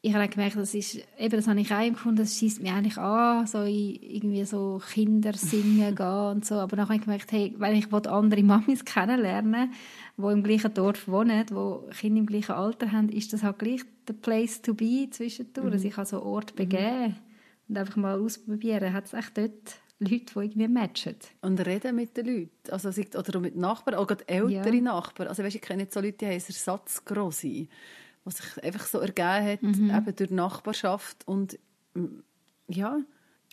ich 0.00 0.14
habe 0.14 0.28
gemerkt, 0.28 0.56
das 0.56 0.74
ist, 0.74 1.00
eben, 1.18 1.36
das 1.36 1.48
habe 1.48 1.60
ich 1.60 1.72
auch 1.72 1.80
empfunden, 1.80 2.18
das 2.18 2.38
schießt 2.38 2.62
mir 2.62 2.74
eigentlich 2.74 2.98
an, 2.98 3.46
so 3.48 3.64
irgendwie 3.64 4.44
so 4.44 4.80
Kinder 4.92 5.32
singen 5.32 5.94
gehen 5.94 6.06
und 6.06 6.44
so, 6.44 6.56
aber 6.56 6.76
dann 6.76 6.86
habe 6.86 6.96
ich 6.96 7.02
gemerkt, 7.02 7.32
hey, 7.32 7.54
wenn 7.58 7.74
ich 7.74 7.92
andere 7.92 8.42
Mamis 8.44 8.84
kennenlernen 8.84 9.72
die 10.16 10.32
im 10.32 10.42
gleichen 10.42 10.74
Dorf 10.74 11.08
wohnen, 11.08 11.44
wo 11.50 11.88
Kinder 11.98 12.20
im 12.20 12.26
gleichen 12.26 12.52
Alter 12.52 12.92
haben, 12.92 13.08
ist 13.08 13.32
das 13.32 13.42
halt 13.42 13.58
gleich 13.58 13.82
der 14.06 14.14
Place 14.14 14.62
to 14.62 14.74
be 14.74 15.08
zwischendurch, 15.10 15.66
mhm. 15.66 15.72
also 15.72 15.88
ich 15.88 15.94
kann 15.94 16.06
so 16.06 16.22
Ort 16.22 16.54
begeben. 16.54 17.08
Mhm 17.08 17.32
und 17.72 17.78
einfach 17.78 17.96
mal 17.96 18.20
ausprobieren. 18.20 18.92
Hat 18.92 19.06
es 19.06 19.14
echt 19.14 19.36
dort 19.36 19.80
Leute, 19.98 20.34
die 20.34 20.38
irgendwie 20.38 20.68
matchen? 20.68 21.16
Und 21.40 21.64
reden 21.64 21.96
mit 21.96 22.16
den 22.16 22.26
Leuten. 22.26 22.70
Also, 22.70 22.88
oder 22.88 23.40
mit 23.40 23.56
Nachbarn, 23.56 23.96
auch 23.96 24.06
gerade 24.06 24.28
ältere 24.28 24.74
ja. 24.74 24.82
Nachbarn. 24.82 25.28
Also, 25.28 25.42
weißt, 25.42 25.56
ich 25.56 25.62
kenne 25.62 25.82
nicht 25.82 25.92
so 25.92 26.00
Leute, 26.00 26.18
die 26.18 26.26
haben 26.26 26.32
Ersatzgrossi, 26.32 27.68
was 28.24 28.36
sich 28.36 28.62
einfach 28.62 28.86
so 28.86 28.98
ergeben 28.98 29.46
hat, 29.46 29.62
mhm. 29.62 29.90
eben 29.90 30.16
durch 30.16 30.30
Nachbarschaft. 30.30 31.26
Und 31.26 31.58
mm, 31.94 32.20
ja, 32.68 32.98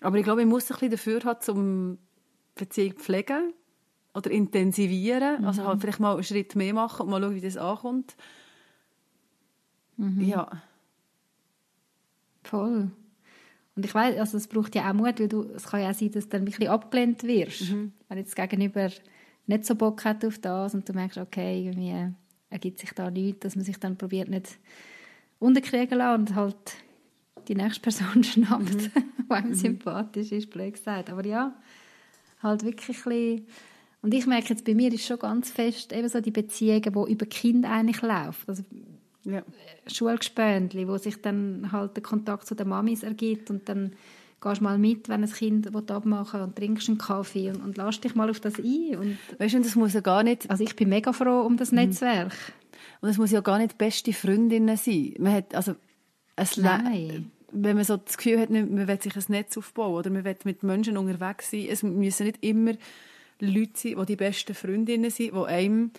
aber 0.02 0.17
ich 0.17 0.24
glaube, 0.24 0.41
ich 0.41 0.48
muss 0.48 0.69
ein 0.69 0.76
bisschen 0.76 0.91
dafür 0.91 1.24
haben, 1.24 1.58
um 1.58 1.98
Beziehung 2.56 2.93
pflegen 2.93 3.54
oder 4.13 4.32
intensivieren. 4.32 5.41
Mhm. 5.41 5.48
Also 5.48 5.65
halt 5.65 5.82
vielleicht 5.82 6.00
mal 6.00 6.13
einen 6.13 6.24
Schritt 6.24 6.56
mehr 6.56 6.74
machen 6.74 7.04
und 7.04 7.10
mal 7.10 7.22
schauen, 7.22 7.36
wie 7.36 7.41
das 7.41 7.58
ankommt. 7.58 8.15
Mhm. 9.98 10.22
Ja. 10.22 10.50
Voll. 12.43 12.91
Und 13.76 13.86
ich 13.86 13.93
weiß, 13.93 14.17
also 14.17 14.38
es 14.38 14.48
braucht 14.48 14.76
ja 14.76 14.89
auch 14.89 14.93
Mut, 14.93 15.19
weil 15.19 15.28
du, 15.28 15.43
es 15.56 15.63
kann 15.63 15.82
ja 15.82 15.91
auch 15.91 15.93
sein, 15.93 16.12
dass 16.12 16.26
du 16.26 16.30
dann 16.32 16.41
ein 16.41 16.45
bisschen 16.45 16.67
abgelehnt 16.67 17.24
wirst. 17.24 17.72
Mhm. 17.72 17.93
Wenn 18.08 18.17
jetzt 18.17 18.36
Gegenüber 18.36 18.89
nicht 19.48 19.65
so 19.65 19.76
Bock 19.76 20.04
hat 20.06 20.26
auf 20.26 20.38
das 20.39 20.74
und 20.74 20.88
du 20.88 20.93
merkst, 20.93 21.17
okay, 21.17 21.65
irgendwie 21.65 22.13
ergibt 22.50 22.80
sich 22.80 22.91
da 22.91 23.10
nichts, 23.10 23.39
dass 23.41 23.56
man 23.56 23.65
sich 23.65 23.80
dann 23.80 23.98
probiert 23.98 24.30
nicht 24.30 24.60
unterkriegen 25.39 25.98
lassen 25.98 26.22
und 26.22 26.36
halt 26.36 26.76
die 27.48 27.56
nächste 27.56 27.82
Person 27.82 28.24
schnappt, 28.26 28.63
mhm. 28.63 28.91
die 29.30 29.32
einem 29.34 29.50
mhm. 29.50 29.56
sympathisch 29.56 30.32
ist, 30.32 30.50
blöd 30.50 30.74
gesagt. 30.74 31.10
Aber 31.10 31.26
ja, 31.26 31.56
halt 32.41 32.63
wirklich 32.63 32.98
ein 33.06 33.10
bisschen 33.10 33.48
und 34.01 34.13
ich 34.13 34.25
merke 34.25 34.49
jetzt, 34.49 34.65
bei 34.65 34.75
mir 34.75 34.93
ist 34.93 35.05
schon 35.05 35.19
ganz 35.19 35.51
fest 35.51 35.91
eben 35.91 36.07
so 36.07 36.21
die 36.21 36.31
Beziehungen, 36.31 36.81
die 36.81 37.12
über 37.12 37.25
Kind 37.25 37.65
eigentlich 37.65 38.01
laufen. 38.01 38.45
Also 38.47 38.63
ja. 39.25 39.43
Schulgespöntli, 39.88 40.88
wo 40.88 40.97
sich 40.97 41.21
dann 41.21 41.71
halt 41.71 41.95
der 41.95 42.03
Kontakt 42.03 42.47
zu 42.47 42.55
den 42.55 42.69
Mamis 42.69 43.03
ergibt 43.03 43.49
und 43.49 43.67
dann 43.67 43.93
gehst 44.41 44.62
du 44.62 44.63
mal 44.63 44.77
mit, 44.77 45.09
wenn 45.09 45.23
ein 45.23 45.31
Kind 45.31 45.75
abmachen 45.75 46.39
will 46.39 46.45
und 46.45 46.55
trinkst 46.55 46.88
einen 46.88 46.97
Kaffee 46.97 47.49
und, 47.49 47.62
und 47.62 47.77
lass 47.77 47.99
dich 47.99 48.15
mal 48.15 48.29
auf 48.29 48.39
das 48.39 48.57
ein. 48.57 48.95
Und 48.97 49.17
weißt 49.38 49.55
du, 49.55 49.59
das 49.59 49.75
muss 49.75 49.93
ja 49.93 49.99
gar 49.99 50.23
nicht... 50.23 50.49
Also 50.49 50.63
ich 50.63 50.75
bin 50.75 50.89
mega 50.89 51.12
froh 51.12 51.41
um 51.41 51.57
das 51.57 51.71
mhm. 51.71 51.79
Netzwerk. 51.79 52.33
Und 53.01 53.09
es 53.09 53.17
muss 53.17 53.31
ja 53.31 53.41
gar 53.41 53.57
nicht 53.57 53.77
beste 53.77 54.13
Freundinnen 54.13 54.77
sein. 54.77 55.13
Man 55.19 55.33
hat, 55.33 55.53
also, 55.55 55.75
es 56.35 56.55
Nein. 56.57 57.31
Wenn 57.51 57.75
man 57.75 57.83
so 57.83 57.97
das 57.97 58.15
Gefühl 58.15 58.39
hat, 58.39 58.51
man 58.51 58.88
will 58.88 59.01
sich 59.01 59.15
ein 59.15 59.23
Netz 59.29 59.57
aufbauen 59.57 59.95
oder 59.95 60.09
man 60.12 60.23
will 60.23 60.35
mit 60.43 60.62
Menschen 60.63 60.97
unterwegs 60.97 61.49
sein, 61.49 61.65
es 61.67 61.81
müssen 61.81 62.27
nicht 62.27 62.43
immer 62.43 62.73
Leute 63.39 63.80
sind, 63.80 63.99
die 63.99 64.06
die 64.06 64.15
besten 64.15 64.54
Freundinnen 64.54 65.12
sind, 65.12 65.34
die 65.34 65.45
einem 65.45 65.91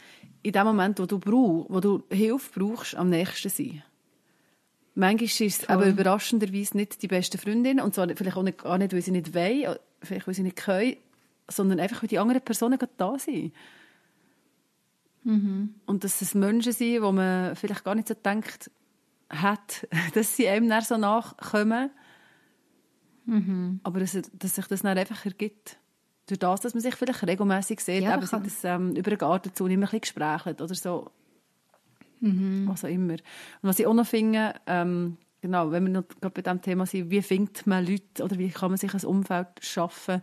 in 0.43 0.53
dem 0.53 0.65
Moment, 0.65 0.99
wo 0.99 1.07
du, 1.07 1.19
brauch, 1.19 1.67
wo 1.69 1.81
du 1.81 2.03
Hilfe 2.11 2.59
brauchst, 2.59 2.95
am 2.95 3.11
nächsten 3.11 3.51
sind. 3.51 3.83
Manchmal 4.95 5.47
ist 5.47 5.63
es 5.63 5.69
aber 5.69 5.87
überraschenderweise 5.87 6.77
nicht 6.77 7.01
die 7.03 7.09
beste 7.09 7.39
Freundin 7.39 7.81
und 7.81 7.95
zwar 7.95 8.09
vielleicht 8.09 8.37
auch 8.37 8.43
nicht, 8.43 8.59
gar 8.59 8.79
nicht, 8.79 8.93
weil 8.93 9.03
sie 9.03 9.13
nicht 9.13 9.35
wollen, 9.35 9.77
vielleicht 10.03 10.27
weil 10.27 10.35
sie 10.35 10.43
nicht 10.43 10.57
können, 10.57 10.97
sondern 11.49 11.81
einfach, 11.81 12.03
weil 12.03 12.09
die 12.09 12.19
anderen 12.19 12.43
Personen 12.43 12.79
gerade 12.79 12.93
da 12.97 13.19
sind. 13.19 13.53
Mhm. 15.25 15.75
Und 15.87 16.05
dass 16.05 16.21
es 16.23 16.35
Menschen 16.35 16.73
sind, 16.73 17.03
wo 17.03 17.13
man 17.13 17.55
vielleicht 17.57 17.85
gar 17.85 17.95
nicht 17.95 18.09
so 18.09 18.15
denkt 18.15 18.71
hat, 19.29 19.87
dass 20.15 20.37
sie 20.37 20.49
einem 20.49 20.69
dann 20.69 20.83
so 20.83 20.97
nachkommen. 20.97 21.91
Mhm. 23.27 23.81
Aber 23.83 24.01
dass, 24.01 24.19
dass 24.33 24.55
sich 24.55 24.67
das 24.67 24.83
dann 24.83 24.99
einfach 24.99 25.25
ergibt 25.25 25.79
durch 26.31 26.39
das, 26.39 26.61
dass 26.61 26.75
man 26.75 26.83
sich 26.83 26.95
vielleicht 26.95 27.27
regelmäßig 27.27 27.81
sieht, 27.81 28.03
ja, 28.03 28.17
eben 28.17 28.27
kann... 28.27 28.43
das, 28.43 28.65
ähm, 28.65 28.95
über 28.95 29.11
den 29.11 29.19
Garten 29.19 29.55
zu 29.55 29.67
immer 29.67 29.93
ein 29.93 30.01
bisschen 30.01 30.57
oder 30.61 30.75
so. 30.75 31.11
Mhm. 32.21 32.69
Was 32.69 32.85
auch 32.85 32.89
immer. 32.89 33.15
Und 33.15 33.23
was 33.63 33.79
ich 33.79 33.87
auch 33.87 33.95
noch 33.95 34.07
finde, 34.07 34.55
ähm, 34.67 35.17
genau, 35.41 35.71
wenn 35.71 35.85
wir 35.85 35.91
noch 35.91 36.09
gerade 36.21 36.35
bei 36.35 36.43
diesem 36.43 36.63
Thema 36.63 36.87
sind, 36.87 37.11
wie 37.11 37.23
findet 37.23 37.67
man 37.67 37.87
Leute 37.87 38.23
oder 38.23 38.39
wie 38.39 38.51
kann 38.51 38.71
man 38.71 38.79
sich 38.79 38.93
ein 38.93 39.05
Umfeld 39.05 39.49
schaffen, 39.61 40.23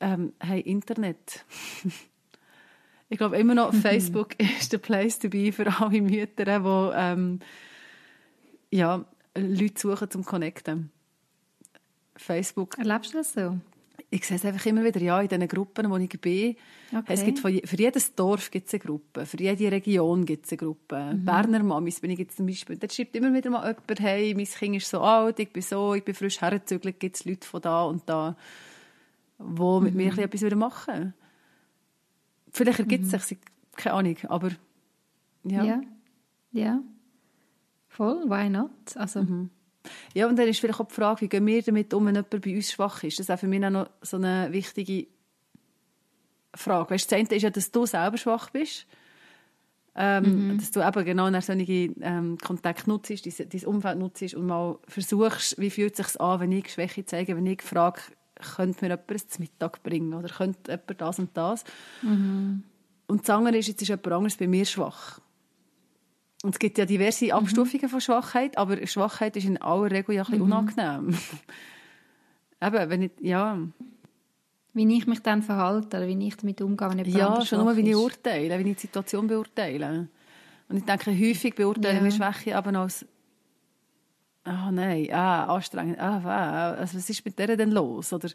ähm, 0.00 0.32
hey, 0.40 0.60
Internet. 0.60 1.44
ich 3.08 3.18
glaube 3.18 3.36
immer 3.38 3.54
noch, 3.54 3.74
Facebook 3.74 4.38
ist 4.58 4.72
der 4.72 4.78
Place 4.78 5.18
to 5.18 5.28
be 5.28 5.52
für 5.52 5.66
alle 5.80 6.00
Mütter, 6.00 6.44
die 6.44 6.96
ähm, 6.96 7.40
ja, 8.70 9.04
Leute 9.36 9.80
suchen 9.80 10.10
zum 10.10 10.24
Connecten. 10.24 10.90
Facebook. 12.16 12.78
Erlebst 12.78 13.14
du 13.14 13.18
das 13.18 13.32
so? 13.32 13.58
Ich 14.12 14.26
sehe 14.26 14.36
es 14.36 14.44
einfach 14.44 14.66
immer 14.66 14.84
wieder, 14.84 15.00
ja, 15.00 15.20
in 15.20 15.28
diesen 15.28 15.46
Gruppen, 15.46 15.88
wo 15.88 15.96
ich 15.96 16.20
bin. 16.20 16.56
Okay. 16.92 17.04
Es 17.06 17.24
gibt 17.24 17.38
für 17.38 17.76
jedes 17.76 18.14
Dorf 18.16 18.50
gibt 18.50 18.66
es 18.66 18.74
eine 18.74 18.80
Gruppe, 18.80 19.24
für 19.24 19.38
jede 19.38 19.70
Region 19.70 20.26
gibt 20.26 20.46
es 20.46 20.52
eine 20.52 20.58
Gruppe. 20.58 21.12
Mhm. 21.14 21.24
Berner 21.24 21.62
Mamis 21.62 22.00
bin 22.00 22.10
ich 22.10 22.18
jetzt 22.18 22.36
zum 22.36 22.46
Beispiel. 22.46 22.76
Da 22.76 22.88
schreibt 22.90 23.14
immer 23.14 23.32
wieder 23.32 23.50
mal 23.50 23.68
jemand, 23.68 24.00
hey, 24.00 24.34
mein 24.34 24.46
Kind 24.46 24.76
ist 24.76 24.90
so 24.90 25.00
alt, 25.00 25.38
ich 25.38 25.52
bin 25.52 25.62
so, 25.62 25.94
ich 25.94 26.04
bin 26.04 26.14
frisch 26.14 26.40
hergezügelt, 26.40 26.98
gibt 26.98 27.16
es 27.16 27.24
Leute 27.24 27.46
von 27.46 27.62
da 27.62 27.84
und 27.84 28.02
da, 28.08 28.36
die 29.38 29.44
mhm. 29.44 29.82
mit 29.84 29.94
mir 29.94 30.12
mhm. 30.12 30.18
etwas 30.18 30.42
machen 30.56 30.94
würden. 30.94 31.14
Vielleicht 32.52 32.80
ergibt 32.80 33.04
es 33.04 33.12
mhm. 33.12 33.18
sich, 33.18 33.38
keine 33.76 33.94
Ahnung, 33.94 34.16
aber 34.24 34.50
ja. 35.44 35.64
Ja, 35.64 35.80
ja. 36.50 36.82
voll, 37.88 38.28
why 38.28 38.50
not? 38.50 38.70
Also... 38.96 39.22
Mhm. 39.22 39.50
Ja, 40.14 40.26
und 40.26 40.36
dann 40.36 40.48
ist 40.48 40.60
vielleicht 40.60 40.80
auch 40.80 40.88
die 40.88 40.94
Frage, 40.94 41.22
wie 41.22 41.28
gehen 41.28 41.46
wir 41.46 41.62
damit 41.62 41.92
um, 41.94 42.06
wenn 42.06 42.14
jemand 42.14 42.30
bei 42.30 42.54
uns 42.54 42.72
schwach 42.72 43.02
ist. 43.02 43.18
Das 43.18 43.26
ist 43.26 43.30
auch 43.30 43.38
für 43.38 43.48
mich 43.48 43.64
auch 43.64 43.70
noch 43.70 43.90
so 44.02 44.16
eine 44.16 44.52
wichtige 44.52 45.06
Frage. 46.54 46.90
Weißt, 46.90 47.10
das 47.10 47.18
eine 47.18 47.28
ist 47.28 47.42
ja, 47.42 47.50
dass 47.50 47.70
du 47.70 47.86
selber 47.86 48.18
schwach 48.18 48.50
bist. 48.50 48.86
Ähm, 49.96 50.52
mhm. 50.52 50.58
Dass 50.58 50.70
du 50.70 50.86
eben 50.86 51.04
genau 51.04 51.30
nach 51.30 51.42
solchen 51.42 51.96
ähm, 52.00 52.38
Kontakt 52.38 52.86
nutzt, 52.86 53.10
dein, 53.10 53.48
dein 53.48 53.64
Umfeld 53.64 53.98
nutzt 53.98 54.34
und 54.34 54.46
mal 54.46 54.78
versuchst, 54.86 55.60
wie 55.60 55.70
fühlt 55.70 55.98
es 55.98 56.06
sich 56.06 56.20
an, 56.20 56.40
wenn 56.40 56.52
ich 56.52 56.72
Schwäche 56.72 57.04
zeige, 57.04 57.36
wenn 57.36 57.46
ich 57.46 57.60
frage, 57.62 58.00
könnte 58.56 58.84
mir 58.84 58.90
jemand 58.90 59.30
zum 59.30 59.42
Mittag 59.42 59.82
bringen 59.82 60.14
oder 60.14 60.28
könnte 60.28 60.70
jemand 60.70 61.00
das 61.00 61.18
und 61.18 61.36
das. 61.36 61.64
Mhm. 62.02 62.62
Und 63.08 63.22
das 63.22 63.30
andere 63.30 63.58
ist, 63.58 63.66
jetzt 63.66 63.82
ist 63.82 63.88
jemand 63.88 64.06
anderes 64.06 64.36
bei 64.36 64.46
mir 64.46 64.64
schwach. 64.64 65.20
Und 66.42 66.54
es 66.54 66.58
gibt 66.58 66.78
ja 66.78 66.86
diverse 66.86 67.26
mhm. 67.26 67.32
Abstufungen 67.32 67.88
von 67.88 68.00
Schwachheit, 68.00 68.56
aber 68.56 68.86
Schwachheit 68.86 69.36
ist 69.36 69.44
in 69.44 69.60
aller 69.60 69.90
Regel 69.90 70.14
ja 70.14 70.22
ein 70.22 70.26
bisschen 70.26 70.46
mhm. 70.46 70.52
unangenehm. 70.52 71.18
Eben, 72.62 72.90
wenn 72.90 73.02
ich, 73.02 73.10
ja. 73.20 73.58
Wie 74.72 74.96
ich 74.96 75.06
mich 75.06 75.20
dann 75.20 75.42
verhalte 75.42 75.96
oder 75.96 76.06
wie 76.06 76.26
ich 76.26 76.36
damit 76.36 76.60
umgehe, 76.62 76.90
wenn 76.90 76.98
jemand 76.98 77.16
Ja, 77.16 77.44
schon 77.44 77.64
nur, 77.64 77.76
wie 77.76 77.88
ich 77.88 77.96
urteile, 77.96 78.58
wie 78.58 78.70
ich 78.70 78.76
die 78.76 78.82
Situation 78.82 79.26
beurteile. 79.26 80.08
Und 80.68 80.76
ich 80.76 80.84
denke, 80.84 81.10
häufig 81.10 81.54
beurteilen 81.54 81.96
ja. 81.96 82.04
wir 82.04 82.12
Schwäche 82.12 82.56
aber 82.56 82.78
als 82.78 83.04
ah 84.44 84.68
oh 84.68 84.70
nein, 84.70 85.08
ah, 85.12 85.54
anstrengend, 85.54 85.98
ah, 85.98 86.20
wow, 86.22 86.78
also 86.80 86.96
was 86.96 87.10
ist 87.10 87.24
mit 87.24 87.38
der 87.38 87.56
denn 87.56 87.72
los? 87.72 88.12
Oder, 88.12 88.30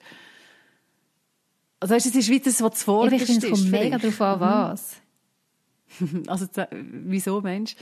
also 1.79 1.95
weißt, 1.95 2.05
es 2.07 2.15
ist 2.15 2.29
wie 2.29 2.39
das, 2.39 2.61
was 2.61 2.79
zuvorderst 2.79 3.23
ist. 3.23 3.29
Ich 3.29 3.39
finde, 3.39 3.47
es 3.47 3.61
kommt 3.61 3.71
mega 3.71 3.97
darauf 3.97 4.21
an, 4.21 4.35
mhm. 4.37 4.41
was. 4.41 5.01
also, 6.27 6.45
wieso, 6.71 7.41
Mensch? 7.41 7.75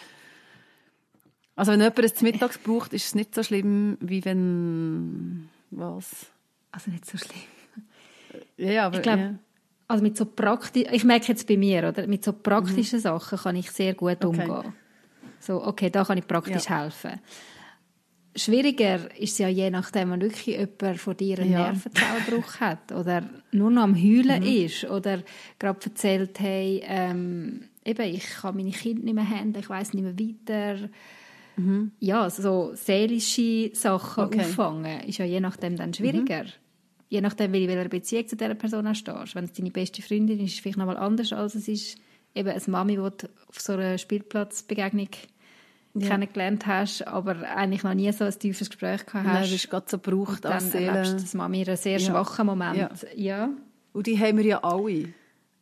Also, 1.56 1.72
wenn 1.72 1.82
jemand 1.82 2.00
es 2.00 2.22
mittags 2.22 2.58
braucht, 2.58 2.94
ist 2.94 3.06
es 3.06 3.16
nicht 3.16 3.36
so 3.36 3.44
schlimm, 3.44 3.98
wie 4.00 4.24
wenn, 4.26 5.50
was? 5.72 6.28
Also, 6.72 6.92
nicht 6.92 7.06
so 7.06 7.18
schlimm. 7.18 7.42
Ja, 8.58 8.88
aber, 8.88 8.98
ich 8.98 9.04
glaube, 9.04 9.22
ja. 9.22 9.36
also 9.88 10.04
mit 10.04 10.18
so 10.18 10.26
praktisch, 10.26 10.86
ich 10.92 11.04
merke 11.04 11.28
jetzt 11.28 11.48
bei 11.48 11.58
mir, 11.58 11.88
oder? 11.90 12.08
Mit 12.08 12.24
so 12.24 12.34
praktischen 12.34 13.00
mhm. 13.00 13.04
Sachen 13.04 13.38
kann 13.38 13.56
ich 13.56 13.72
sehr 13.72 13.94
gut 13.94 14.24
okay. 14.24 14.48
umgehen. 14.48 14.74
So, 15.40 15.64
okay, 15.64 15.90
da 15.90 16.04
kann 16.04 16.18
ich 16.18 16.28
praktisch 16.28 16.66
ja. 16.66 16.82
helfen. 16.82 17.20
Schwieriger 18.36 19.16
ist 19.20 19.34
es 19.34 19.38
ja 19.38 19.48
je 19.48 19.70
nachdem, 19.70 20.12
wenn 20.12 20.22
wirklich 20.22 20.58
jemand 20.58 21.00
von 21.00 21.16
dir 21.16 21.40
einen 21.40 21.52
ja. 21.52 21.72
Nervenzusammenbruch 21.72 22.60
hat 22.60 22.92
oder 22.92 23.30
nur 23.52 23.70
noch 23.70 23.84
am 23.84 23.96
Heulen 23.96 24.42
mhm. 24.42 24.66
ist 24.66 24.86
oder 24.86 25.22
gerade 25.60 25.80
erzählt, 25.86 26.40
hey, 26.40 26.82
ähm, 26.86 27.66
eben, 27.86 28.14
ich 28.14 28.26
kann 28.42 28.56
meine 28.56 28.72
Kinder 28.72 29.04
nicht 29.04 29.14
mehr 29.14 29.30
handeln, 29.30 29.64
ich 29.64 29.70
weiß 29.70 29.94
nicht 29.94 30.04
mehr 30.04 30.18
weiter. 30.18 30.90
Mhm. 31.56 31.92
Ja, 32.00 32.30
so 32.30 32.72
seelische 32.74 33.72
Sachen 33.74 34.26
okay. 34.26 34.40
auffangen 34.42 35.02
ist 35.02 35.20
ja 35.20 35.26
je 35.26 35.40
nachdem 35.40 35.76
dann 35.76 35.94
schwieriger. 35.94 36.44
Mhm. 36.44 36.50
Je 37.10 37.22
nachdem, 37.22 37.54
in 37.54 37.68
welcher 37.68 37.90
Beziehung 37.90 38.28
zu 38.28 38.36
dieser 38.36 38.56
Person 38.56 38.94
stehst. 38.96 39.36
Wenn 39.36 39.46
es 39.46 39.54
deine 39.54 39.70
beste 39.70 40.02
Freundin 40.02 40.40
ist, 40.40 40.46
ist 40.46 40.54
es 40.56 40.60
vielleicht 40.62 40.80
nochmal 40.80 40.98
anders, 40.98 41.32
als 41.32 41.54
es 41.54 41.68
ist 41.68 41.98
eben 42.34 42.50
eine 42.50 42.62
Mami, 42.66 42.94
die 42.94 42.98
du 42.98 43.30
auf 43.48 43.60
so 43.60 43.74
einer 43.74 44.00
Spielplatzbegegnung 44.00 45.10
ja. 45.94 46.08
kennengelernt 46.08 46.66
hast, 46.66 47.08
aber 47.08 47.36
eigentlich 47.56 47.84
noch 47.84 47.94
nie 47.94 48.12
so 48.12 48.24
ein 48.24 48.40
tiefes 48.40 48.70
Gespräch 48.70 49.06
gehabt 49.06 49.26
hast. 49.28 49.34
Nein, 49.34 49.42
das 49.44 49.52
ist 49.52 49.70
gerade 49.70 49.86
so 49.88 50.00
gebraucht 50.00 50.46
als 50.48 50.72
Seele. 50.72 50.86
erlebst 50.88 51.14
das 51.14 51.34
Mami 51.36 51.62
in 51.62 51.68
einem 51.68 51.78
sehr 51.78 52.00
ja. 52.00 52.10
schwachen 52.10 52.48
Moment. 52.48 52.78
Ja. 52.78 52.90
ja. 53.16 53.50
Und 53.92 54.08
die 54.08 54.18
haben 54.20 54.38
wir 54.38 54.46
ja 54.46 54.64
alle. 54.64 55.14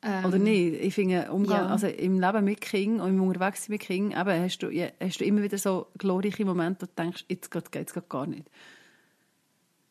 Ähm, 0.03 0.25
Oder 0.25 0.39
nicht? 0.39 0.81
Ich 0.81 0.95
finde, 0.95 1.31
Umgang, 1.31 1.65
ja. 1.65 1.67
also 1.67 1.87
im 1.87 2.19
Leben 2.19 2.43
mit 2.43 2.61
Kindern 2.61 3.01
und 3.01 3.13
im 3.15 3.21
Unterwegssein 3.21 3.73
mit 3.73 3.81
Kindern, 3.81 4.19
eben, 4.19 4.43
hast, 4.43 4.59
du, 4.59 4.71
hast 4.99 5.19
du 5.19 5.25
immer 5.25 5.43
wieder 5.43 5.57
so 5.57 5.87
glorreiche 5.97 6.43
Momente, 6.43 6.81
wo 6.81 6.85
du 6.87 7.03
denkst, 7.03 7.25
jetzt 7.29 7.51
geht 7.51 7.75
es 7.75 8.09
gar 8.09 8.25
nicht. 8.25 8.49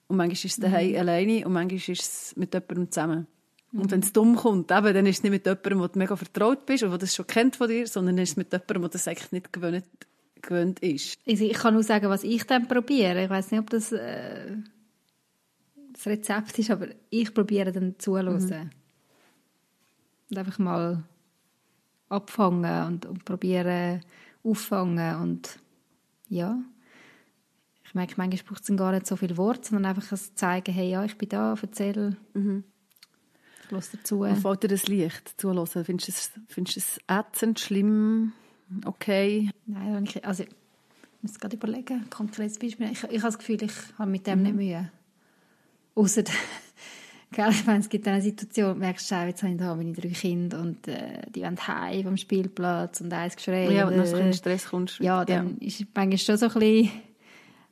Und 0.08 0.16
manchmal 0.16 0.32
ist 0.32 0.44
es 0.44 0.56
daheim 0.56 0.90
mhm. 0.90 0.96
alleine 0.96 1.46
und 1.46 1.52
manchmal 1.52 1.76
ist 1.76 1.88
es 1.88 2.36
mit 2.36 2.52
jemandem 2.52 2.90
zusammen. 2.90 3.26
Mhm. 3.70 3.80
Und 3.80 3.90
wenn 3.92 4.00
es 4.00 4.12
dumm 4.12 4.34
kommt, 4.34 4.72
eben, 4.72 4.94
dann 4.94 5.06
ist 5.06 5.18
es 5.18 5.22
nicht 5.22 5.30
mit 5.30 5.46
jemandem, 5.46 5.78
wo 5.78 5.86
du 5.86 5.98
mega 5.98 6.16
vertraut 6.16 6.66
bist 6.66 6.82
und 6.82 6.90
der 6.90 6.98
das 6.98 7.14
schon 7.14 7.28
kennt 7.28 7.54
von 7.54 7.68
dir, 7.68 7.86
sondern 7.86 8.18
ist 8.18 8.30
es 8.30 8.36
mit 8.36 8.52
jemandem, 8.52 8.82
der 8.82 8.90
das 8.90 9.06
eigentlich 9.06 9.30
nicht 9.30 9.52
gewöhnt, 9.52 9.84
gewöhnt 10.42 10.80
ist. 10.80 11.18
Also 11.28 11.44
ich 11.44 11.52
kann 11.52 11.74
nur 11.74 11.84
sagen, 11.84 12.08
was 12.08 12.24
ich 12.24 12.44
dann 12.44 12.66
probiere. 12.66 13.22
Ich 13.22 13.30
weiß 13.30 13.52
nicht, 13.52 13.60
ob 13.60 13.70
das 13.70 13.92
äh, 13.92 14.56
das 15.92 16.06
Rezept 16.06 16.58
ist, 16.58 16.72
aber 16.72 16.88
ich 17.10 17.32
probiere 17.32 17.70
dann 17.70 17.94
zuhören. 17.98 18.44
Mhm 18.44 18.70
und 20.30 20.38
einfach 20.38 20.58
mal 20.58 21.02
abfangen 22.08 22.86
und, 22.86 23.06
und 23.06 23.24
probieren 23.24 24.02
auffangen 24.42 25.16
und 25.16 25.58
ja 26.28 26.58
ich 27.90 27.94
merke, 27.96 28.14
manchmal 28.18 28.44
braucht 28.44 28.70
es 28.70 28.76
gar 28.76 28.92
nicht 28.92 29.04
so 29.04 29.16
viel 29.16 29.36
Wort, 29.36 29.64
sondern 29.64 29.86
einfach 29.86 30.12
ein 30.12 30.36
Zeigen, 30.36 30.72
hey, 30.72 30.90
ja, 30.90 31.04
ich 31.04 31.18
bin 31.18 31.28
da, 31.28 31.56
erzähle. 31.60 32.16
Mhm. 32.34 32.62
Ich 33.64 33.70
höre 33.72 33.82
dazu. 33.92 34.20
Und 34.20 34.36
fällt 34.36 34.62
dir 34.62 34.68
das 34.68 34.86
Licht 34.86 35.40
zuhören? 35.40 35.66
Findest 35.66 36.06
du 36.06 36.12
es, 36.12 36.30
findest 36.46 36.76
du 36.76 36.80
es 36.80 37.00
ätzend, 37.08 37.58
schlimm, 37.58 38.32
okay? 38.84 39.50
Nein, 39.66 40.04
ich, 40.04 40.24
also 40.24 40.44
ich 40.44 40.50
muss 41.20 41.40
gerade 41.40 41.56
überlegen, 41.56 42.08
konkretes 42.10 42.60
Beispiel. 42.60 42.92
Ich, 42.92 43.02
ich 43.02 43.08
habe 43.08 43.32
das 43.32 43.38
Gefühl, 43.38 43.60
ich 43.60 43.72
habe 43.98 44.08
mit 44.08 44.24
dem 44.24 44.38
mhm. 44.38 44.44
nicht 44.44 44.54
Mühe. 44.54 44.92
Außer 45.96 46.22
ich 47.32 47.66
meine, 47.66 47.78
es 47.78 47.88
gibt 47.88 48.08
eine 48.08 48.20
Situation, 48.20 48.74
du 48.74 48.80
merkst, 48.80 49.08
schau, 49.08 49.24
jetzt 49.24 49.42
habe 49.42 49.52
ich 49.52 49.58
da 49.58 49.74
meine 49.74 49.92
drei 49.92 50.08
Kinder 50.08 50.60
und 50.60 50.88
äh, 50.88 51.22
die 51.32 51.42
wollen 51.42 51.66
heim 51.66 52.02
vom 52.02 52.16
Spielplatz 52.16 53.00
und 53.00 53.12
eins 53.12 53.36
geschrien. 53.36 53.70
Ja, 53.70 53.86
und 53.86 53.96
dann 53.96 54.26
in 54.26 54.32
Stress 54.32 54.68
kommst. 54.68 54.98
Ja, 54.98 55.24
dann 55.24 55.56
ja. 55.60 55.66
ist 55.68 55.86
manchmal 55.94 56.18
schon 56.18 56.36
so 56.36 56.46
ein 56.46 56.52
bisschen, 56.54 56.90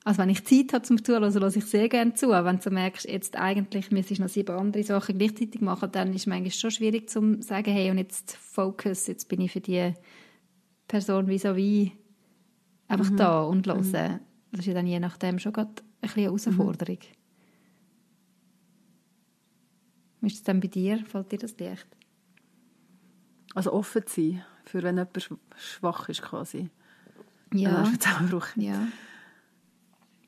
also 0.04 0.22
wenn 0.22 0.30
ich 0.30 0.44
Zeit 0.44 0.72
habe 0.72 0.82
zum 0.82 1.02
Zuhören, 1.02 1.34
höre 1.34 1.56
ich 1.56 1.64
sehr 1.64 1.88
gerne 1.88 2.14
zu. 2.14 2.32
Aber 2.32 2.48
wenn 2.48 2.60
du 2.60 2.70
merkst, 2.70 3.08
jetzt 3.08 3.36
eigentlich 3.36 3.90
müsstest 3.90 4.20
du 4.20 4.22
noch 4.22 4.30
sieben 4.30 4.56
andere 4.56 4.84
Sachen 4.84 5.18
gleichzeitig 5.18 5.60
machen, 5.60 5.90
dann 5.90 6.10
ist 6.10 6.20
es 6.20 6.26
manchmal 6.26 6.52
schon 6.52 6.70
schwierig 6.70 7.10
zu 7.10 7.42
sagen, 7.42 7.72
hey, 7.72 7.90
und 7.90 7.98
jetzt 7.98 8.36
Focus, 8.36 9.08
jetzt 9.08 9.28
bin 9.28 9.40
ich 9.40 9.52
für 9.52 9.60
die 9.60 9.92
Person 10.86 11.26
vis-à-vis 11.26 11.90
einfach 12.86 13.10
mhm. 13.10 13.16
da 13.16 13.42
und 13.42 13.66
hören. 13.66 13.80
Mhm. 13.80 14.20
Das 14.52 14.60
ist 14.60 14.66
ja 14.66 14.74
dann 14.74 14.86
je 14.86 15.00
nachdem 15.00 15.40
schon 15.40 15.52
gerade 15.52 15.70
ein 15.70 16.00
bisschen 16.00 16.20
eine 16.20 16.26
Herausforderung. 16.26 16.98
Mhm. 16.98 17.17
Wie 20.20 20.26
ist 20.26 20.36
es 20.36 20.42
dann 20.42 20.60
bei 20.60 20.68
dir? 20.68 21.04
Fällt 21.06 21.32
dir 21.32 21.38
das 21.38 21.58
leicht? 21.58 21.86
Also 23.54 23.72
offen 23.72 24.06
zu 24.06 24.20
sein, 24.20 24.44
für 24.64 24.82
wenn 24.82 24.96
jemand 24.96 25.30
schwach 25.56 26.08
ist 26.08 26.22
quasi. 26.22 26.70
Ja. 27.52 27.84
Zusammenbruch. 27.98 28.46
Ja. 28.56 28.88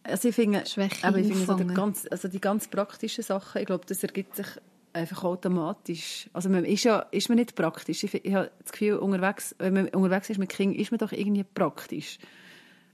Also 0.02 0.28
ich 0.28 0.34
finde, 0.34 0.64
aber 1.02 1.18
ich 1.18 1.26
finde 1.26 1.44
so 1.44 1.54
die, 1.54 1.66
ganz, 1.66 2.06
also 2.10 2.28
die 2.28 2.40
ganz 2.40 2.68
praktischen 2.68 3.22
Sachen, 3.22 3.60
ich 3.60 3.66
glaube, 3.66 3.84
das 3.86 4.02
ergibt 4.02 4.34
sich 4.34 4.46
einfach 4.92 5.24
automatisch. 5.24 6.28
Also 6.32 6.48
man 6.48 6.64
ist 6.64 6.84
ja 6.84 7.00
ist 7.10 7.28
man 7.28 7.38
nicht 7.38 7.54
praktisch. 7.54 8.02
Ich, 8.02 8.14
ich 8.14 8.34
habe 8.34 8.50
das 8.62 8.72
Gefühl, 8.72 8.96
unterwegs, 8.96 9.54
wenn 9.58 9.74
man 9.74 9.88
unterwegs 9.88 10.30
ist 10.30 10.38
mit 10.38 10.48
Kindern, 10.48 10.80
ist 10.80 10.90
man 10.90 10.98
doch 10.98 11.12
irgendwie 11.12 11.44
praktisch. 11.44 12.18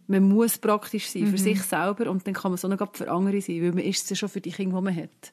Man 0.09 0.29
muss 0.29 0.59
praktisch 0.59 1.09
sein 1.09 1.25
mhm. 1.25 1.31
für 1.31 1.39
sich 1.39 1.63
selber 1.63 2.11
und 2.11 2.27
dann 2.27 2.35
kann 2.35 2.51
man 2.51 2.59
so 2.59 2.69
noch 2.69 2.95
für 2.95 3.11
andere 3.11 3.41
sein, 3.41 3.63
weil 3.63 3.73
man 3.73 3.85
ist 3.85 4.05
es 4.05 4.11
ja 4.11 4.17
schon 4.17 4.29
für 4.29 4.41
die 4.41 4.53
Kinder, 4.53 4.77
die 4.77 4.85
man 4.85 4.97
hat. 4.97 5.33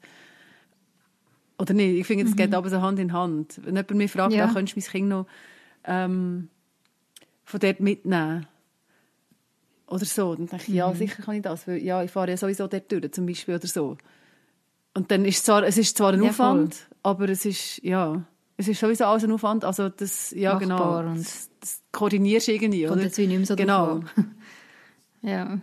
Oder 1.63 1.73
nicht? 1.73 1.97
Ich 1.97 2.05
finde, 2.05 2.25
es 2.25 2.31
mhm. 2.31 2.35
geht 2.35 2.53
aber 2.53 2.69
so 2.69 2.81
Hand 2.81 2.99
in 2.99 3.13
Hand. 3.13 3.61
Wenn 3.63 3.77
jemand 3.77 3.91
mich 3.91 4.11
fragt, 4.11 4.33
ja. 4.33 4.51
könntest 4.51 4.75
du 4.75 4.81
mein 4.81 4.89
Kind 4.89 5.07
noch 5.07 5.25
ähm, 5.85 6.49
von 7.45 7.59
dort 7.61 7.79
mitnehmen? 7.79 8.45
Oder 9.87 10.03
so. 10.03 10.35
Dann 10.35 10.47
denke 10.47 10.63
ich, 10.63 10.69
mhm. 10.69 10.75
ja, 10.75 10.93
sicher 10.93 11.23
kann 11.23 11.35
ich 11.35 11.41
das. 11.41 11.65
Weil, 11.65 11.77
ja, 11.77 12.03
ich 12.03 12.11
fahre 12.11 12.31
ja 12.31 12.35
sowieso 12.35 12.67
dort 12.67 12.91
durch, 12.91 13.09
zum 13.13 13.25
Beispiel, 13.25 13.55
oder 13.55 13.67
so. 13.67 13.95
Und 14.93 15.09
dann 15.09 15.23
ist 15.23 15.37
es 15.37 15.43
zwar, 15.45 15.63
es 15.63 15.77
ist 15.77 15.97
zwar 15.97 16.11
ein 16.11 16.21
ja, 16.21 16.31
Aufwand, 16.31 16.75
voll. 16.75 16.97
aber 17.03 17.29
es 17.29 17.45
ist, 17.45 17.81
ja, 17.81 18.21
es 18.57 18.67
ist 18.67 18.81
sowieso 18.81 19.05
alles 19.05 19.23
ein 19.23 19.31
Aufwand. 19.31 19.63
Also 19.63 19.87
das, 19.87 20.31
ja, 20.31 20.57
genau. 20.57 20.77
Machbar 20.79 21.03
genau. 21.03 21.15
Das, 21.15 21.49
das 21.61 21.81
koordinierst 21.93 22.49
du 22.49 22.51
irgendwie, 22.51 22.89
oder? 22.89 23.01
jetzt 23.03 23.17
wie 23.17 23.27
nicht 23.27 23.37
mehr 23.37 23.47
so 23.47 23.55
Genau. 23.55 24.01
ja. 25.21 25.61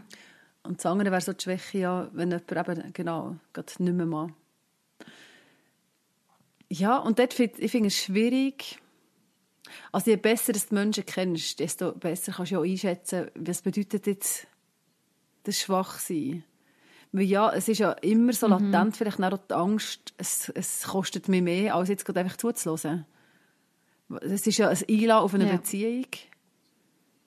Und 0.62 0.78
das 0.78 0.86
andere 0.86 1.11
wäre 1.11 1.20
so 1.20 1.34
die 1.34 1.42
Schwäche, 1.42 1.78
ja, 1.78 2.09
wenn 2.14 2.30
jemand 2.30 2.51
eben, 2.51 2.92
genau, 2.94 3.36
gerade 3.53 3.82
nicht 3.82 3.94
mehr 3.94 4.07
mal 4.07 4.30
ja, 6.70 6.96
und 6.96 7.18
dort 7.18 7.34
find, 7.34 7.58
ich 7.58 7.70
finde 7.70 7.88
es 7.88 7.96
schwierig. 7.96 8.78
Also 9.92 10.10
je 10.10 10.16
besser 10.16 10.52
du 10.52 10.58
die 10.58 10.74
Menschen 10.74 11.04
kennst, 11.04 11.60
desto 11.60 11.92
besser 11.92 12.32
kannst 12.32 12.52
du 12.52 12.58
auch 12.58 12.64
einschätzen, 12.64 13.30
was 13.34 13.62
bedeutet 13.62 14.06
jetzt 14.06 14.46
das 15.44 15.58
Schwachsein. 15.58 16.44
Weil 17.12 17.24
ja, 17.24 17.50
es 17.52 17.68
ist 17.68 17.78
ja 17.78 17.92
immer 17.92 18.32
so 18.32 18.46
mhm. 18.46 18.70
latent, 18.70 18.96
vielleicht 18.96 19.20
auch 19.20 19.36
die 19.36 19.54
Angst, 19.54 20.14
es, 20.16 20.48
es 20.50 20.84
kostet 20.84 21.28
mir 21.28 21.42
mehr, 21.42 21.74
als 21.74 21.88
jetzt 21.88 22.04
gerade 22.04 22.20
einfach 22.20 22.36
zuzulassen. 22.36 23.04
Es 24.20 24.46
ist 24.46 24.58
ja 24.58 24.68
ein 24.68 24.78
Einladen 24.88 25.24
auf 25.24 25.34
eine 25.34 25.46
ja. 25.46 25.56
Beziehung. 25.56 26.06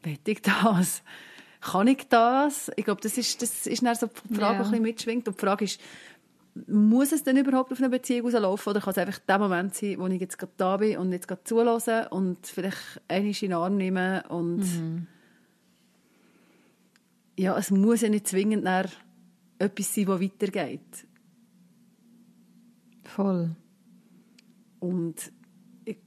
Will 0.04 0.20
ich 0.26 0.42
das? 0.42 1.04
Kann 1.62 1.88
ich 1.88 2.08
das? 2.10 2.72
Ich 2.76 2.84
glaube, 2.84 3.02
das 3.02 3.18
ist, 3.18 3.42
das 3.42 3.68
ist 3.68 3.84
dann 3.84 3.96
so 3.96 4.10
die 4.30 4.36
Frage, 4.36 4.42
ja. 4.42 4.52
die 4.54 4.60
ein 4.60 4.64
bisschen 4.64 4.82
mitschwingt. 4.82 5.28
Und 5.28 5.38
die 5.38 5.46
Frage 5.46 5.66
ist, 5.66 5.80
muss 6.68 7.12
es 7.12 7.24
denn 7.24 7.38
überhaupt 7.38 7.72
auf 7.72 7.80
eine 7.80 7.90
Beziehung 7.90 8.28
rauslaufen 8.28 8.72
oder 8.72 8.82
kann 8.82 8.92
es 8.92 8.98
einfach 8.98 9.20
der 9.20 9.40
Moment 9.40 9.74
sein, 9.74 9.98
wo 9.98 10.08
ich 10.08 10.22
jetzt 10.22 10.38
gerade 10.38 10.54
da 10.58 10.78
bin 10.78 10.98
und 10.98 11.12
jetzt 11.12 11.28
gerade 11.28 11.44
zulasse 11.44 12.10
und 12.10 12.46
vielleicht 12.46 13.02
einmal 13.08 13.32
in 13.32 13.34
den 13.34 13.54
Arm 13.54 13.78
nehmen 13.78 14.22
und 14.26 14.58
mhm. 14.58 15.08
ja, 17.38 17.58
es 17.58 17.72
muss 17.72 18.02
ja 18.02 18.10
nicht 18.10 18.28
zwingend 18.28 18.66
etwas 18.66 19.96
sein, 19.96 20.06
das 20.06 20.22
weitergeht. 20.22 21.08
Voll. 23.04 23.56
Und 24.80 25.32
ich, 25.86 25.98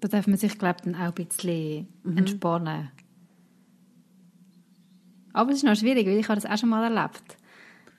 da 0.00 0.08
darf 0.08 0.26
man 0.26 0.36
sich, 0.36 0.58
glaube 0.58 0.76
ich, 0.78 0.84
dann 0.84 0.94
auch 0.96 1.14
ein 1.16 1.26
bisschen 1.26 1.86
mhm. 2.02 2.18
entspannen. 2.18 2.90
Aber 5.32 5.50
es 5.50 5.58
ist 5.58 5.64
noch 5.64 5.76
schwierig, 5.76 6.06
weil 6.06 6.18
ich 6.18 6.28
habe 6.28 6.40
das 6.40 6.50
auch 6.50 6.58
schon 6.58 6.70
mal 6.70 6.82
erlebt 6.82 7.36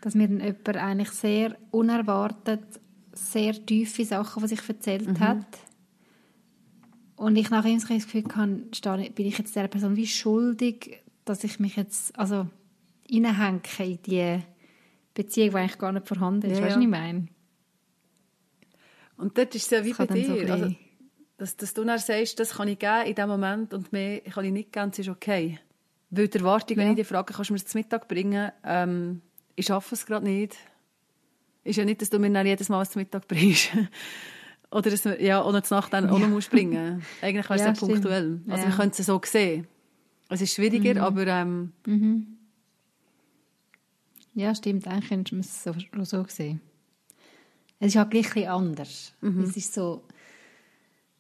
dass 0.02 0.16
mir 0.16 0.28
dann 0.28 0.40
jemand 0.40 0.78
eigentlich 0.78 1.10
sehr 1.10 1.58
unerwartet 1.72 2.62
sehr 3.18 3.54
tiefe 3.66 4.06
Sachen, 4.06 4.44
die 4.44 4.50
sich 4.50 4.68
erzählt 4.68 5.08
mhm. 5.08 5.20
hat. 5.20 5.48
Und 7.16 7.36
ich 7.36 7.50
nachher 7.50 7.74
das 7.74 7.88
Gefühl 7.88 8.24
hatte, 8.36 9.12
bin 9.12 9.26
ich 9.26 9.38
jetzt 9.38 9.56
der 9.56 9.68
Person 9.68 9.96
wie 9.96 10.06
schuldig, 10.06 11.02
dass 11.26 11.44
ich 11.44 11.60
mich 11.60 11.76
jetzt 11.76 12.18
also 12.18 12.48
reinhänge 13.12 13.62
in 13.80 14.02
die 14.04 14.40
Beziehung, 15.14 15.50
die 15.50 15.56
eigentlich 15.56 15.80
gar 15.80 15.92
nicht 15.92 16.08
vorhanden 16.08 16.52
ist. 16.52 16.60
Ja, 16.60 16.66
weißt 16.66 16.76
du, 16.76 16.80
was 16.80 16.86
ich 16.86 16.92
meine? 16.92 17.28
Und 19.18 19.36
dort 19.36 19.56
ist 19.56 19.64
es 19.64 19.70
ja 19.72 19.84
wie 19.84 19.94
bei 19.94 20.06
dir. 20.06 20.48
So 20.48 20.54
also, 20.54 20.76
dass, 21.38 21.58
dass 21.58 21.74
du 21.74 21.84
dann 21.84 21.98
sagst, 21.98 22.40
das 22.40 22.52
kann 22.52 22.68
ich 22.68 22.78
geben 22.78 23.08
in 23.08 23.16
dem 23.16 23.30
Moment 23.30 23.74
und 23.74 23.92
mehr 23.92 24.22
kann 24.22 24.46
ich 24.46 24.52
nicht 24.52 24.72
geben, 24.72 24.92
das 24.92 25.00
ist 25.00 25.10
okay. 25.10 25.60
Weil 26.12 26.28
die 26.28 26.38
Erwartung, 26.38 26.78
ja. 26.78 26.84
wenn 26.84 26.92
ich 26.92 26.98
dich 26.98 27.08
frage, 27.08 27.34
kannst 27.34 27.50
du 27.50 27.54
mir 27.54 27.60
das 27.60 27.74
Mittag 27.74 28.08
bringen, 28.08 28.52
ähm, 28.64 29.22
ich 29.58 29.66
schaffe 29.66 29.96
es 29.96 30.06
gerade 30.06 30.26
nicht. 30.26 30.56
Ist 31.64 31.76
ja 31.76 31.84
nicht, 31.84 32.02
dass 32.02 32.10
du 32.10 32.20
mir 32.20 32.32
dann 32.32 32.46
jedes 32.46 32.70
Mal 32.70 32.88
zum 32.88 33.02
Mittag 33.02 33.28
bringst. 33.28 33.72
Oder 34.72 34.92
dass 34.92 35.04
wir, 35.04 35.22
ja, 35.22 35.44
ohne 35.44 35.64
zur 35.64 35.78
Nacht 35.78 35.92
dann 35.92 36.10
auch 36.10 36.20
noch 36.20 36.28
musst 36.28 36.52
bringen 36.52 37.04
Eigentlich 37.22 37.50
wäre 37.50 37.60
es 37.60 37.62
ja, 37.62 37.68
ja 37.68 37.74
punktuell. 37.74 38.42
Also 38.48 38.64
ja. 38.64 38.70
wir 38.70 38.76
können 38.76 38.92
es 38.96 39.06
so 39.06 39.20
sehen. 39.26 39.68
Es 40.30 40.42
ist 40.42 40.54
schwieriger, 40.54 40.94
mhm. 40.94 41.02
aber... 41.02 41.28
Ähm, 41.28 41.74
mhm. 41.86 42.38
Ja, 44.36 44.54
stimmt. 44.54 44.88
Eigentlich 44.88 45.10
könnte 45.10 45.36
man 45.36 45.40
es 45.42 45.64
so, 45.64 45.74
so 46.04 46.26
sehen. 46.28 46.62
Es 47.80 47.88
ist 47.88 47.96
halt 47.96 48.12
gleich 48.12 48.36
ein 48.36 48.48
anders. 48.48 49.14
Mhm. 49.22 49.42
Es 49.42 49.58
ist 49.58 49.74
so... 49.74 50.04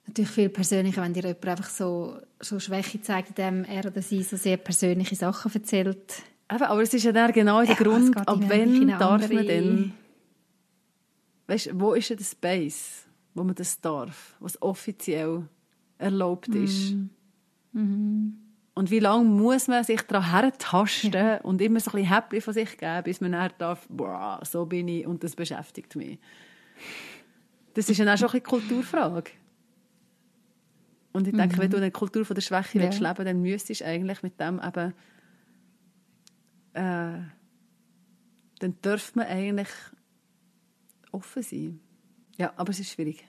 Natürlich 0.05 0.31
viel 0.31 0.49
persönlicher, 0.49 1.01
wenn 1.01 1.13
dir 1.13 1.23
jemand 1.23 1.47
einfach 1.47 1.69
so, 1.69 2.19
so 2.39 2.59
Schwäche 2.59 3.01
zeigt, 3.01 3.29
indem 3.29 3.65
er 3.65 3.85
oder 3.85 4.01
sie 4.01 4.23
so 4.23 4.37
sehr 4.37 4.57
persönliche 4.57 5.15
Sachen 5.15 5.53
erzählt 5.53 6.21
Eben, 6.51 6.63
aber 6.63 6.81
es 6.81 6.93
ist 6.93 7.03
ja 7.03 7.11
dann 7.11 7.31
genau 7.31 7.59
der 7.61 7.69
ja, 7.69 7.75
Grund, 7.75 8.15
ab 8.17 8.39
wann 8.39 8.87
darf 8.87 9.29
man 9.31 9.45
denn... 9.45 9.93
Weißt, 11.47 11.69
wo 11.79 11.93
ist 11.93 12.09
denn 12.09 12.17
der 12.17 12.25
Space, 12.25 13.05
wo 13.33 13.43
man 13.43 13.55
das 13.55 13.79
darf, 13.79 14.35
was 14.39 14.61
offiziell 14.61 15.47
erlaubt 15.97 16.49
ist? 16.49 16.93
Mm. 17.71 18.29
Und 18.73 18.91
wie 18.91 18.99
lange 18.99 19.23
muss 19.23 19.67
man 19.67 19.83
sich 19.83 20.01
daran 20.03 20.31
hertasten 20.31 21.11
ja. 21.11 21.37
und 21.41 21.61
immer 21.61 21.79
so 21.79 21.91
ein 21.91 21.95
bisschen 21.95 22.09
happy 22.09 22.41
von 22.41 22.53
sich 22.53 22.77
geben, 22.77 23.03
bis 23.03 23.21
man 23.21 23.31
dann 23.31 23.51
darf, 23.57 23.87
boah, 23.89 24.39
so 24.43 24.65
bin 24.65 24.87
ich 24.87 25.07
und 25.07 25.23
das 25.23 25.35
beschäftigt 25.35 25.95
mich. 25.95 26.19
Das 27.73 27.89
ist 27.89 27.99
dann 27.99 28.09
auch 28.09 28.17
schon 28.17 28.29
eine 28.29 28.41
Kulturfrage. 28.41 29.31
Und 31.11 31.27
ich 31.27 31.35
denke, 31.35 31.55
mhm. 31.55 31.61
wenn 31.61 31.71
du 31.71 31.77
eine 31.77 31.91
Kultur 31.91 32.23
von 32.23 32.35
der 32.35 32.41
Schwäche 32.41 32.77
ja. 32.77 32.83
willst 32.85 32.99
leben 32.99 33.25
dann 33.25 33.41
müsstest 33.41 33.81
du 33.81 33.85
eigentlich 33.85 34.21
mit 34.21 34.39
dem 34.39 34.61
eben 34.63 34.93
äh, 36.77 37.21
dann 38.59 38.81
dürfte 38.83 39.19
man 39.19 39.27
eigentlich 39.27 39.69
offen 41.11 41.43
sein. 41.43 41.79
Ja, 42.37 42.53
aber 42.55 42.69
es 42.69 42.79
ist 42.79 42.91
schwierig. 42.91 43.25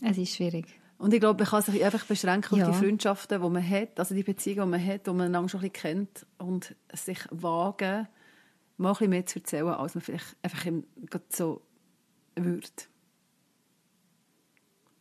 Es 0.00 0.18
ist 0.18 0.36
schwierig. 0.36 0.66
Und 0.98 1.12
ich 1.12 1.20
glaube, 1.20 1.42
man 1.42 1.50
kann 1.50 1.62
sich 1.62 1.84
einfach 1.84 2.04
beschränken 2.06 2.58
ja. 2.58 2.68
auf 2.68 2.78
die 2.78 2.84
Freundschaften, 2.84 3.42
die 3.42 3.48
man 3.48 3.68
hat, 3.68 3.98
also 3.98 4.14
die 4.14 4.22
Beziehungen, 4.22 4.70
die 4.72 4.78
man 4.78 4.86
hat, 4.86 5.06
die 5.06 5.10
man 5.10 5.26
einander 5.26 5.48
schon 5.48 5.60
ein 5.60 5.70
bisschen 5.70 5.94
kennt 5.94 6.26
und 6.38 6.76
sich 6.92 7.18
wagen, 7.30 8.06
mal 8.76 8.90
ein 8.90 8.92
bisschen 8.92 9.10
mehr 9.10 9.26
zu 9.26 9.38
erzählen, 9.40 9.68
als 9.68 9.94
man 9.94 10.02
vielleicht 10.02 10.36
einfach 10.42 10.64
so 11.28 11.62
würde. 12.36 12.68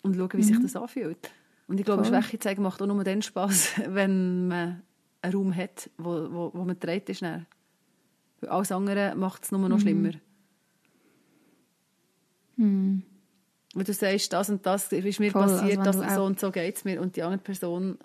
Und 0.01 0.15
schauen, 0.15 0.33
wie 0.33 0.37
mhm. 0.37 0.43
sich 0.43 0.59
das 0.59 0.75
anfühlt. 0.75 1.31
Und 1.67 1.79
ich 1.79 1.85
glaube, 1.85 2.03
Voll. 2.03 2.21
Schwäche 2.21 2.39
zeigen 2.39 2.63
macht 2.63 2.81
auch 2.81 2.87
nur 2.87 3.03
dann 3.03 3.21
Spass, 3.21 3.73
wenn 3.87 4.47
man 4.47 4.81
einen 5.21 5.33
Raum 5.33 5.55
hat, 5.55 5.89
wo, 5.97 6.27
wo, 6.31 6.51
wo 6.53 6.63
man 6.63 6.79
dreht 6.79 7.09
ist. 7.09 7.21
Dann. 7.21 7.45
Alles 8.47 8.71
andere 8.71 9.15
macht 9.15 9.43
es 9.43 9.51
nur 9.51 9.67
noch 9.67 9.77
mhm. 9.77 9.81
schlimmer. 9.81 10.11
Mhm. 12.57 13.03
Wenn 13.73 13.85
du 13.85 13.93
sagst, 13.93 14.33
das 14.33 14.49
und 14.49 14.65
das 14.65 14.91
ist 14.91 15.19
mir 15.19 15.31
Voll, 15.31 15.43
passiert, 15.43 15.79
also 15.79 16.01
das 16.01 16.15
so 16.15 16.23
und 16.25 16.39
so 16.39 16.51
geht 16.51 16.75
es 16.75 16.83
mir 16.83 17.01
und 17.01 17.15
die 17.15 17.23
andere 17.23 17.41
Person 17.41 17.97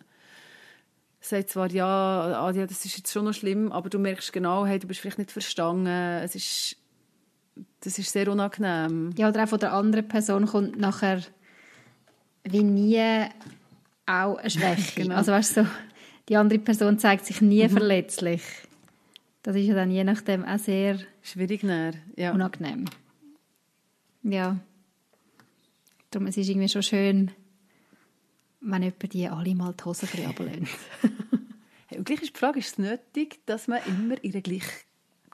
sagt 1.21 1.51
zwar, 1.51 1.71
ja, 1.71 2.47
Adia, 2.47 2.67
das 2.67 2.85
ist 2.85 2.97
jetzt 2.99 3.13
schon 3.13 3.25
noch 3.25 3.33
schlimm, 3.33 3.73
aber 3.73 3.91
du 3.91 3.99
merkst 3.99 4.33
genau, 4.33 4.65
hey, 4.65 4.79
du 4.79 4.87
bist 4.87 5.01
vielleicht 5.01 5.19
nicht 5.19 5.33
verstanden, 5.33 5.89
es 5.89 6.37
ist, 6.37 6.77
das 7.81 7.99
ist 7.99 8.13
sehr 8.13 8.31
unangenehm. 8.31 9.11
Ja, 9.17 9.29
oder 9.29 9.43
auch 9.43 9.49
von 9.49 9.59
der 9.59 9.73
anderen 9.73 10.07
Person 10.07 10.47
kommt 10.47 10.79
nachher 10.79 11.21
wie 12.45 12.63
nie 12.63 13.25
auch 14.07 14.37
eine 14.37 14.51
Schwäche. 14.51 15.03
genau. 15.03 15.17
Also 15.17 15.33
weißt 15.33 15.57
du, 15.57 15.65
so, 15.65 15.71
die 16.29 16.37
andere 16.37 16.59
Person 16.59 16.99
zeigt 16.99 17.25
sich 17.25 17.41
nie 17.41 17.65
mhm. 17.65 17.71
verletzlich. 17.71 18.43
Das 19.43 19.55
ist 19.55 19.67
ja 19.67 19.75
dann 19.75 19.91
je 19.91 20.03
nachdem 20.03 20.45
auch 20.45 20.59
sehr 20.59 20.99
schwierig 21.23 21.63
näher, 21.63 21.95
ja. 22.17 22.33
unangenehm. 22.33 22.87
Ja. 24.23 24.59
Darum 26.11 26.27
es 26.27 26.37
ist 26.37 26.49
irgendwie 26.49 26.69
schon 26.69 26.83
schön, 26.83 27.31
wenn 28.61 28.83
jemand 28.83 29.13
die 29.13 29.29
alle 29.29 29.55
mal 29.55 29.73
die 29.73 29.85
Hose 29.85 30.09
ein 30.13 30.69
hey, 31.87 31.99
und 31.99 32.05
gleich 32.05 32.23
ist 32.23 32.35
die 32.35 32.39
Frage, 32.39 32.59
ist 32.59 32.73
es 32.73 32.79
nötig, 32.79 33.41
dass 33.47 33.69
man 33.69 33.81
immer 33.87 34.23
in 34.25 34.33
der 34.33 34.43
gleichen, 34.43 34.73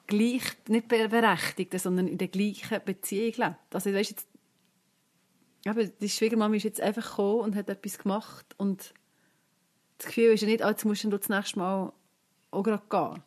gleich, 0.05 0.43
nicht 0.67 0.87
berechtigten, 0.87 1.79
sondern 1.79 2.07
in 2.07 2.19
der 2.19 2.27
gleichen 2.27 2.79
Beziehung 2.85 3.33
lebt? 3.35 3.73
Also, 3.73 3.91
weißt, 3.91 4.11
jetzt, 4.11 4.27
aber 5.65 5.85
die 5.85 6.09
Schwiegermama 6.09 6.55
ist 6.55 6.63
jetzt 6.63 6.81
einfach 6.81 7.09
gekommen 7.09 7.39
und 7.39 7.55
hat 7.55 7.69
etwas 7.69 7.97
gemacht 7.97 8.45
und 8.57 8.93
das 9.97 10.07
Gefühl 10.07 10.33
ist 10.33 10.41
ja 10.41 10.47
nicht, 10.47 10.63
ah, 10.63 10.69
jetzt 10.69 10.85
musst 10.85 11.03
du 11.03 11.09
das 11.09 11.29
nächste 11.29 11.59
Mal 11.59 11.93
auch 12.51 12.63
gerade 12.63 12.83
gehen. 12.89 13.23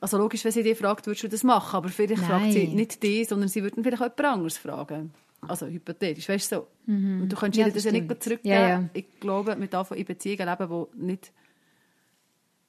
Also 0.00 0.18
logisch, 0.18 0.44
wenn 0.44 0.52
sie 0.52 0.62
dich 0.62 0.78
fragt, 0.78 1.06
würdest 1.06 1.24
du 1.24 1.28
das 1.28 1.44
machen, 1.44 1.76
aber 1.76 1.88
vielleicht 1.88 2.22
Nein. 2.22 2.30
fragt 2.30 2.52
sie 2.52 2.68
nicht 2.68 3.02
dich, 3.02 3.28
sondern 3.28 3.48
sie 3.48 3.62
würden 3.62 3.82
vielleicht 3.82 4.02
auch 4.02 4.16
jemand 4.16 4.34
anderes 4.34 4.58
fragen. 4.58 5.14
Also 5.40 5.66
hypothetisch, 5.66 6.28
weißt 6.28 6.52
du 6.52 6.56
so. 6.56 6.66
Mhm. 6.86 7.22
Und 7.22 7.32
du 7.32 7.36
kannst 7.36 7.58
ja, 7.58 7.64
das, 7.66 7.74
das 7.74 7.84
ja 7.84 7.92
nicht 7.92 8.22
zurückgeben. 8.22 8.54
Ja, 8.54 8.68
ja. 8.68 8.88
Ich 8.92 9.18
glaube, 9.20 9.58
wir 9.58 9.66
dürfen 9.66 9.96
in 9.96 10.04
Beziehungen 10.04 10.48
leben, 10.48 10.86
die 10.96 11.06
nicht 11.06 11.32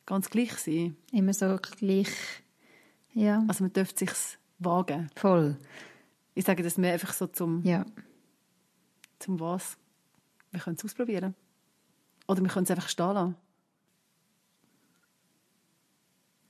ganz 0.06 0.30
gleich 0.30 0.54
sind. 0.54 0.96
Immer 1.12 1.34
so 1.34 1.58
gleich, 1.78 2.10
ja. 3.14 3.44
Also 3.48 3.64
man 3.64 3.74
dürfte 3.74 4.06
sich 4.06 4.38
wagen. 4.60 5.10
Voll. 5.16 5.58
Ich 6.36 6.46
sage 6.46 6.64
das 6.64 6.78
mehr 6.78 6.94
einfach 6.94 7.14
so 7.14 7.28
zum... 7.28 7.64
Ja. 7.64 7.86
Zum 9.20 9.40
was? 9.40 9.78
Wir 10.52 10.60
können 10.60 10.76
es 10.78 10.86
ausprobieren. 10.86 11.34
Oder 12.28 12.42
wir 12.42 12.50
können 12.50 12.64
es 12.64 12.72
einfach 12.72 12.90
stehen 12.90 13.14
lassen. 13.14 13.36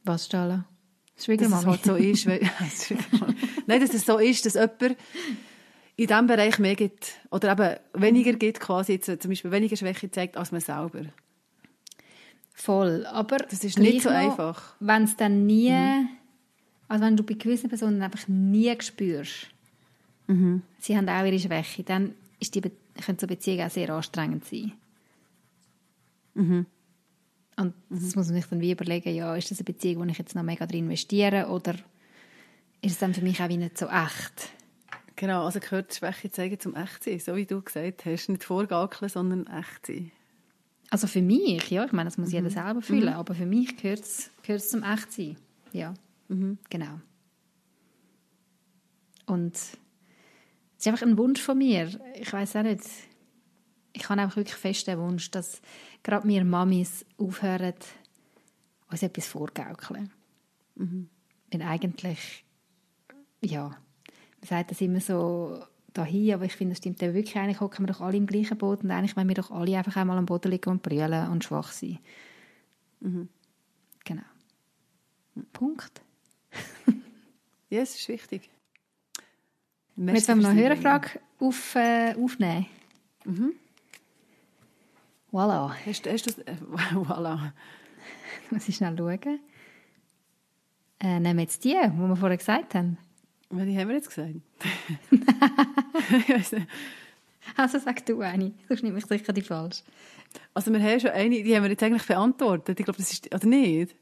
Was 0.04 0.26
stehen 0.26 0.48
lassen? 0.48 0.66
Schwiegermami. 1.18 1.64
Dass 1.64 1.64
es 1.64 1.68
halt 1.68 1.84
so 1.84 1.96
ist. 1.96 2.26
Weil, 2.28 2.42
Nein, 3.68 3.82
dass 3.82 3.94
es 3.94 4.06
so 4.06 4.18
ist, 4.18 4.46
dass 4.46 4.54
jemand 4.56 4.98
in 5.96 6.08
diesem 6.08 6.28
Bereich 6.28 6.60
mehr 6.60 6.76
gibt. 6.76 7.14
Oder 7.32 7.54
eben 7.54 8.04
weniger 8.04 8.34
gibt, 8.34 8.60
quasi 8.60 8.94
jetzt, 8.94 9.06
zum 9.06 9.30
Beispiel 9.30 9.52
weniger 9.52 9.76
Schwäche 9.76 10.12
zeigt, 10.12 10.38
als 10.38 10.52
man 10.52 10.62
selber. 10.62 11.06
Voll. 12.54 13.06
Aber 13.08 13.38
das 13.38 13.64
ist 13.64 13.80
nicht 13.80 14.02
so 14.02 14.10
einfach. 14.10 14.76
Wenn 14.80 15.04
es 15.04 15.16
dann 15.16 15.46
nie, 15.46 15.72
mhm. 15.72 16.10
also 16.88 17.04
wenn 17.04 17.18
du 17.18 17.24
bei 17.24 17.34
gewissen 17.34 17.70
Personen 17.70 18.02
einfach 18.02 18.28
nie 18.28 18.76
spürst, 18.80 19.48
mhm. 20.28 20.62
sie 20.80 20.98
haben 20.98 21.10
auch 21.10 21.26
ihre 21.26 21.40
Schwäche, 21.40 21.84
dann 21.84 22.16
ist 22.40 22.56
die, 22.56 22.62
können 22.62 23.20
so 23.20 23.28
Beziehungen 23.28 23.68
auch 23.68 23.72
sehr 23.72 23.90
anstrengend 23.90 24.46
sein. 24.46 24.74
Mhm. 26.36 26.66
Und 27.58 27.74
das 27.90 28.16
muss 28.16 28.28
man 28.28 28.36
sich 28.36 28.46
dann 28.46 28.62
wie 28.62 28.72
überlegen, 28.72 29.16
ja, 29.16 29.36
ist 29.36 29.50
das 29.50 29.60
eine 29.60 29.66
Beziehung, 29.66 30.04
wo 30.04 30.12
ich 30.12 30.18
jetzt 30.18 30.36
noch 30.36 30.44
mega 30.44 30.66
drin 30.68 30.86
investiere 30.86 31.48
oder 31.48 31.74
ist 32.82 32.92
es 32.92 33.00
dann 33.00 33.14
für 33.14 33.22
mich 33.22 33.42
auch 33.42 33.50
wie 33.50 33.58
nicht 33.58 33.78
so 33.78 33.88
echt? 33.88 34.52
Genau, 35.16 35.46
also 35.46 35.60
gehört 35.60 35.94
Schwäche 35.94 36.30
zeigen 36.30 36.60
zum 36.60 36.76
Echtsein, 36.76 37.20
so 37.20 37.36
wie 37.36 37.46
du 37.46 37.62
gesagt 37.62 38.06
hast. 38.06 38.28
Nicht 38.28 38.44
vorgaukeln, 38.44 39.10
sondern 39.10 39.48
echt 39.48 39.86
sein. 39.86 40.12
Also 40.90 41.08
für 41.08 41.22
mich, 41.22 41.70
ja, 41.72 41.86
ich 41.86 41.94
meine, 41.94 42.10
das 42.10 42.18
muss 42.18 42.30
mhm. 42.30 42.36
jeder 42.36 42.50
selber 42.50 42.82
fühlen, 42.82 43.14
mhm. 43.14 43.20
aber 43.20 43.34
für 43.34 43.46
mich 43.46 43.78
gehört 43.78 44.02
es 44.02 44.70
zum 44.70 44.84
Echtsein. 44.84 45.38
Ja, 45.72 45.94
mhm. 46.28 46.58
genau. 46.70 47.00
Und 49.26 49.56
es 49.56 49.78
ist 50.78 50.88
einfach 50.88 51.08
ein 51.08 51.18
Wunsch 51.18 51.42
von 51.42 51.58
mir. 51.58 51.90
Ich 52.20 52.32
weiß 52.32 52.58
auch 52.58 52.64
nicht, 52.64 52.82
ich 53.96 54.10
habe 54.10 54.22
einfach 54.22 54.36
wirklich 54.36 54.58
fest 54.58 54.88
den 54.88 55.00
Wunsch, 55.00 55.32
dass 55.32 55.62
gerade 56.04 56.28
wir 56.28 56.44
Mamis 56.44 57.06
aufhören, 57.18 57.74
uns 58.92 59.04
etwas 59.04 59.28
vorgaukeln. 59.28 60.12
Mhm. 60.76 61.10
Weil 61.52 61.62
eigentlich, 61.62 62.46
ja, 63.42 63.70
man 63.70 64.48
sagt 64.48 64.72
das 64.72 64.82
immer 64.82 65.00
so 65.00 65.64
dahin, 65.94 66.34
aber 66.34 66.46
ich 66.46 66.56
finde, 66.56 66.74
das 66.74 66.80
stimmt 66.80 67.00
wirklich. 67.00 67.38
Eigentlich 67.38 67.62
hocken 67.62 67.86
wir 67.86 67.94
doch 67.94 68.02
alle 68.02 68.18
im 68.18 68.28
gleichen 68.28 68.58
Boot 68.58 68.84
und 68.84 68.92
eigentlich 68.92 69.16
wollen 69.16 69.30
wir 69.30 69.36
doch 69.36 69.52
alle 69.52 69.78
einfach 69.78 69.96
einmal 69.96 70.18
am 70.18 70.26
Boden 70.26 70.52
liegen 70.52 70.70
und 70.70 70.84
brüllen 70.84 71.30
und 71.30 71.44
schwach 71.44 71.72
sein. 71.72 72.00
Mhm. 73.00 73.30
Genau. 74.04 74.24
Punkt. 75.54 76.02
ja, 77.70 77.82
es 77.82 77.96
ist 77.96 78.10
wichtig. 78.10 78.50
Jetzt 79.96 80.28
wollen 80.28 80.40
wir 80.40 80.44
noch 80.44 80.50
eine 80.50 80.62
Hörerfrage 80.62 81.22
auf, 81.40 81.76
äh, 81.76 82.14
aufnehmen. 82.16 82.66
Mhm. 83.24 83.54
Voilà. 85.36 85.76
Hast, 85.86 86.08
hast 86.08 86.28
du 86.28 86.32
das? 86.32 86.40
Äh, 86.48 86.56
voilà. 86.94 87.52
Muss 88.52 88.70
ich 88.70 88.78
schnell 88.78 88.96
schauen. 88.98 89.40
Äh, 91.02 91.20
nehmen 91.20 91.38
wir 91.38 91.44
jetzt 91.44 91.66
die, 91.66 91.74
die 91.74 91.98
wir 91.98 92.16
vorher 92.16 92.38
gesagt 92.38 92.74
haben. 92.74 92.98
Welche 93.50 93.78
haben 93.78 93.90
wir 93.90 93.96
jetzt 93.96 94.08
gesagt? 94.08 94.36
also 97.58 97.80
sag 97.80 98.06
du 98.06 98.22
eine, 98.22 98.54
sonst 98.70 98.84
nehme 98.84 98.98
ich 98.98 99.06
sicher 99.06 99.34
die 99.34 99.42
falsch. 99.42 99.84
Also 100.54 100.72
wir 100.72 100.82
haben 100.82 101.02
schon 101.02 101.10
eine, 101.10 101.44
die 101.44 101.54
haben 101.54 101.64
wir 101.64 101.70
jetzt 101.70 101.84
eigentlich 101.84 102.08
beantwortet. 102.08 102.80
Ich 102.80 102.86
glaube, 102.86 102.98
das 102.98 103.12
ist, 103.12 103.36
oder 103.36 103.46
nicht? 103.46 103.94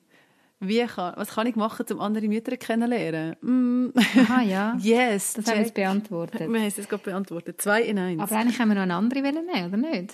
Wie 0.60 0.86
kann, 0.86 1.14
was 1.18 1.30
kann 1.30 1.48
ich 1.48 1.56
machen, 1.56 1.86
um 1.92 2.00
andere 2.00 2.28
Mütter 2.28 2.56
kennenzulernen? 2.58 3.36
Mm. 3.42 3.98
Aha, 3.98 4.42
ja. 4.44 4.78
yes, 4.80 5.34
Das 5.34 5.46
check. 5.46 5.48
haben 5.48 5.58
wir 5.58 5.66
jetzt 5.66 5.74
beantwortet. 5.74 6.42
Wir 6.42 6.60
haben 6.60 6.68
es 6.68 6.78
jetzt 6.78 6.90
gerade 6.90 7.04
beantwortet. 7.04 7.60
Zwei 7.60 7.82
in 7.82 7.98
eins. 7.98 8.22
Aber 8.22 8.36
eigentlich 8.38 8.60
haben 8.60 8.70
wir 8.70 8.76
noch 8.76 8.84
eine 8.84 8.96
andere 8.96 9.22
nehmen, 9.22 9.68
oder 9.68 9.78
nicht? 9.78 10.14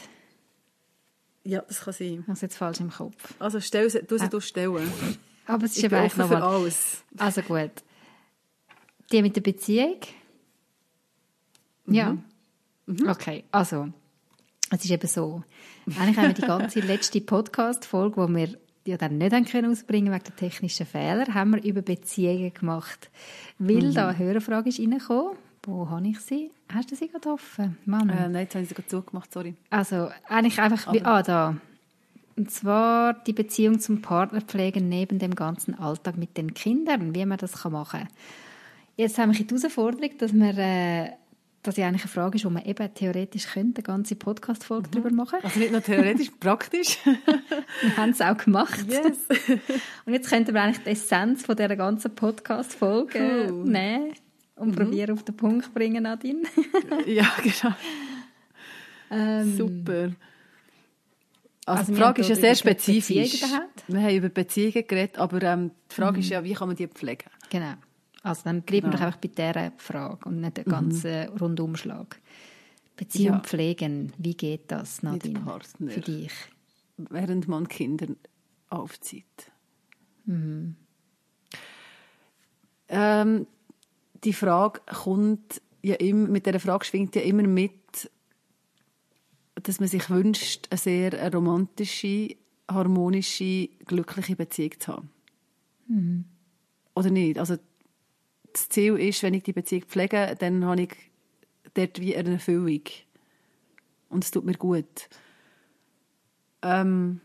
Ja, 1.44 1.62
das 1.62 1.82
kann 1.82 1.94
sein. 1.94 2.24
Das 2.28 2.38
ist 2.38 2.42
jetzt 2.42 2.58
falsch 2.58 2.80
im 2.80 2.90
Kopf. 2.90 3.16
Also 3.40 3.60
stell 3.60 3.90
sie, 3.90 4.04
du 4.04 4.18
sie 4.18 4.26
ah. 4.32 4.42
stellen. 4.42 4.92
Aber 5.46 5.66
es 5.66 5.72
ist 5.72 5.78
ich 5.80 5.84
eben 5.86 5.96
offen 5.96 6.28
für 6.28 6.44
alles. 6.44 7.04
Also 7.18 7.42
gut. 7.42 7.72
Die 9.12 9.22
mit 9.22 9.36
der 9.36 9.42
Beziehung? 9.42 9.98
Mhm. 11.86 11.94
Ja. 11.94 12.18
Mhm. 12.86 13.10
Okay, 13.10 13.44
also. 13.52 13.90
Es 14.72 14.86
ist 14.86 14.92
eben 14.92 15.08
so. 15.08 15.44
Eigentlich 16.00 16.18
haben 16.18 16.28
wir 16.28 16.34
die 16.34 16.42
ganze 16.42 16.80
letzte 16.82 17.22
Podcast-Folge, 17.22 18.28
die 18.28 18.36
wir 18.36 18.60
ja 18.86 18.98
dann 18.98 19.18
nicht 19.18 19.34
haben 19.34 19.46
können 19.46 19.72
ausbringen 19.72 20.14
wegen 20.14 20.24
der 20.24 20.36
technischen 20.36 20.86
Fehler, 20.86 21.34
haben 21.34 21.52
wir 21.52 21.64
über 21.64 21.82
Beziehungen 21.82 22.54
gemacht. 22.54 23.10
Weil 23.58 23.88
mhm. 23.88 23.94
da 23.96 24.10
eine 24.10 24.18
Hörerfrage 24.20 24.70
ist 24.70 24.80
reingekommen 24.80 25.36
wo 25.64 25.90
habe 25.90 26.08
ich 26.08 26.20
sie? 26.20 26.52
Hast 26.74 26.92
du 26.92 26.96
sie 26.96 27.08
gerade 27.08 27.30
offen? 27.30 27.78
Mann. 27.86 28.10
Äh, 28.10 28.30
nein, 28.30 28.44
jetzt 28.44 28.56
habe 28.56 28.64
ich 28.64 28.70
sie 28.70 28.76
gerade 28.76 28.88
zugemacht, 28.88 29.34
sorry. 29.34 29.56
Also, 29.70 30.10
eigentlich 30.28 30.60
einfach, 30.60 30.88
Aber. 30.88 30.96
wie, 30.96 31.04
ah, 31.04 31.24
da. 31.24 31.58
Und 32.36 32.52
zwar 32.52 33.14
die 33.14 33.34
Beziehung 33.34 33.80
zum 33.80 34.02
Partner 34.02 34.42
pflegen 34.42 34.88
neben 34.88 35.20
dem 35.20 35.36
ganzen 35.36 35.78
Alltag 35.78 36.18
mit 36.18 36.38
den 36.38 36.54
Kindern, 36.54 37.14
wie 37.14 37.26
man 37.26 37.38
das 37.38 37.64
machen 37.66 38.00
kann. 38.02 38.10
Jetzt 38.96 39.18
haben 39.18 39.34
wir 39.34 39.46
die 39.46 39.54
Herausforderung, 39.54 40.18
dass 40.18 40.34
wir 40.34 40.58
äh, 40.58 41.12
dass 41.64 41.76
ja 41.76 41.88
eigentlich 41.88 42.04
eine 42.04 42.12
Frage 42.12 42.38
ist, 42.38 42.46
wo 42.46 42.50
man 42.50 42.64
eben 42.64 42.94
theoretisch 42.94 43.48
könnte, 43.48 43.80
eine 43.80 43.84
ganze 43.84 44.16
Podcast-Folge 44.16 44.88
mhm. 44.88 44.92
darüber 44.92 45.12
machen. 45.12 45.40
Also 45.44 45.60
nicht 45.60 45.72
nur 45.72 45.84
theoretisch, 45.84 46.32
praktisch. 46.40 46.98
wir 47.04 47.98
haben 47.98 48.12
es 48.12 48.22
auch 48.22 48.38
gemacht. 48.38 48.86
Yes. 48.88 49.18
Und 50.06 50.14
jetzt 50.14 50.30
könnten 50.30 50.54
wir 50.54 50.62
eigentlich 50.62 50.84
die 50.84 50.92
Essenz 50.92 51.46
von 51.46 51.56
dieser 51.56 51.76
ganzen 51.76 52.16
Podcast-Folge 52.16 53.48
cool. 53.52 53.66
nehmen 53.66 54.14
und 54.60 54.78
mhm. 54.78 55.12
auf 55.12 55.24
den 55.24 55.38
Punkt 55.38 55.66
zu 55.66 55.72
bringen, 55.72 56.04
Nadine. 56.04 56.44
ja, 57.06 57.28
genau. 57.42 57.76
Ähm, 59.12 59.58
Super. 59.58 60.12
Also, 61.66 61.82
also 61.82 61.94
die 61.94 62.00
Frage 62.00 62.22
ist 62.22 62.30
ja 62.30 62.36
sehr 62.36 62.56
spezifisch. 62.56 63.44
Wir 63.88 64.02
haben 64.02 64.16
über 64.16 64.30
Beziehungen 64.30 64.88
geredet, 64.88 65.18
aber 65.18 65.42
ähm, 65.44 65.72
die 65.90 65.96
Frage 65.96 66.18
mhm. 66.18 66.20
ist 66.20 66.30
ja, 66.30 66.44
wie 66.44 66.54
kann 66.54 66.68
man 66.68 66.76
die 66.76 66.88
pflegen? 66.88 67.30
Genau. 67.50 67.74
Also 68.22 68.42
dann 68.44 68.64
bleiben 68.64 68.88
wir 68.88 68.98
doch 68.98 69.02
einfach 69.02 69.20
bei 69.20 69.30
dieser 69.30 69.72
Frage 69.78 70.28
und 70.28 70.42
nicht 70.42 70.58
den 70.58 70.66
mhm. 70.66 70.72
ganzen 70.72 71.32
mhm. 71.32 71.38
Rundumschlag. 71.38 72.20
Beziehung 72.98 73.36
ja. 73.36 73.40
pflegen, 73.40 74.12
wie 74.18 74.36
geht 74.36 74.72
das, 74.72 75.04
Nadine, 75.04 75.42
für 75.88 76.02
dich? 76.02 76.34
Während 76.98 77.48
man 77.48 77.68
Kinder 77.70 78.08
aufzieht. 78.70 79.52
Mhm. 80.26 80.76
Ähm, 82.90 83.48
die 84.24 84.34
Frage 84.34 84.82
kommt 84.86 85.62
ja 85.82 85.96
immer, 85.96 86.28
mit 86.28 86.46
der 86.46 86.60
Frage 86.60 86.86
schwingt 86.86 87.16
ja 87.16 87.22
immer 87.22 87.44
mit, 87.44 88.10
dass 89.56 89.80
man 89.80 89.90
sich 89.90 90.10
wünscht, 90.10 90.68
eine 90.70 90.78
sehr 90.78 91.34
romantische, 91.34 92.36
harmonische, 92.70 93.68
glückliche 93.86 94.36
Beziehung 94.36 94.80
zu 94.80 94.94
haben. 94.94 95.10
Mhm. 95.88 96.26
Oder 96.96 97.10
nicht? 97.10 97.40
Also 97.40 97.58
das 98.54 98.70
Ziel 98.70 98.98
ist, 98.98 99.24
wenn 99.24 99.34
ich 99.34 99.44
die 99.44 99.54
Beziehung 99.54 99.84
pflege, 99.84 100.36
dann 100.38 100.66
habe 100.66 100.84
ich 100.84 100.96
dort 101.74 102.00
wie 102.00 102.16
eine 102.16 102.34
Erfüllung. 102.34 102.84
Und 104.10 104.24
es 104.24 104.32
tut 104.32 104.46
mir 104.46 104.54
gut. 104.54 105.10
Ähm 106.62 107.22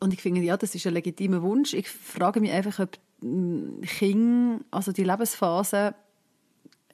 und 0.00 0.14
ich 0.14 0.22
finde, 0.22 0.40
ja, 0.40 0.56
das 0.56 0.74
ist 0.74 0.86
ein 0.86 0.94
legitimer 0.94 1.42
Wunsch. 1.42 1.74
Ich 1.74 1.88
frage 1.88 2.40
mich 2.40 2.52
einfach, 2.52 2.78
ob 2.78 2.98
Kind, 3.20 4.64
also 4.70 4.92
die 4.92 5.04
Lebensphase 5.04 5.94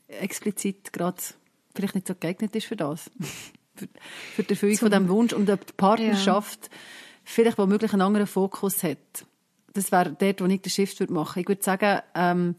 explizit 0.09 0.93
gerade 0.93 1.21
vielleicht 1.75 1.95
nicht 1.95 2.09
so 2.09 2.15
geeignet 2.15 2.55
ist 2.57 2.67
für 2.67 2.77
das. 2.77 3.11
für, 3.75 3.89
für 4.35 4.43
die 4.43 4.51
Erfüllung 4.51 4.77
von 4.77 4.91
diesem 4.91 5.09
Wunsch 5.09 5.33
und 5.33 5.49
die 5.49 5.57
Partnerschaft 5.77 6.69
ja. 6.71 6.79
vielleicht 7.25 7.59
womöglich 7.59 7.93
einen 7.93 8.03
anderen 8.03 8.27
Fokus 8.27 8.83
hat. 8.83 9.27
das 9.73 9.93
wäre 9.93 10.17
dort, 10.19 10.41
wo 10.41 10.47
ich 10.47 10.63
den 10.63 10.71
Shift 10.71 11.01
würde 11.01 11.13
machen. 11.13 11.41
Ich 11.41 11.49
würde 11.49 11.63
sagen, 11.63 12.01
ähm, 12.15 12.55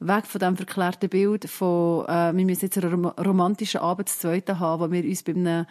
weg 0.00 0.26
von 0.26 0.38
dem 0.38 0.56
verklärten 0.56 1.08
Bild 1.08 1.48
von, 1.48 2.06
äh, 2.06 2.36
wir 2.36 2.44
müssen 2.44 2.66
jetzt 2.66 2.78
einen 2.78 3.04
romantischen 3.04 3.80
Abend 3.80 4.08
zu 4.08 4.18
zweiten 4.18 4.58
haben, 4.58 4.82
wo 4.82 4.92
wir 4.92 5.04
uns 5.04 5.22
bei 5.22 5.32
einem 5.32 5.66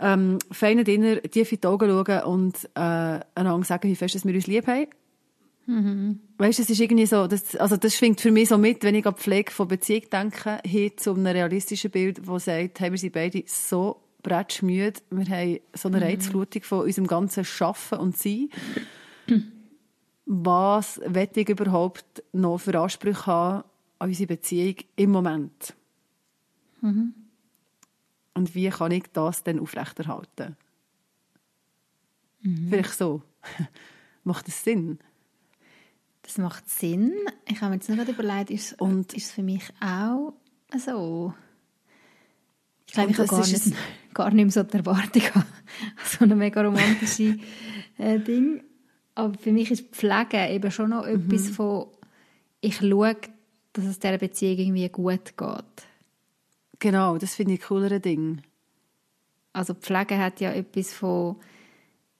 ähm, 0.00 0.38
feinen 0.50 0.84
Dinner 0.84 1.20
tief 1.22 1.52
in 1.52 1.60
die 1.60 1.66
Augen 1.66 1.90
schauen 1.90 2.22
und 2.22 2.64
äh, 2.74 3.20
einander 3.34 3.64
sagen, 3.64 3.88
wie 3.88 3.96
fest 3.96 4.24
wir 4.24 4.34
uns 4.34 4.46
lieb 4.46 4.66
haben. 4.66 4.86
Mhm. 5.68 6.20
Weißt 6.38 6.58
du, 6.58 6.62
es 6.62 6.70
ist 6.70 6.80
irgendwie 6.80 7.04
so, 7.04 7.26
das, 7.26 7.54
also 7.56 7.76
das 7.76 7.94
schwingt 7.94 8.22
für 8.22 8.30
mich 8.30 8.48
so 8.48 8.56
mit, 8.56 8.82
wenn 8.84 8.94
ich 8.94 9.06
an 9.06 9.14
die 9.14 9.20
Pflege 9.20 9.52
von 9.52 9.68
Beziehung 9.68 10.08
denke, 10.10 10.60
hin 10.64 10.92
zu 10.96 11.12
einem 11.12 11.26
realistischen 11.26 11.90
Bild, 11.90 12.26
das 12.26 12.46
sagt, 12.46 12.80
hey, 12.80 12.90
wir 12.90 12.96
sind 12.96 13.12
beide 13.12 13.44
so 13.46 14.00
bretschmüde, 14.22 14.98
wir 15.10 15.26
haben 15.26 15.58
so 15.74 15.88
eine 15.88 15.98
mhm. 15.98 16.02
Reizflutung 16.04 16.62
von 16.62 16.86
unserem 16.86 17.06
ganzen 17.06 17.44
Schaffen 17.44 17.98
und 17.98 18.16
Sein. 18.16 18.48
Was 20.24 21.02
will 21.04 21.28
ich 21.34 21.48
überhaupt 21.50 22.22
noch 22.32 22.58
für 22.58 22.80
Ansprüche 22.80 23.26
haben 23.26 23.64
an 23.98 24.08
unsere 24.08 24.26
Beziehung 24.26 24.76
im 24.96 25.10
Moment? 25.10 25.74
Mhm. 26.80 27.12
Und 28.32 28.54
wie 28.54 28.70
kann 28.70 28.92
ich 28.92 29.04
das 29.12 29.44
dann 29.44 29.60
aufrechterhalten? 29.60 30.56
Mhm. 32.40 32.68
Vielleicht 32.70 32.94
so. 32.94 33.22
Macht 34.24 34.46
das 34.46 34.64
Sinn? 34.64 34.98
Das 36.28 36.36
macht 36.36 36.68
Sinn. 36.68 37.14
Ich 37.46 37.62
habe 37.62 37.70
mir 37.70 37.76
jetzt 37.76 37.88
nicht 37.88 38.06
überlegt, 38.06 38.50
ist, 38.50 38.78
und 38.82 39.14
ist 39.14 39.26
es 39.26 39.32
für 39.32 39.42
mich 39.42 39.64
auch 39.80 40.34
so? 40.76 41.32
Ich 42.86 42.92
glaube, 42.92 43.12
ich 43.12 43.18
habe 43.18 43.28
gar 43.28 43.46
nicht, 43.46 43.72
gar 44.14 44.30
nicht 44.30 44.44
mehr 44.44 44.50
so 44.50 44.62
die 44.62 44.76
Erwartung 44.76 45.22
so 46.04 46.24
eine 46.24 46.36
mega 46.36 46.60
romantische 46.60 47.38
äh, 47.98 48.18
Ding. 48.18 48.62
Aber 49.14 49.38
für 49.38 49.52
mich 49.52 49.70
ist 49.70 49.88
Pflege 49.94 50.46
eben 50.50 50.70
schon 50.70 50.90
noch 50.90 51.06
mhm. 51.06 51.14
etwas 51.14 51.48
von, 51.48 51.86
ich 52.60 52.76
schaue, 52.76 53.16
dass 53.72 53.86
es 53.86 53.98
dieser 53.98 54.18
Beziehung 54.18 54.58
irgendwie 54.58 54.88
gut 54.90 55.34
geht. 55.34 55.86
Genau, 56.78 57.16
das 57.16 57.36
finde 57.36 57.54
ich 57.54 57.62
ein 57.62 57.68
cooleres 57.68 58.02
Ding. 58.02 58.42
Also 59.54 59.72
Pflege 59.72 60.18
hat 60.18 60.42
ja 60.42 60.52
etwas 60.52 60.92
von, 60.92 61.36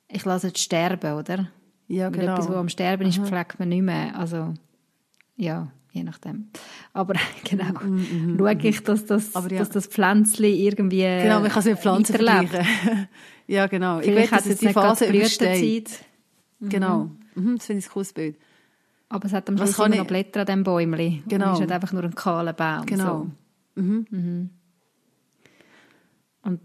ich 0.09 0.25
lasse 0.25 0.49
es 0.49 0.63
sterben, 0.63 1.13
oder? 1.13 1.53
Ja, 1.89 2.11
genau. 2.11 2.25
Und 2.25 2.33
etwas, 2.33 2.49
was 2.49 2.57
am 2.57 2.69
Sterben 2.69 3.09
ist, 3.09 3.19
pflegt 3.19 3.59
man 3.59 3.71
nicht 3.71 3.83
mehr. 3.83 4.17
Also, 4.17 4.55
ja, 5.37 5.69
je 5.93 6.03
nachdem. 6.05 6.49
Aber 6.93 7.15
genau, 7.45 7.73
mm, 7.83 8.35
mm, 8.35 8.39
schaue 8.39 8.59
ich, 8.63 8.83
dass 8.85 9.07
das, 9.07 9.35
ja. 9.35 9.59
dass 9.59 9.71
das 9.71 9.87
Pflänzchen 9.87 10.45
irgendwie 10.45 11.03
Genau, 11.03 11.41
man 11.41 11.51
kann 11.51 11.61
es 11.61 11.65
mit 11.65 11.79
Pflanzen 11.79 12.15
vergleichen. 12.15 12.67
ja, 13.47 13.67
genau. 13.67 14.01
Vielleicht 14.01 14.27
ich 14.27 14.33
weiß, 14.33 14.45
dass 14.45 14.53
es 14.53 14.59
die 14.59 14.69
Phase 14.69 15.07
übersteht. 15.07 16.05
Genau, 16.61 17.11
mhm. 17.35 17.45
mhm. 17.45 17.57
das 17.57 17.67
finde 17.67 17.81
ich 17.81 17.87
ein 17.87 17.93
cooles 17.93 18.13
Bild. 18.13 18.37
Aber 19.09 19.25
es 19.25 19.33
hat 19.33 19.49
am 19.49 19.57
Schluss 19.57 19.79
immer 19.79 19.89
noch 19.89 20.07
Blätter 20.07 20.41
an 20.41 20.47
diesem 20.47 20.65
Bäumchen. 20.65 21.23
Genau. 21.27 21.47
Und 21.47 21.53
es 21.53 21.59
ist 21.61 21.67
nicht 21.67 21.73
einfach 21.73 21.93
nur 21.93 22.05
ein 22.05 22.15
kahler 22.15 22.53
Baum. 22.53 22.85
Genau. 22.85 23.31
So. 23.75 23.81
Mhm. 23.81 24.07
Mhm. 24.11 24.51
Und 26.43 26.61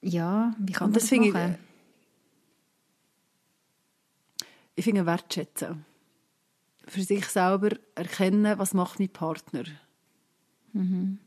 ja, 0.00 0.54
wie 0.58 0.72
kann 0.72 0.88
man 0.88 0.94
das, 0.94 1.08
das 1.08 1.18
machen? 1.18 1.56
Ich, 4.74 4.84
finde 4.84 5.06
wertschätzen. 5.06 5.84
Für 6.86 7.02
sich 7.02 7.26
selber 7.26 7.70
erkennen, 7.94 8.58
was 8.58 8.74
macht 8.74 8.98
mein 8.98 9.08
Partner. 9.08 9.64
Mhm. 10.72 11.18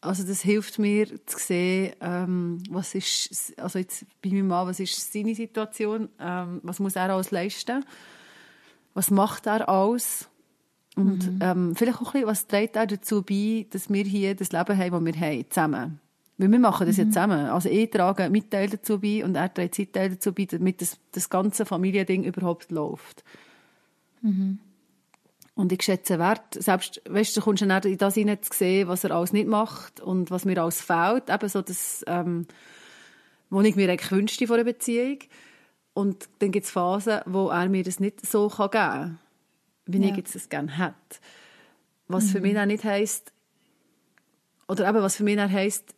Also 0.00 0.22
das 0.22 0.42
hilft 0.42 0.78
mir 0.78 1.06
zu 1.26 1.38
sehen, 1.38 1.94
ähm, 2.00 2.62
was 2.68 2.94
ist, 2.94 3.58
also 3.58 3.78
jetzt 3.78 4.04
bei 4.22 4.28
meinem 4.30 4.48
Mann, 4.48 4.66
was 4.66 4.78
ist 4.78 5.12
seine 5.12 5.34
Situation, 5.34 6.10
ähm, 6.20 6.60
was 6.62 6.78
muss 6.78 6.94
er 6.94 7.10
alles 7.10 7.30
leisten, 7.30 7.84
was 8.92 9.10
macht 9.10 9.46
er 9.46 9.66
alles 9.66 10.28
und 10.94 11.32
mhm. 11.32 11.38
ähm, 11.40 11.74
vielleicht 11.74 12.00
auch 12.00 12.08
ein 12.08 12.12
bisschen, 12.12 12.28
was 12.28 12.46
trägt 12.46 12.76
er 12.76 12.86
dazu 12.86 13.22
bei, 13.22 13.66
dass 13.70 13.90
wir 13.90 14.04
hier 14.04 14.34
das 14.34 14.52
Leben 14.52 14.78
haben, 14.78 15.04
das 15.04 15.14
wir 15.14 15.20
haben, 15.20 15.50
zusammen. 15.50 16.00
Weil 16.36 16.50
wir 16.50 16.58
machen 16.58 16.86
das 16.86 16.96
mhm. 16.96 17.04
ja 17.04 17.08
zusammen. 17.10 17.46
Also 17.46 17.68
ich 17.68 17.90
trage 17.90 18.28
meinen 18.28 18.50
Teil 18.50 18.68
dazu 18.68 19.00
bei 19.00 19.24
und 19.24 19.36
er 19.36 19.52
trägt 19.52 19.76
seinen 19.76 19.92
Teil 19.92 20.10
dazu 20.10 20.32
bei, 20.32 20.46
damit 20.46 20.80
das, 20.80 20.98
das 21.12 21.30
ganze 21.30 21.64
Familiending 21.64 22.24
überhaupt 22.24 22.70
läuft. 22.70 23.24
Mhm. 24.22 24.58
Und 25.54 25.70
ich 25.70 25.82
schätze 25.82 26.18
Wert, 26.18 26.54
selbst, 26.54 27.00
weißt 27.08 27.36
du, 27.36 27.40
du 27.40 27.44
kommst 27.44 27.64
nicht 27.64 27.84
in 27.84 27.98
das 27.98 28.14
hinein 28.14 28.42
zu 28.42 28.52
sehen, 28.52 28.88
was 28.88 29.04
er 29.04 29.12
alles 29.12 29.32
nicht 29.32 29.46
macht 29.46 30.00
und 30.00 30.32
was 30.32 30.44
mir 30.44 30.60
alles 30.60 30.80
fehlt. 30.80 31.30
Eben 31.30 31.48
so 31.48 31.62
das, 31.62 32.04
ähm, 32.08 32.46
was 33.50 33.64
ich 33.64 33.76
mir 33.76 33.88
eigentlich 33.88 34.10
wünschte 34.10 34.48
von 34.48 34.56
einer 34.56 34.64
Beziehung. 34.64 35.18
Und 35.92 36.28
dann 36.40 36.50
gibt 36.50 36.66
es 36.66 36.72
Phasen, 36.72 37.20
wo 37.26 37.50
er 37.50 37.68
mir 37.68 37.84
das 37.84 38.00
nicht 38.00 38.26
so 38.26 38.48
geben 38.48 38.70
kann, 38.72 39.18
wie 39.86 40.02
ja. 40.02 40.10
ich 40.10 40.16
jetzt 40.16 40.34
das 40.34 40.48
gerne 40.48 40.76
hätte. 40.76 41.20
Was 42.08 42.24
mhm. 42.24 42.28
für 42.30 42.40
mich 42.40 42.58
auch 42.58 42.66
nicht 42.66 42.82
heisst, 42.82 43.32
oder 44.66 44.88
eben, 44.88 45.02
was 45.02 45.14
für 45.14 45.24
mich 45.24 45.38
auch 45.38 45.48
heisst, 45.48 45.94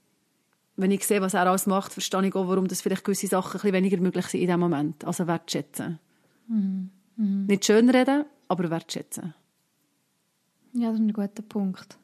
wenn 0.77 0.91
ich 0.91 1.07
sehe, 1.07 1.23
was 1.23 1.35
er 1.35 1.47
alles 1.47 1.67
macht, 1.67 1.93
verstehe 1.93 2.27
ich 2.27 2.35
auch, 2.35 2.49
warum 2.49 2.69
das 2.69 2.83
vielleicht 2.83 3.05
gewisse 3.05 3.27
Sachen 3.27 3.53
ein 3.53 3.53
bisschen 3.53 3.73
weniger 3.73 3.97
möglich 3.99 4.27
sind 4.27 4.41
in 4.41 4.47
diesem 4.47 4.61
Moment. 4.61 5.05
Also 5.05 5.27
wertschätzen. 5.27 5.99
Mhm. 6.49 6.91
Mhm. 7.17 7.47
Nicht 7.47 7.65
schön 7.65 7.89
reden, 7.89 8.25
aber 8.49 8.71
wertschätzen. 8.71 9.35
Ja, 10.75 10.91
das 10.91 11.01
ist 11.01 11.07
ein 11.07 11.13
guter 11.13 11.43
Punkt. 11.43 11.97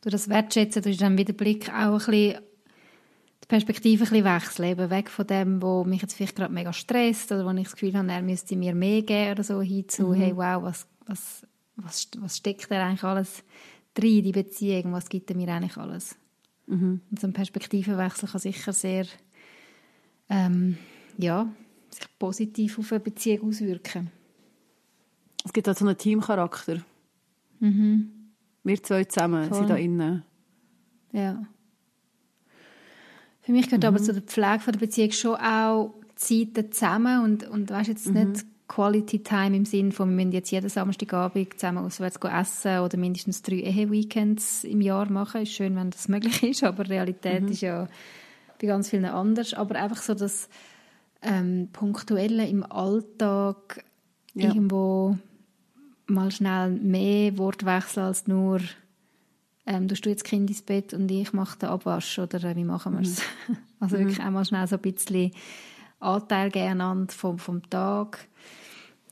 Durch 0.00 0.12
das 0.12 0.28
Wertschätzen 0.28 0.82
du 0.82 0.96
dann 0.96 1.18
wieder 1.18 1.32
Blick 1.32 1.68
auch 1.70 1.74
ein 1.74 1.98
bisschen 1.98 2.40
die 3.42 3.48
Perspektive 3.48 4.04
ein 4.04 4.10
bisschen 4.10 4.24
wechseln. 4.24 4.68
Eben 4.68 4.90
weg 4.90 5.10
von 5.10 5.26
dem, 5.26 5.60
wo 5.60 5.82
mich 5.82 6.02
jetzt 6.02 6.14
vielleicht 6.14 6.36
gerade 6.36 6.54
mega 6.54 6.72
stresst 6.72 7.32
oder 7.32 7.44
wo 7.44 7.50
ich 7.50 7.64
das 7.64 7.72
Gefühl 7.72 7.94
habe, 7.94 8.12
er 8.12 8.22
müsste 8.22 8.54
mir 8.54 8.74
mehr 8.74 9.02
geben 9.02 9.32
oder 9.32 9.42
so, 9.42 9.60
hin 9.60 9.88
zu, 9.88 10.08
mhm. 10.08 10.14
hey, 10.14 10.36
wow, 10.36 10.62
was, 10.62 10.86
was, 11.06 11.46
was, 11.74 12.08
was 12.18 12.36
steckt 12.36 12.70
da 12.70 12.86
eigentlich 12.86 13.02
alles 13.02 13.42
drin, 13.94 14.22
die 14.22 14.32
Beziehung, 14.32 14.92
was 14.92 15.08
gibt 15.08 15.30
er 15.30 15.36
mir 15.36 15.48
eigentlich 15.48 15.76
alles? 15.76 16.16
Mhm. 16.68 17.00
Und 17.10 17.20
so 17.20 17.26
ein 17.26 17.32
Perspektivenwechsel 17.32 18.28
kann 18.28 18.40
sicher 18.40 18.72
sehr 18.72 19.06
ähm, 20.28 20.76
ja, 21.16 21.50
sich 21.90 22.06
positiv 22.18 22.78
auf 22.78 22.92
eine 22.92 23.00
Beziehung 23.00 23.48
auswirken. 23.48 24.10
Es 25.44 25.52
gibt 25.52 25.68
auch 25.68 25.76
so 25.76 25.86
einen 25.86 25.96
Teamcharakter. 25.96 26.82
Mhm. 27.60 28.10
Wir 28.64 28.82
zwei 28.82 29.04
zusammen 29.04 29.48
Voll. 29.48 29.58
sind 29.58 29.70
da 29.70 29.76
innen. 29.76 30.22
Ja. 31.12 31.42
Für 33.40 33.52
mich 33.52 33.66
gehört 33.66 33.82
mhm. 33.82 33.88
aber 33.88 33.98
zu 33.98 34.12
der 34.12 34.22
Pflege 34.22 34.72
der 34.72 34.78
Beziehung 34.78 35.12
schon 35.12 35.36
auch 35.36 35.94
Zeiten 36.16 36.70
zusammen 36.70 37.24
und, 37.24 37.48
und 37.48 37.70
weißt 37.70 37.88
jetzt 37.88 38.08
mhm. 38.08 38.32
nicht 38.32 38.46
Quality 38.68 39.22
Time 39.22 39.56
im 39.56 39.64
Sinne 39.64 39.92
von, 39.92 40.10
wir 40.10 40.16
müssen 40.16 40.32
jetzt 40.32 40.50
jeden 40.50 40.68
Samstagabend 40.68 41.54
zusammen 41.54 41.78
auswärts 41.78 42.18
essen 42.22 42.80
oder 42.80 42.98
mindestens 42.98 43.42
drei 43.42 43.56
Ehe-Weekends 43.56 44.64
im 44.64 44.82
Jahr 44.82 45.10
machen. 45.10 45.42
Ist 45.42 45.52
schön, 45.52 45.74
wenn 45.74 45.90
das 45.90 46.08
möglich 46.08 46.42
ist, 46.42 46.62
aber 46.62 46.88
Realität 46.88 47.42
mhm. 47.42 47.48
ist 47.48 47.62
ja 47.62 47.88
bei 48.60 48.66
ganz 48.66 48.90
vielen 48.90 49.06
anders. 49.06 49.54
Aber 49.54 49.74
einfach 49.76 50.02
so 50.02 50.14
das 50.14 50.48
ähm, 51.22 51.70
Punktuelle 51.72 52.46
im 52.46 52.62
Alltag 52.70 53.84
ja. 54.34 54.48
irgendwo 54.48 55.16
mal 56.06 56.30
schnell 56.30 56.70
mehr 56.70 57.36
Wortwechsel 57.38 58.02
als 58.02 58.26
nur 58.26 58.60
ähm, 59.66 59.86
du 59.86 59.94
jetzt 60.08 60.24
Kind 60.24 60.48
ins 60.48 60.62
Bett 60.62 60.94
und 60.94 61.10
ich 61.10 61.32
mache 61.32 61.58
den 61.58 61.68
Abwasch 61.68 62.18
oder 62.18 62.42
äh, 62.42 62.56
wie 62.56 62.64
machen 62.64 62.94
wir 62.94 63.02
es? 63.02 63.22
Mhm. 63.48 63.56
Also 63.80 63.96
mhm. 63.96 64.00
wirklich 64.00 64.20
einmal 64.20 64.44
schnell 64.44 64.66
so 64.66 64.74
ein 64.74 64.82
bisschen 64.82 65.30
Anteil 66.00 66.50
geben 66.50 67.08
vom, 67.08 67.38
vom 67.38 67.68
Tag. 67.70 68.28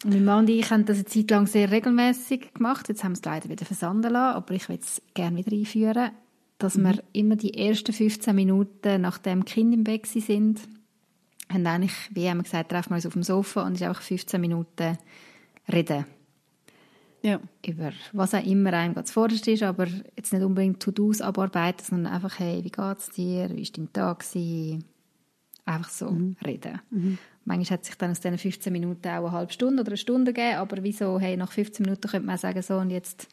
Mein 0.04 0.24
Mann 0.24 0.40
und 0.40 0.50
ich 0.50 0.70
haben 0.70 0.84
das 0.84 0.98
eine 0.98 1.06
Zeit 1.06 1.30
lang 1.30 1.46
sehr 1.46 1.70
regelmäßig 1.70 2.54
gemacht. 2.54 2.88
Jetzt 2.88 3.02
haben 3.02 3.12
wir 3.12 3.18
es 3.18 3.24
leider 3.24 3.48
wieder 3.48 3.64
versanden 3.64 4.12
lassen, 4.12 4.36
aber 4.36 4.54
ich 4.54 4.68
will 4.68 4.78
es 4.80 5.02
gerne 5.14 5.36
wieder 5.36 5.56
einführen, 5.56 6.10
dass 6.58 6.76
mhm. 6.76 6.84
wir 6.84 7.02
immer 7.12 7.36
die 7.36 7.54
ersten 7.54 7.92
15 7.92 8.34
Minuten, 8.34 9.00
nachdem 9.00 9.44
die 9.44 9.52
Kinder 9.52 9.76
im 9.76 9.84
Bett 9.84 10.06
sind, 10.06 10.60
haben 11.50 11.66
eigentlich, 11.66 11.94
wie 12.10 12.28
haben 12.28 12.38
wir 12.38 12.44
gesagt, 12.44 12.70
treffen 12.70 12.90
wir 12.90 12.96
uns 12.96 13.06
auf 13.06 13.12
dem 13.14 13.22
Sofa 13.22 13.62
und 13.62 13.74
es 13.74 13.80
ist 13.80 13.86
einfach 13.86 14.02
15 14.02 14.40
Minuten 14.40 14.98
reden. 15.72 16.04
Ja. 17.22 17.40
Über 17.66 17.92
was 18.12 18.34
auch 18.34 18.44
immer 18.44 18.72
einem 18.72 18.94
gerade 18.94 19.06
zuvorderst 19.06 19.48
ist, 19.48 19.62
aber 19.62 19.86
jetzt 20.16 20.32
nicht 20.32 20.44
unbedingt 20.44 20.80
To-Dos 20.80 21.20
abarbeiten, 21.20 21.84
sondern 21.84 22.12
einfach, 22.12 22.38
hey, 22.38 22.62
wie 22.62 22.70
geht's 22.70 23.10
dir? 23.10 23.50
Wie 23.50 23.62
war 23.62 23.72
dein 23.74 23.92
Tag? 23.92 24.20
Gewesen? 24.20 24.84
Einfach 25.66 25.90
so 25.90 26.10
mhm. 26.10 26.36
reden. 26.44 26.80
Mhm. 26.90 27.18
Manchmal 27.44 27.78
hat 27.78 27.84
sich 27.84 27.96
dann 27.96 28.12
aus 28.12 28.20
diesen 28.20 28.38
15 28.38 28.72
Minuten 28.72 29.08
auch 29.08 29.24
eine 29.26 29.32
halbe 29.32 29.52
Stunde 29.52 29.80
oder 29.80 29.90
eine 29.90 29.96
Stunde 29.96 30.32
gegeben, 30.32 30.58
aber 30.58 30.82
wieso, 30.82 31.18
hey, 31.18 31.36
nach 31.36 31.50
15 31.50 31.84
Minuten 31.84 32.08
könnte 32.08 32.26
man 32.26 32.38
sagen, 32.38 32.62
so, 32.62 32.76
und 32.78 32.90
jetzt 32.90 33.28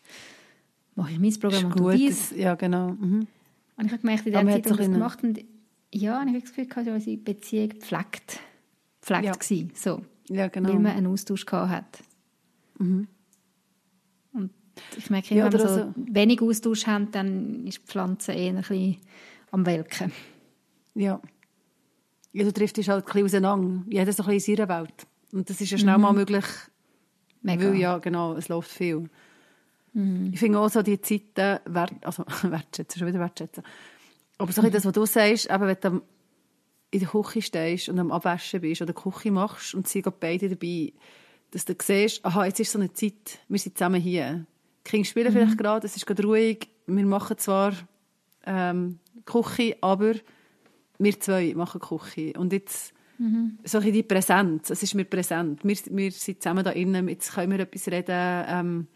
mache 0.96 1.12
ich 1.12 1.20
mein 1.20 1.40
Programm 1.40 1.66
und 1.66 1.78
gut, 1.78 1.94
dies. 1.94 2.32
Ja, 2.36 2.56
genau. 2.56 2.90
Mhm. 2.90 3.28
Und 3.78 3.86
ich 3.86 3.92
habe 3.92 4.02
gemerkt, 4.02 4.26
in 4.26 4.34
der 4.34 4.42
Zeit, 4.42 4.66
als 4.66 4.72
ich 4.72 4.78
das 4.78 4.92
gemacht 4.92 5.24
und 5.24 5.40
ja, 5.94 6.20
und 6.20 6.28
ich 6.28 6.34
habe 6.34 6.42
das 6.42 6.56
Gefühl, 6.56 6.66
dass 6.66 6.88
unsere 6.88 7.18
Beziehung 7.18 7.70
gepflegt, 7.70 8.40
gepflegt 9.00 9.26
ja. 9.26 9.32
war, 9.32 9.70
so. 9.76 10.02
Ja, 10.28 10.48
genau. 10.48 10.70
Weil 10.70 10.80
man 10.80 10.92
einen 10.94 11.08
Austausch 11.08 11.46
gehabt 11.46 11.72
hat. 11.72 12.00
Mhm. 12.80 13.08
Und 14.34 14.50
ich 14.98 15.12
merke, 15.12 15.36
ja, 15.36 15.46
wenn 15.46 15.52
wir 15.54 15.60
so 15.60 15.68
also, 15.68 15.94
wenig 15.96 16.42
Austausch 16.42 16.88
haben, 16.88 17.12
dann 17.12 17.68
ist 17.68 17.78
die 17.78 17.86
Pflanze 17.86 18.32
eher 18.32 18.50
ein 18.50 18.56
bisschen 18.56 18.98
am 19.52 19.68
Welken. 19.68 20.12
Ja 20.96 21.22
ja, 22.34 22.44
du 22.44 22.52
triffst 22.52 22.78
dich 22.78 22.90
halt 22.90 23.06
ein 23.06 23.24
bisschen 23.24 23.46
auseinander. 23.46 23.86
Jeder 23.90 24.12
so 24.12 24.24
ein 24.24 24.30
bisschen 24.30 24.56
in 24.56 24.58
seiner 24.58 24.80
Welt. 24.82 25.08
Und 25.32 25.50
das 25.50 25.62
ist 25.62 25.72
ja 25.72 25.78
schnell 25.78 25.98
mhm. 25.98 26.02
mal 26.02 26.14
möglich, 26.14 26.46
Mega. 27.44 27.66
Weil 27.66 27.76
ja, 27.76 27.98
genau, 27.98 28.34
es 28.34 28.48
läuft 28.48 28.72
viel. 28.72 29.10
Mhm. 29.94 30.32
Ich 30.34 30.40
finde 30.40 30.60
auch 30.60 30.70
so 30.70 30.82
die 30.82 31.00
Zeiten, 31.00 31.60
wert, 31.66 31.94
also 32.02 32.24
wertschätzen, 32.44 33.00
schon 33.00 33.08
wieder 33.08 33.20
wertschätzen. 33.20 33.64
Aber 34.38 34.52
so 34.52 34.62
mhm. 34.62 34.72
das, 34.72 34.86
was 34.86 34.94
du 34.94 35.06
sagst, 35.06 35.50
eben, 35.52 35.68
wenn 35.68 35.78
du 35.80 36.02
in 36.92 37.00
der 37.00 37.10
Küche 37.10 37.42
stehst 37.42 37.90
und 37.90 38.00
am 38.00 38.12
Abwaschen 38.12 38.62
bist 38.62 38.82
oder 38.82 38.94
die 38.94 39.02
Küche 39.02 39.32
machst 39.32 39.76
und 39.76 39.88
sie 39.88 40.02
gehen 40.02 40.14
beide 40.20 40.50
dabei, 40.50 40.94
dass 41.52 41.66
du 41.66 41.76
siehst, 41.80 42.24
aha, 42.26 42.46
jetzt 42.46 42.60
ist 42.60 42.72
so 42.72 42.80
eine 42.80 42.94
Zeit, 42.94 43.40
wir 43.48 43.60
sind 43.60 43.78
zusammen 43.78 44.02
hier. 44.02 44.46
Die 44.86 44.90
Kinder 44.90 45.06
spielen 45.06 45.28
mhm. 45.28 45.38
vielleicht 45.38 45.58
gerade, 45.58 45.86
es 45.86 45.96
ist 45.96 46.06
gerade 46.06 46.24
ruhig, 46.24 46.70
wir 46.88 47.06
machen 47.06 47.38
zwar 47.38 47.74
ähm, 48.46 49.00
Küche, 49.26 49.78
aber 49.82 50.14
wir 50.98 51.20
zwei 51.20 51.54
machen 51.56 51.82
Küche. 51.82 52.34
Und 52.38 52.54
jetzt 52.54 52.94
mhm. 53.18 53.58
so 53.64 53.80
ein 53.80 53.92
die 53.92 54.04
Präsenz, 54.04 54.70
es 54.70 54.84
ist 54.84 54.96
mir 54.96 55.06
präsent. 55.06 55.64
Wir, 55.64 55.78
wir 55.90 56.12
sind 56.12 56.42
zusammen 56.42 56.64
da 56.64 56.72
innen, 56.72 57.08
jetzt 57.08 57.34
können 57.34 57.52
wir 57.52 57.60
etwas 57.60 57.88
reden. 57.88 58.46
Ähm, 58.48 58.88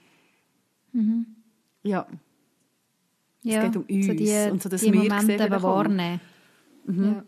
mhm. 0.93 1.25
Ja. 1.83 2.07
Es 3.43 3.53
ja, 3.53 3.63
geht 3.63 3.77
um 3.77 3.83
uns 3.83 4.05
so 4.05 4.13
die, 4.13 4.51
und 4.51 4.61
so, 4.61 4.69
dass 4.69 4.81
die 4.81 4.91
wir 4.91 5.03
Momente 5.03 5.37
sehen, 5.37 5.61
wahrnehmen. 5.63 6.21
Mhm. 6.85 7.05
Ja. 7.05 7.23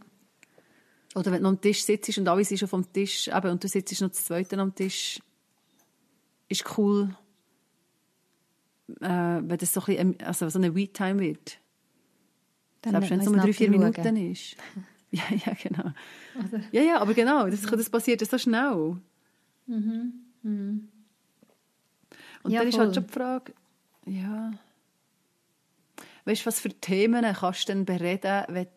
Oder 1.16 1.32
wenn 1.32 1.44
du 1.44 1.50
am 1.50 1.62
Tisch 1.62 1.84
sitzt 1.84 2.18
und 2.18 2.28
alle 2.28 2.44
sind 2.44 2.58
schon 2.58 2.68
vom 2.68 2.92
Tisch 2.92 3.28
eben, 3.28 3.52
und 3.52 3.64
du 3.64 3.68
sitzt 3.68 4.00
noch 4.02 4.12
zu 4.12 4.24
zweiten 4.24 4.60
am 4.60 4.76
Tisch, 4.76 5.20
ist 6.48 6.78
cool, 6.78 7.16
äh, 9.02 9.08
wenn 9.08 9.58
das 9.58 9.74
so, 9.74 9.82
ein 9.82 9.86
bisschen, 9.86 10.28
also 10.28 10.50
so 10.50 10.60
eine 10.60 10.76
We-Time 10.76 11.20
wird. 11.20 11.59
Dann 12.82 12.94
Selbst 12.94 13.10
wenn 13.10 13.20
es 13.20 13.26
nur 13.26 13.38
drei, 13.38 13.54
vier 13.54 13.70
Minuten 13.70 14.16
ist. 14.32 14.56
ja, 15.12 15.24
ja, 15.46 15.54
genau. 15.62 15.92
Oder? 16.36 16.62
Ja, 16.72 16.82
ja, 16.82 17.00
aber 17.00 17.14
genau, 17.14 17.50
das, 17.50 17.62
das 17.62 17.90
passiert 17.90 18.26
so 18.26 18.38
schnell. 18.38 18.98
Mhm. 19.68 20.14
Mhm. 20.44 20.88
Und 22.44 22.52
ja, 22.52 22.64
dann 22.64 22.72
voll. 22.72 22.80
ist 22.80 22.80
halt 22.80 22.96
schon 22.96 23.06
die 23.06 23.14
Frage, 23.14 23.54
ja, 24.06 24.52
weißt 26.26 26.42
du, 26.42 26.46
was 26.46 26.60
für 26.60 26.70
Themen 26.70 27.26
kannst 27.34 27.68
du 27.68 27.74
denn 27.74 27.86
bereden, 27.86 28.46
wenn 28.48 28.68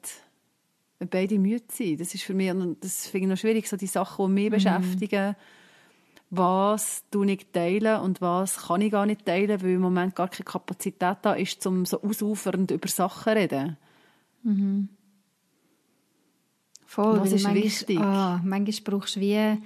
wenn 1.02 1.08
beide 1.08 1.38
müde 1.38 1.64
sind. 1.68 2.00
Das 2.00 2.14
ist 2.14 2.22
für 2.22 2.34
mich, 2.34 2.52
das 2.80 3.06
finde 3.06 3.26
ich 3.26 3.30
noch 3.30 3.36
schwierig, 3.36 3.68
so 3.68 3.76
die 3.76 3.86
Sachen, 3.86 4.26
die 4.28 4.32
mich 4.32 4.44
mhm. 4.44 4.50
beschäftigen. 4.50 5.36
Was 6.30 7.02
tue 7.10 7.30
ich 7.32 7.46
teilen 7.52 8.00
und 8.00 8.20
was 8.20 8.68
kann 8.68 8.80
ich 8.80 8.92
gar 8.92 9.04
nicht 9.04 9.26
teilen, 9.26 9.60
weil 9.60 9.70
im 9.70 9.80
Moment 9.80 10.14
gar 10.14 10.28
keine 10.28 10.44
Kapazität 10.44 11.18
da 11.22 11.34
ist, 11.34 11.66
um 11.66 11.84
so 11.84 12.02
ausufernd 12.02 12.70
über 12.70 12.88
Sachen 12.88 13.24
zu 13.24 13.36
reden. 13.36 13.76
Mhm. 14.42 14.88
Voll, 16.86 17.20
das 17.20 17.32
ist 17.32 17.44
manchmal, 17.44 17.64
wichtig. 17.64 17.98
Oh, 17.98 18.38
manchmal 18.44 18.98
brauchst 18.98 19.16
du 19.16 19.20
wie 19.20 19.58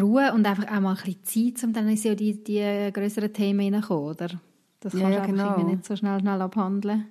Ruhe 0.00 0.32
und 0.32 0.46
einfach 0.46 0.66
auch 0.66 0.80
mal 0.80 0.96
ein 0.96 1.14
bisschen 1.22 1.54
Zeit, 1.54 1.64
um 1.64 1.72
dann 1.72 1.88
in 1.88 2.16
die, 2.16 2.42
die 2.42 2.90
größeren 2.92 3.32
Themen 3.32 3.60
hineinzukommen, 3.60 4.10
oder? 4.10 4.40
Das 4.80 4.92
kannst 4.94 5.14
ja, 5.14 5.20
du 5.20 5.26
genau. 5.26 5.62
nicht 5.62 5.84
so 5.84 5.94
schnell, 5.94 6.20
schnell 6.20 6.40
abhandeln. 6.40 7.06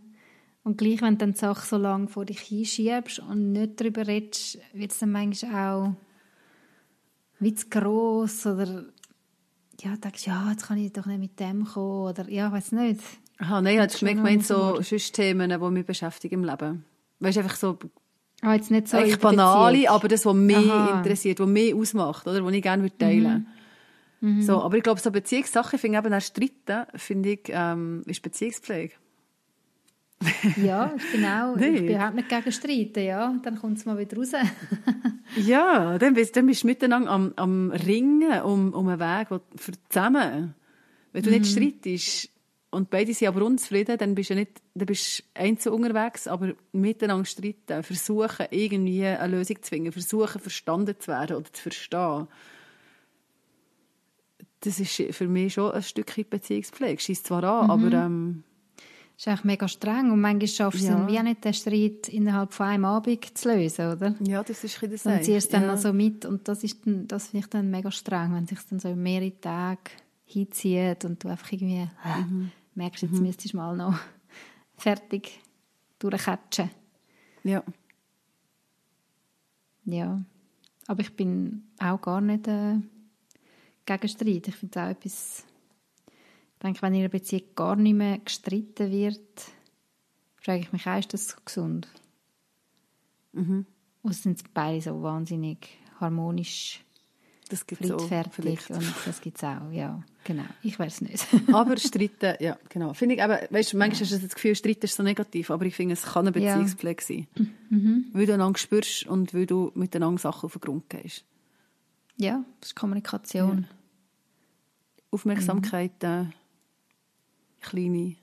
Und 0.64 0.78
gleich, 0.78 1.02
wenn 1.02 1.16
du 1.16 1.20
dann 1.20 1.32
die 1.34 1.38
Sache 1.38 1.66
so 1.66 1.78
lange 1.78 2.08
vor 2.08 2.26
dich 2.26 2.40
hinschiebst 2.40 3.20
und 3.20 3.52
nicht 3.52 3.80
darüber 3.80 4.06
redest, 4.06 4.60
wird 4.74 4.92
es 4.92 5.00
dann 5.00 5.12
manchmal 5.12 5.74
auch 5.74 5.94
wie 7.40 7.54
zu 7.56 7.68
gross 7.70 8.46
oder 8.46 8.86
ja, 9.82 9.96
denkst 9.96 10.28
ja, 10.28 10.52
jetzt 10.52 10.68
kann 10.68 10.78
ich 10.78 10.94
doch 10.94 11.08
nicht 11.08 11.20
mit 11.20 11.40
dem 11.40 11.66
kommen 11.66 12.10
oder 12.10 12.30
ja, 12.30 12.52
weiß 12.52 12.74
nicht. 12.74 13.02
Aha, 13.42 13.60
nein, 13.62 13.84
ich 13.84 14.02
habe 14.02 14.14
gemeint, 14.14 14.46
so 14.46 14.82
sonst 14.82 15.14
Themen, 15.14 15.50
die 15.50 15.70
mich 15.72 15.86
beschäftigen 15.86 16.36
im 16.36 16.44
Leben. 16.44 16.86
Weißt 17.20 17.38
du, 17.38 17.42
einfach 17.42 17.56
so 17.56 17.80
ah, 18.42 18.54
jetzt 18.54 18.70
nicht 18.70 18.88
so 18.88 18.98
eigentlich 18.98 19.18
banale, 19.18 19.90
aber 19.90 20.08
das, 20.08 20.26
was 20.28 20.36
mich 20.36 20.58
Aha. 20.58 21.00
interessiert, 21.00 21.40
was 21.40 21.48
mich 21.48 21.74
ausmacht, 21.74 22.28
oder, 22.28 22.46
was 22.46 22.54
ich 22.54 22.62
gerne 22.62 22.96
teilen 22.96 23.24
würde. 23.24 23.46
Mhm. 24.22 24.42
So, 24.44 24.62
aber 24.62 24.78
ich 24.78 24.84
glaube, 24.84 25.02
so 25.02 25.10
Beziehungssachen, 25.10 25.76
ich 25.76 25.82
finde 25.82 25.98
eben 25.98 26.14
auch 26.14 26.22
Streiten, 26.22 26.86
finde 26.96 27.30
ich, 27.32 27.42
ähm, 27.50 28.04
ist 28.06 28.22
Beziehungspflege. 28.22 28.94
ja, 30.64 30.94
ich 30.96 31.12
bin 31.12 31.26
auch, 31.26 31.56
nee. 31.56 31.70
ich 31.70 31.82
bin 31.82 31.96
überhaupt 31.96 32.14
nicht 32.14 32.30
gegen 32.30 32.52
Streiten, 32.52 33.04
ja. 33.04 33.34
Dann 33.42 33.58
kommt 33.58 33.80
es 33.80 33.86
mal 33.86 33.98
wieder 33.98 34.18
raus. 34.18 34.34
ja, 35.36 35.98
dann 35.98 36.14
bist, 36.14 36.36
dann 36.36 36.46
bist 36.46 36.62
du 36.62 36.68
miteinander 36.68 37.10
am, 37.10 37.34
am 37.38 37.72
Ringen 37.72 38.40
um, 38.44 38.72
um 38.74 38.88
einen 38.88 39.00
Weg 39.00 39.32
wo, 39.32 39.40
für 39.56 39.72
zusammen. 39.90 40.54
Wenn 41.12 41.24
du 41.24 41.32
mhm. 41.32 41.38
nicht 41.38 41.52
streitest 41.52 42.31
und 42.72 42.90
beide 42.90 43.14
sind 43.14 43.28
aber 43.28 43.46
unzufrieden, 43.46 43.98
dann 43.98 44.16
bist 44.16 44.30
du 44.30 44.36
nicht, 44.36 44.62
dann 44.74 44.86
bist 44.86 45.24
einzeln 45.34 45.74
unterwegs, 45.74 46.26
aber 46.28 46.54
miteinander 46.72 47.26
streiten, 47.26 47.84
versuchen 47.84 48.46
irgendwie 48.50 49.06
eine 49.06 49.38
Lösung 49.38 49.62
zu 49.62 49.70
finden, 49.70 49.92
versuchen 49.92 50.40
verstanden 50.40 50.96
zu 50.98 51.12
werden 51.12 51.36
oder 51.36 51.52
zu 51.52 51.64
verstehen. 51.64 52.28
Das 54.62 54.80
ist 54.80 55.04
für 55.16 55.28
mich 55.28 55.54
schon 55.54 55.72
ein 55.72 55.84
Stückchen 55.84 56.26
Beziehungspflege. 56.30 57.02
Schießt 57.02 57.28
zwar 57.28 57.44
an, 57.44 57.66
mhm. 57.66 57.72
aber 57.72 58.06
ähm, 58.06 58.44
ist 59.18 59.28
eigentlich 59.28 59.44
mega 59.44 59.68
streng 59.68 60.12
und 60.12 60.22
manchmal 60.22 60.48
schaffst 60.48 60.84
du 60.84 60.88
ja. 60.88 61.08
wie 61.08 61.22
nicht, 61.22 61.44
den 61.44 61.54
Streit 61.54 62.08
innerhalb 62.08 62.54
von 62.54 62.68
einem 62.68 62.86
Abend 62.86 63.38
zu 63.38 63.50
lösen, 63.50 63.92
oder? 63.92 64.16
Ja, 64.22 64.44
das 64.44 64.64
ist 64.64 64.82
das 64.82 65.06
Und 65.06 65.24
ziehst 65.24 65.54
dann 65.54 65.64
ja. 65.64 65.72
also 65.72 65.92
mit 65.92 66.26
und 66.26 66.48
das 66.48 66.64
ist 66.64 66.86
dann, 66.86 67.08
das 67.08 67.28
finde 67.28 67.46
ich 67.46 67.50
dann 67.50 67.70
mega 67.70 67.92
streng, 67.92 68.34
wenn 68.34 68.48
sich 68.48 68.60
dann 68.70 68.80
so 68.80 68.96
mehrere 68.96 69.38
Tage 69.42 69.92
hinzieht 70.26 71.04
und 71.04 71.24
du 71.24 71.28
einfach 71.28 71.52
irgendwie 71.52 71.88
äh, 72.06 72.22
mhm. 72.22 72.52
Merkst, 72.76 73.04
jetzt 73.04 73.14
mhm. 73.14 73.24
müsstest 73.24 73.54
du 73.54 73.58
mal 73.58 73.76
noch 73.76 73.98
fertig 74.78 75.40
durchkatschen. 76.00 76.70
Ja. 77.44 77.64
Ja. 79.86 80.22
Aber 80.88 81.02
ich 81.02 81.16
bin 81.16 81.70
auch 81.80 82.02
gar 82.02 82.22
nicht 82.22 82.48
äh, 82.48 82.78
gegen 83.86 84.08
Streit. 84.08 84.48
Ich 84.48 84.56
finde 84.56 84.80
es 84.80 84.86
auch 84.86 84.90
etwas 84.90 85.46
ich 86.62 86.64
denke, 86.64 86.84
wenn 86.84 86.94
in 86.94 87.00
einer 87.00 87.10
Beziehung 87.10 87.56
gar 87.56 87.76
nicht 87.76 87.96
mehr 87.96 88.20
gestritten 88.20 88.92
wird, 88.92 89.52
frage 90.36 90.60
ich 90.60 90.72
mich, 90.72 90.86
ist 90.86 91.12
das 91.12 91.44
gesund? 91.44 91.88
Mhm. 93.32 93.66
Oder 94.04 94.14
sind 94.14 94.54
beide 94.54 94.80
so 94.80 95.02
wahnsinnig 95.02 95.70
harmonisch 96.00 96.84
das 97.52 97.68
gibt's 97.68 97.88
friedfertig 97.88 98.72
auch, 98.72 98.76
und 98.76 98.94
das 99.06 99.22
gibt 99.22 99.38
es 99.38 99.44
auch, 99.44 99.72
ja, 99.72 100.02
genau. 100.24 100.44
Ich 100.64 100.80
weiß 100.80 100.94
es 100.94 101.02
nicht. 101.02 101.28
aber 101.54 101.78
streiten, 101.78 102.36
ja, 102.40 102.58
genau. 102.70 102.94
Finde 102.94 103.16
ich, 103.16 103.24
aber, 103.24 103.42
weißt, 103.50 103.74
manchmal 103.74 104.02
hast 104.02 104.12
du 104.12 104.20
das 104.20 104.34
Gefühl, 104.36 104.56
streiten 104.56 104.86
ist 104.86 104.96
so 104.96 105.04
negativ, 105.04 105.52
aber 105.52 105.66
ich 105.66 105.76
finde, 105.76 105.94
es 105.94 106.04
kann 106.04 106.28
eine 106.28 106.32
Beziehungspflege 106.32 107.04
sein. 107.04 107.28
Mhm. 107.70 108.06
Weil 108.14 108.26
du 108.26 108.34
einander 108.34 108.58
spürst 108.58 109.06
und 109.06 109.34
weil 109.34 109.46
du 109.46 109.72
miteinander 109.76 110.20
Sachen 110.20 110.46
auf 110.46 110.54
den 110.54 110.62
Grund 110.62 110.90
gehst. 110.90 111.26
Ja, 112.18 112.44
das 112.60 112.70
ist 112.70 112.76
Kommunikation. 112.76 113.68
Ja. 113.70 113.76
Aufmerksamkeit, 115.12 115.92
mhm 116.02 116.32
kleine. 117.62 118.16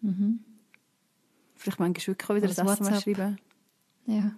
Mhm. 0.00 0.40
Vielleicht 1.54 1.80
manchmal 1.80 2.06
wirklich 2.06 2.30
auch 2.30 2.34
wieder 2.34 2.48
das 2.48 2.58
SMS 2.58 3.02
schreiben. 3.02 3.38
Ja. 4.06 4.32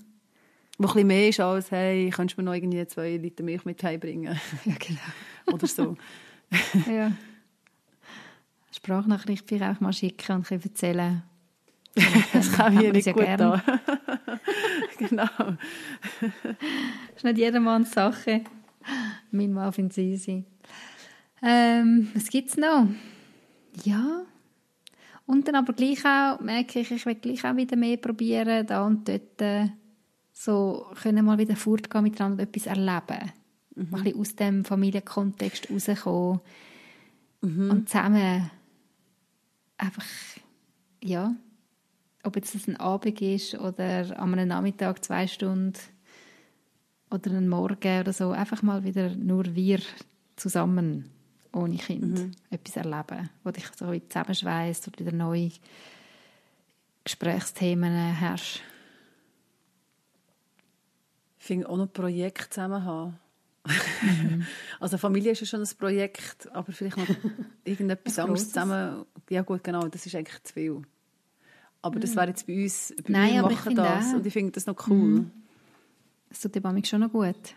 Wo 0.81 0.87
ein 0.87 0.93
bisschen 0.93 1.07
mehr 1.09 1.29
ist 1.29 1.41
als, 1.41 1.71
hey, 1.73 2.09
könntest 2.11 2.39
du 2.39 2.43
mir 2.43 2.47
noch 2.47 2.55
irgendwie 2.55 2.87
zwei 2.87 3.17
Liter 3.17 3.43
Milch 3.43 3.65
mit 3.65 3.83
heimbringen? 3.83 4.39
Ja, 4.65 4.75
genau. 4.79 5.01
Oder 5.55 5.67
so. 5.67 5.97
ja. 6.91 7.13
Sprachnachricht 8.71 9.45
vielleicht 9.49 9.77
auch 9.77 9.81
mal 9.81 9.93
schicken 9.93 10.37
und 10.37 10.51
erzählen. 10.51 11.23
das 12.33 12.53
kann 12.53 12.81
ich 12.81 12.93
nicht 12.93 13.13
gut 13.13 13.27
an. 13.27 13.61
genau. 14.99 15.27
das 15.41 17.17
ist 17.17 17.25
nicht 17.25 17.39
jedermanns 17.39 17.91
Sache. 17.91 18.43
Mein 19.33 19.53
Mann 19.53 19.73
findet 19.73 19.93
es 19.93 19.99
easy. 19.99 20.45
Ähm, 21.43 22.09
was 22.15 22.29
gibt 22.29 22.51
es 22.51 22.57
noch? 22.57 22.87
Ja. 23.85 24.23
Und 25.27 25.47
dann 25.49 25.57
aber 25.57 25.73
gleich 25.73 26.05
auch 26.05 26.41
merke 26.41 26.81
ich, 26.81 26.91
ich 26.91 27.05
will 27.05 27.17
gleich 27.17 27.45
auch 27.45 27.57
wieder 27.57 27.77
mehr 27.77 27.97
probieren, 27.97 28.67
da 28.67 28.87
und 28.87 29.09
dort 29.09 29.43
äh, 29.43 29.69
so 30.39 30.87
können 31.03 31.25
mal 31.25 31.39
wieder 31.39 31.57
fortgehen 31.57 32.05
miteinander 32.05 32.45
etwas 32.45 32.67
erleben. 32.67 33.33
Mhm. 33.75 33.91
Mal 33.91 33.99
ein 33.99 34.05
bisschen 34.05 34.21
aus 34.21 34.37
dem 34.37 34.65
Familienkontext 34.65 35.69
rauskommen 35.69 36.41
mhm. 37.41 37.71
und 37.71 37.89
zusammen 37.89 38.49
einfach, 39.77 40.07
ja, 41.03 41.35
ob 42.23 42.37
jetzt 42.37 42.55
das 42.55 42.69
ein 42.69 42.77
Abend 42.77 43.21
ist 43.21 43.55
oder 43.55 44.17
am 44.19 44.31
Nachmittag 44.31 45.05
zwei 45.05 45.27
Stunden 45.27 45.75
oder 47.11 47.33
ein 47.33 47.49
Morgen 47.49 48.01
oder 48.01 48.13
so, 48.13 48.31
einfach 48.31 48.63
mal 48.63 48.85
wieder 48.85 49.17
nur 49.17 49.57
wir 49.57 49.81
zusammen 50.37 51.11
ohne 51.53 51.79
Kind 51.79 52.17
mhm. 52.17 52.31
etwas 52.51 52.77
erleben, 52.77 53.29
wo 53.43 53.51
dich 53.51 53.67
so 53.77 53.93
zusammenschweißt 53.93 54.87
oder 54.87 54.99
wieder 55.01 55.17
neue 55.17 55.51
Gesprächsthemen 57.03 58.15
herrschen. 58.15 58.63
Ich 61.39 61.45
finde 61.45 61.69
auch 61.69 61.77
noch 61.77 61.93
Projekt 61.93 62.55
zusammen 62.55 62.85
haben. 62.85 63.19
Mhm. 64.03 64.47
also 64.81 64.99
Familie 64.99 65.33
ist 65.33 65.41
ja 65.41 65.47
schon 65.47 65.61
ein 65.61 65.69
Projekt, 65.79 66.51
aber 66.53 66.73
vielleicht 66.73 66.97
noch 66.97 67.07
irgendetwas 67.65 68.19
anderes 68.19 68.49
zusammen. 68.49 69.05
Ja 69.31 69.43
gut, 69.43 69.63
genau, 69.63 69.87
das 69.89 70.07
ist 70.07 70.15
eigentlich 70.15 70.43
zu 70.43 70.53
viel. 70.53 70.83
Aber 71.83 71.97
mhm. 71.97 72.01
das 72.01 72.17
wäre 72.17 72.29
jetzt 72.29 72.47
bei 72.47 72.63
uns, 72.63 72.95
bei 73.05 73.13
Nein, 73.13 73.35
wir 73.35 73.43
machen 73.43 73.75
das 73.75 74.07
auch. 74.07 74.15
und 74.15 74.27
ich 74.27 74.33
finde 74.33 74.53
das 74.53 74.67
noch 74.67 74.89
cool. 74.89 74.97
Mhm. 74.97 75.31
Das 76.29 76.41
tut 76.41 76.55
dir 76.55 76.85
schon 76.85 77.01
noch 77.01 77.13
gut. 77.13 77.55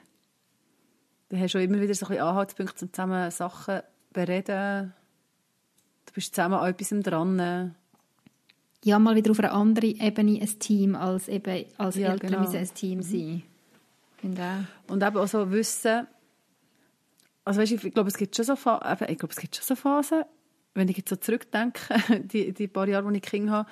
dann 1.30 1.40
hast 1.40 1.54
du 1.54 1.62
immer 1.62 1.82
wieder 1.82 1.94
so 1.94 2.06
ein 2.06 2.10
bisschen 2.10 2.26
Anhaltspunkte, 2.26 2.86
um 2.86 2.94
zusammen 2.94 3.32
Sachen 3.32 3.82
bereden. 4.14 4.94
Du 6.06 6.14
bist 6.14 6.34
zusammen 6.36 6.56
an 6.56 6.70
etwas 6.70 6.90
dran. 7.04 7.76
Ja, 8.84 8.98
mal 8.98 9.16
wieder 9.16 9.32
auf 9.32 9.40
einer 9.40 9.54
anderen 9.54 10.00
Ebene 10.00 10.40
ein 10.42 10.60
Team, 10.60 10.96
als 10.96 11.28
eben 11.28 11.66
als 11.78 11.96
ja, 11.96 12.14
Eltern 12.14 12.32
genau. 12.32 12.42
müssen 12.42 12.58
ein 12.58 12.74
Team 12.74 13.00
mhm. 13.00 13.44
Und 14.88 15.04
eben 15.04 15.18
auch 15.18 15.28
so 15.28 15.52
wissen, 15.52 16.08
also 17.44 17.62
weißt, 17.62 17.72
ich 17.72 17.94
glaube, 17.94 18.10
es 18.10 18.18
gibt 18.18 18.36
schon 18.36 18.46
so 18.46 18.56
Phasen, 18.56 19.08
ich 19.10 19.18
glaube, 19.18 19.34
es 19.34 19.40
gibt 19.40 19.56
schon 19.56 19.66
so 19.66 19.76
Phasen, 19.76 20.24
wenn 20.74 20.88
ich 20.88 20.98
jetzt 20.98 21.10
so 21.10 21.16
zurückdenke, 21.16 21.82
die, 22.20 22.54
die 22.54 22.68
paar 22.68 22.88
Jahre, 22.88 23.06
wo 23.06 23.10
ich 23.10 23.22
Kinder 23.22 23.52
habe, 23.52 23.70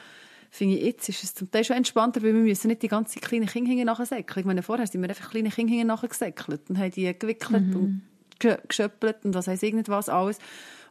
finde 0.49 0.75
ich, 0.75 0.83
jetzt 0.83 1.09
ist 1.09 1.23
es 1.23 1.35
zum 1.35 1.51
Teil 1.51 1.63
schon 1.63 1.77
entspannter, 1.77 2.21
weil 2.23 2.33
wir 2.33 2.41
müssen 2.41 2.67
nicht 2.67 2.81
die 2.81 2.87
ganzen 2.87 3.21
kleinen 3.21 3.47
Kinder 3.47 3.85
nachsäckeln. 3.85 4.39
Ich 4.39 4.45
meine, 4.45 4.63
vorher 4.63 4.87
sind 4.87 5.01
wir 5.01 5.09
einfach 5.09 5.29
kleine 5.29 5.49
Kinder 5.49 5.83
nachgesäckelt 5.83 6.69
und 6.69 6.77
haben 6.77 6.91
die 6.91 7.17
gewickelt 7.17 7.67
mhm. 7.67 7.75
und 7.75 8.01
geschöppelt 8.67 9.25
und 9.25 9.35
was 9.35 9.47
heisst 9.47 9.63
irgendwas 9.63 10.09
alles. 10.09 10.39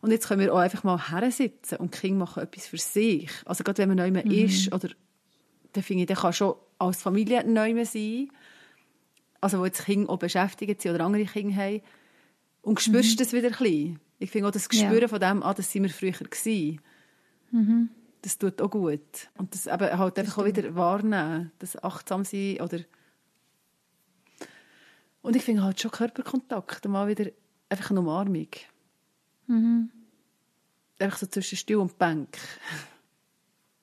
Und 0.00 0.12
jetzt 0.12 0.28
können 0.28 0.40
wir 0.40 0.54
auch 0.54 0.58
einfach 0.58 0.84
mal 0.84 1.10
hersitzen 1.10 1.78
und 1.78 1.94
die 1.94 1.98
Kinder 1.98 2.18
machen 2.18 2.42
etwas 2.42 2.68
für 2.68 2.78
sich. 2.78 3.30
Also 3.44 3.64
gerade 3.64 3.78
wenn 3.78 3.88
man 3.88 3.96
neu 3.96 4.10
mhm. 4.10 4.30
ist, 4.30 4.72
oder, 4.72 4.90
dann 5.72 5.82
finde 5.82 6.02
ich, 6.02 6.06
der 6.06 6.16
kann 6.16 6.32
schon 6.32 6.54
als 6.78 7.02
Familie 7.02 7.44
neu 7.44 7.84
sein, 7.84 8.30
also 9.40 9.60
wo 9.60 9.64
jetzt 9.64 9.84
Kinder 9.84 10.10
auch 10.10 10.18
beschäftigt 10.18 10.82
sind 10.82 10.94
oder 10.94 11.04
andere 11.04 11.24
Kinder 11.24 11.56
haben. 11.56 11.82
Und 12.62 12.80
spürst 12.80 13.12
mhm. 13.12 13.16
das 13.16 13.32
wieder 13.32 13.48
ein 13.48 13.52
bisschen. 13.52 14.00
Ich 14.18 14.30
finde 14.30 14.48
auch 14.48 14.52
das 14.52 14.68
Gespüren 14.68 15.02
ja. 15.02 15.08
von 15.08 15.20
dem, 15.20 15.42
ah, 15.42 15.54
das 15.54 15.70
sind 15.70 15.84
wir 15.84 15.90
früher 15.90 16.12
gewesen. 16.12 16.80
Mhm 17.50 17.90
das 18.22 18.38
tut 18.38 18.60
auch 18.60 18.70
gut. 18.70 19.30
Und 19.36 19.54
das 19.54 19.66
eben 19.66 19.98
halt 19.98 20.18
einfach 20.18 20.38
auch 20.38 20.44
wieder 20.44 20.74
wahrnehmen, 20.74 21.52
das 21.58 21.82
achtsam 21.82 22.24
sein 22.24 22.60
oder 22.60 22.80
und 25.20 25.34
ich 25.34 25.42
finde 25.42 25.62
halt 25.62 25.80
schon 25.80 25.90
Körperkontakt, 25.90 26.86
mal 26.86 27.08
wieder 27.08 27.30
einfach 27.68 27.90
eine 27.90 28.00
Umarmung. 28.00 28.48
Mhm. 29.46 29.90
Einfach 30.98 31.18
so 31.18 31.26
zwischen 31.26 31.58
Stuhl 31.58 31.76
und 31.76 31.98
Bank. 31.98 32.38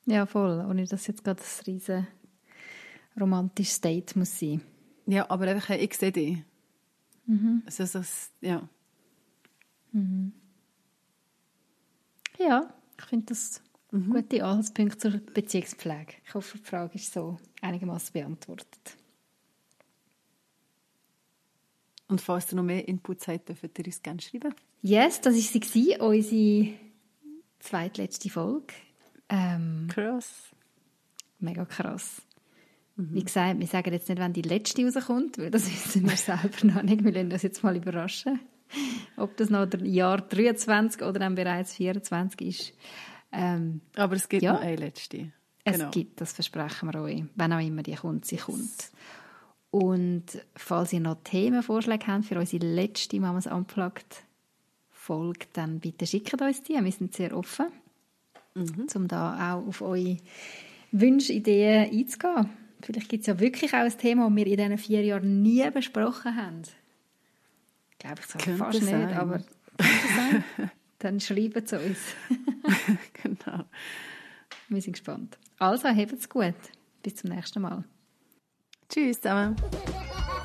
Ja, 0.06 0.26
voll. 0.26 0.66
Ohne 0.68 0.86
dass 0.86 1.08
jetzt 1.08 1.24
gerade 1.24 1.41
ein 1.41 1.66
riesen 1.66 2.08
romantisches 3.20 3.82
Date 3.82 4.16
muss 4.16 4.39
sein. 4.39 4.62
Ja, 5.06 5.30
aber 5.30 5.47
einfach, 5.47 5.76
ich 5.76 5.93
sehe 5.95 6.12
dich. 6.12 6.38
Mhm. 7.26 7.64
Also, 7.66 7.84
das, 7.84 8.32
ja. 8.41 8.68
Mhm. 9.91 10.34
Ja, 12.38 12.74
ich 12.97 13.06
finde 13.06 13.28
das 13.28 13.62
Mhm. 13.95 14.12
Gute 14.12 14.43
Anhaltspunkte 14.43 14.97
zur 14.97 15.12
Beziehungspflege. 15.34 16.16
Ich 16.26 16.34
hoffe, 16.34 16.58
die 16.58 16.64
Frage 16.66 16.95
ist 16.95 17.14
so 17.14 17.38
einigermaßen 17.62 18.12
beantwortet. 18.12 18.97
Und 22.08 22.20
falls 22.20 22.51
ihr 22.51 22.58
noch 22.58 22.64
mehr 22.64 22.86
Inputs 22.88 23.28
habt, 23.30 23.47
dürft 23.47 23.80
ihr 23.80 23.86
uns 23.86 24.01
gerne 24.01 24.22
schreiben. 24.22 24.53
Yes, 24.82 25.22
das 25.22 25.34
war 25.36 25.62
sie, 25.64 25.97
unsere 25.97 26.74
zweitletzte 27.60 28.30
Folge. 28.30 28.74
Ähm, 29.30 29.88
krass. 29.89 30.51
Mega 31.39 31.64
krass. 31.64 32.22
Mhm. 32.96 33.14
Wie 33.14 33.24
gesagt, 33.24 33.60
wir 33.60 33.68
sagen 33.68 33.93
jetzt 33.93 34.10
nicht, 34.10 34.20
wann 34.20 34.34
die 34.34 34.41
letzte 34.41 34.84
rauskommt, 34.86 35.38
weil 35.38 35.52
das 35.52 35.66
wissen 35.72 36.10
wir 36.10 36.18
selber 36.18 36.66
noch 36.66 36.84
nicht. 36.84 37.04
Wir 37.04 37.12
lassen 37.12 37.30
das 37.30 37.43
jetzt 37.43 37.64
mal 37.64 37.76
überraschen. 37.76 38.39
Ob 39.18 39.38
das 39.38 39.50
noch 39.50 39.66
der 39.66 39.86
Jahr 39.86 40.22
23 40.22 41.02
oder 41.02 41.20
dann 41.20 41.36
bereits 41.36 41.76
24 41.76 42.48
ist. 42.48 42.74
Ähm, 43.32 43.82
Aber 43.96 44.16
es 44.16 44.28
gibt 44.28 44.43
ja, 44.43 44.54
noch 44.54 44.62
eine 44.62 44.76
letzte. 44.76 45.32
Genau. 45.66 45.86
Es 45.86 45.91
gibt, 45.91 46.22
das 46.22 46.34
versprechen 46.34 46.91
wir 46.91 47.02
euch, 47.02 47.24
wenn 47.36 47.54
auch 47.54 47.60
immer 47.60 47.84
die 47.84 47.96
kommt, 47.96 48.26
sie 48.26 48.38
kommt. 48.38 48.91
Und 49.72 50.26
falls 50.56 50.93
ihr 50.93 51.00
noch 51.00 51.18
Themenvorschläge 51.24 52.08
habt 52.08 52.26
für 52.26 52.39
unsere 52.39 52.66
letzte 52.66 53.20
Mamas 53.20 53.48
Unplugged 53.48 54.24
Folge, 54.89 55.48
dann 55.54 55.80
bitte 55.80 56.08
schickt 56.08 56.39
uns 56.41 56.64
die. 56.64 56.74
Wir 56.74 56.91
sind 56.91 57.14
sehr 57.14 57.36
offen, 57.36 57.68
mhm. 58.54 58.88
um 58.96 59.08
da 59.08 59.54
auch 59.54 59.68
auf 59.68 59.82
eure 59.82 60.18
Wünsche, 60.91 61.34
Ideen 61.34 61.91
einzugehen. 61.91 62.50
Vielleicht 62.86 63.09
gibt 63.09 63.21
es 63.21 63.27
ja 63.27 63.39
wirklich 63.39 63.73
auch 63.73 63.79
ein 63.79 63.97
Thema, 63.97 64.29
das 64.29 64.36
wir 64.36 64.45
in 64.45 64.57
diesen 64.57 64.77
vier 64.77 65.03
Jahren 65.03 65.41
nie 65.41 65.67
besprochen 65.71 66.36
haben. 66.36 66.61
Glaube 67.97 68.17
ich 68.19 68.27
so 68.27 68.38
fast 68.57 68.83
sein. 68.83 69.07
nicht, 69.07 69.17
aber 69.17 69.41
könnte. 69.77 70.43
Dann 70.99 71.19
schreiben 71.19 71.65
sie 71.65 71.77
uns. 71.77 71.97
genau. 73.23 73.63
Wir 74.69 74.81
sind 74.81 74.93
gespannt. 74.93 75.39
Also, 75.57 75.89
habt's 75.89 76.29
gut. 76.29 76.53
Bis 77.01 77.15
zum 77.15 77.31
nächsten 77.31 77.61
Mal. 77.61 77.83
Tschüss 78.89 79.19
zusammen. 79.19 79.55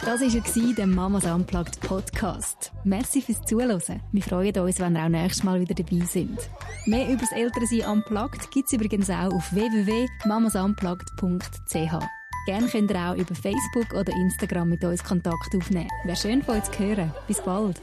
Das 0.02 0.22
war 0.22 0.74
der 0.74 0.86
Mamas 0.86 1.26
Unplugged 1.26 1.78
Podcast. 1.80 2.72
Merci 2.84 3.20
fürs 3.20 3.42
Zuhören. 3.42 4.00
Wir 4.12 4.22
freuen 4.22 4.58
uns, 4.58 4.80
wenn 4.80 4.96
ihr 4.96 5.04
auch 5.04 5.10
nächstes 5.10 5.44
Mal 5.44 5.60
wieder 5.60 5.74
dabei 5.74 6.06
sind. 6.06 6.38
Mehr 6.86 7.06
über 7.10 7.20
das 7.20 7.32
Elternsein 7.32 7.84
Unplugged 7.86 8.50
gibt 8.50 8.68
es 8.68 8.72
übrigens 8.72 9.10
auch 9.10 9.30
auf 9.30 9.52
www.mamasunplugged.ch. 9.52 12.19
Gerne 12.46 12.68
könnt 12.68 12.90
ihr 12.90 12.96
auch 12.96 13.14
über 13.14 13.34
Facebook 13.34 13.92
oder 13.92 14.12
Instagram 14.12 14.70
mit 14.70 14.84
uns 14.84 15.04
Kontakt 15.04 15.54
aufnehmen. 15.54 15.88
Wäre 16.04 16.16
schön 16.16 16.42
von 16.42 16.56
euch 16.56 16.64
zu 16.64 16.78
hören. 16.78 17.12
Bis 17.26 17.40
bald. 17.42 17.80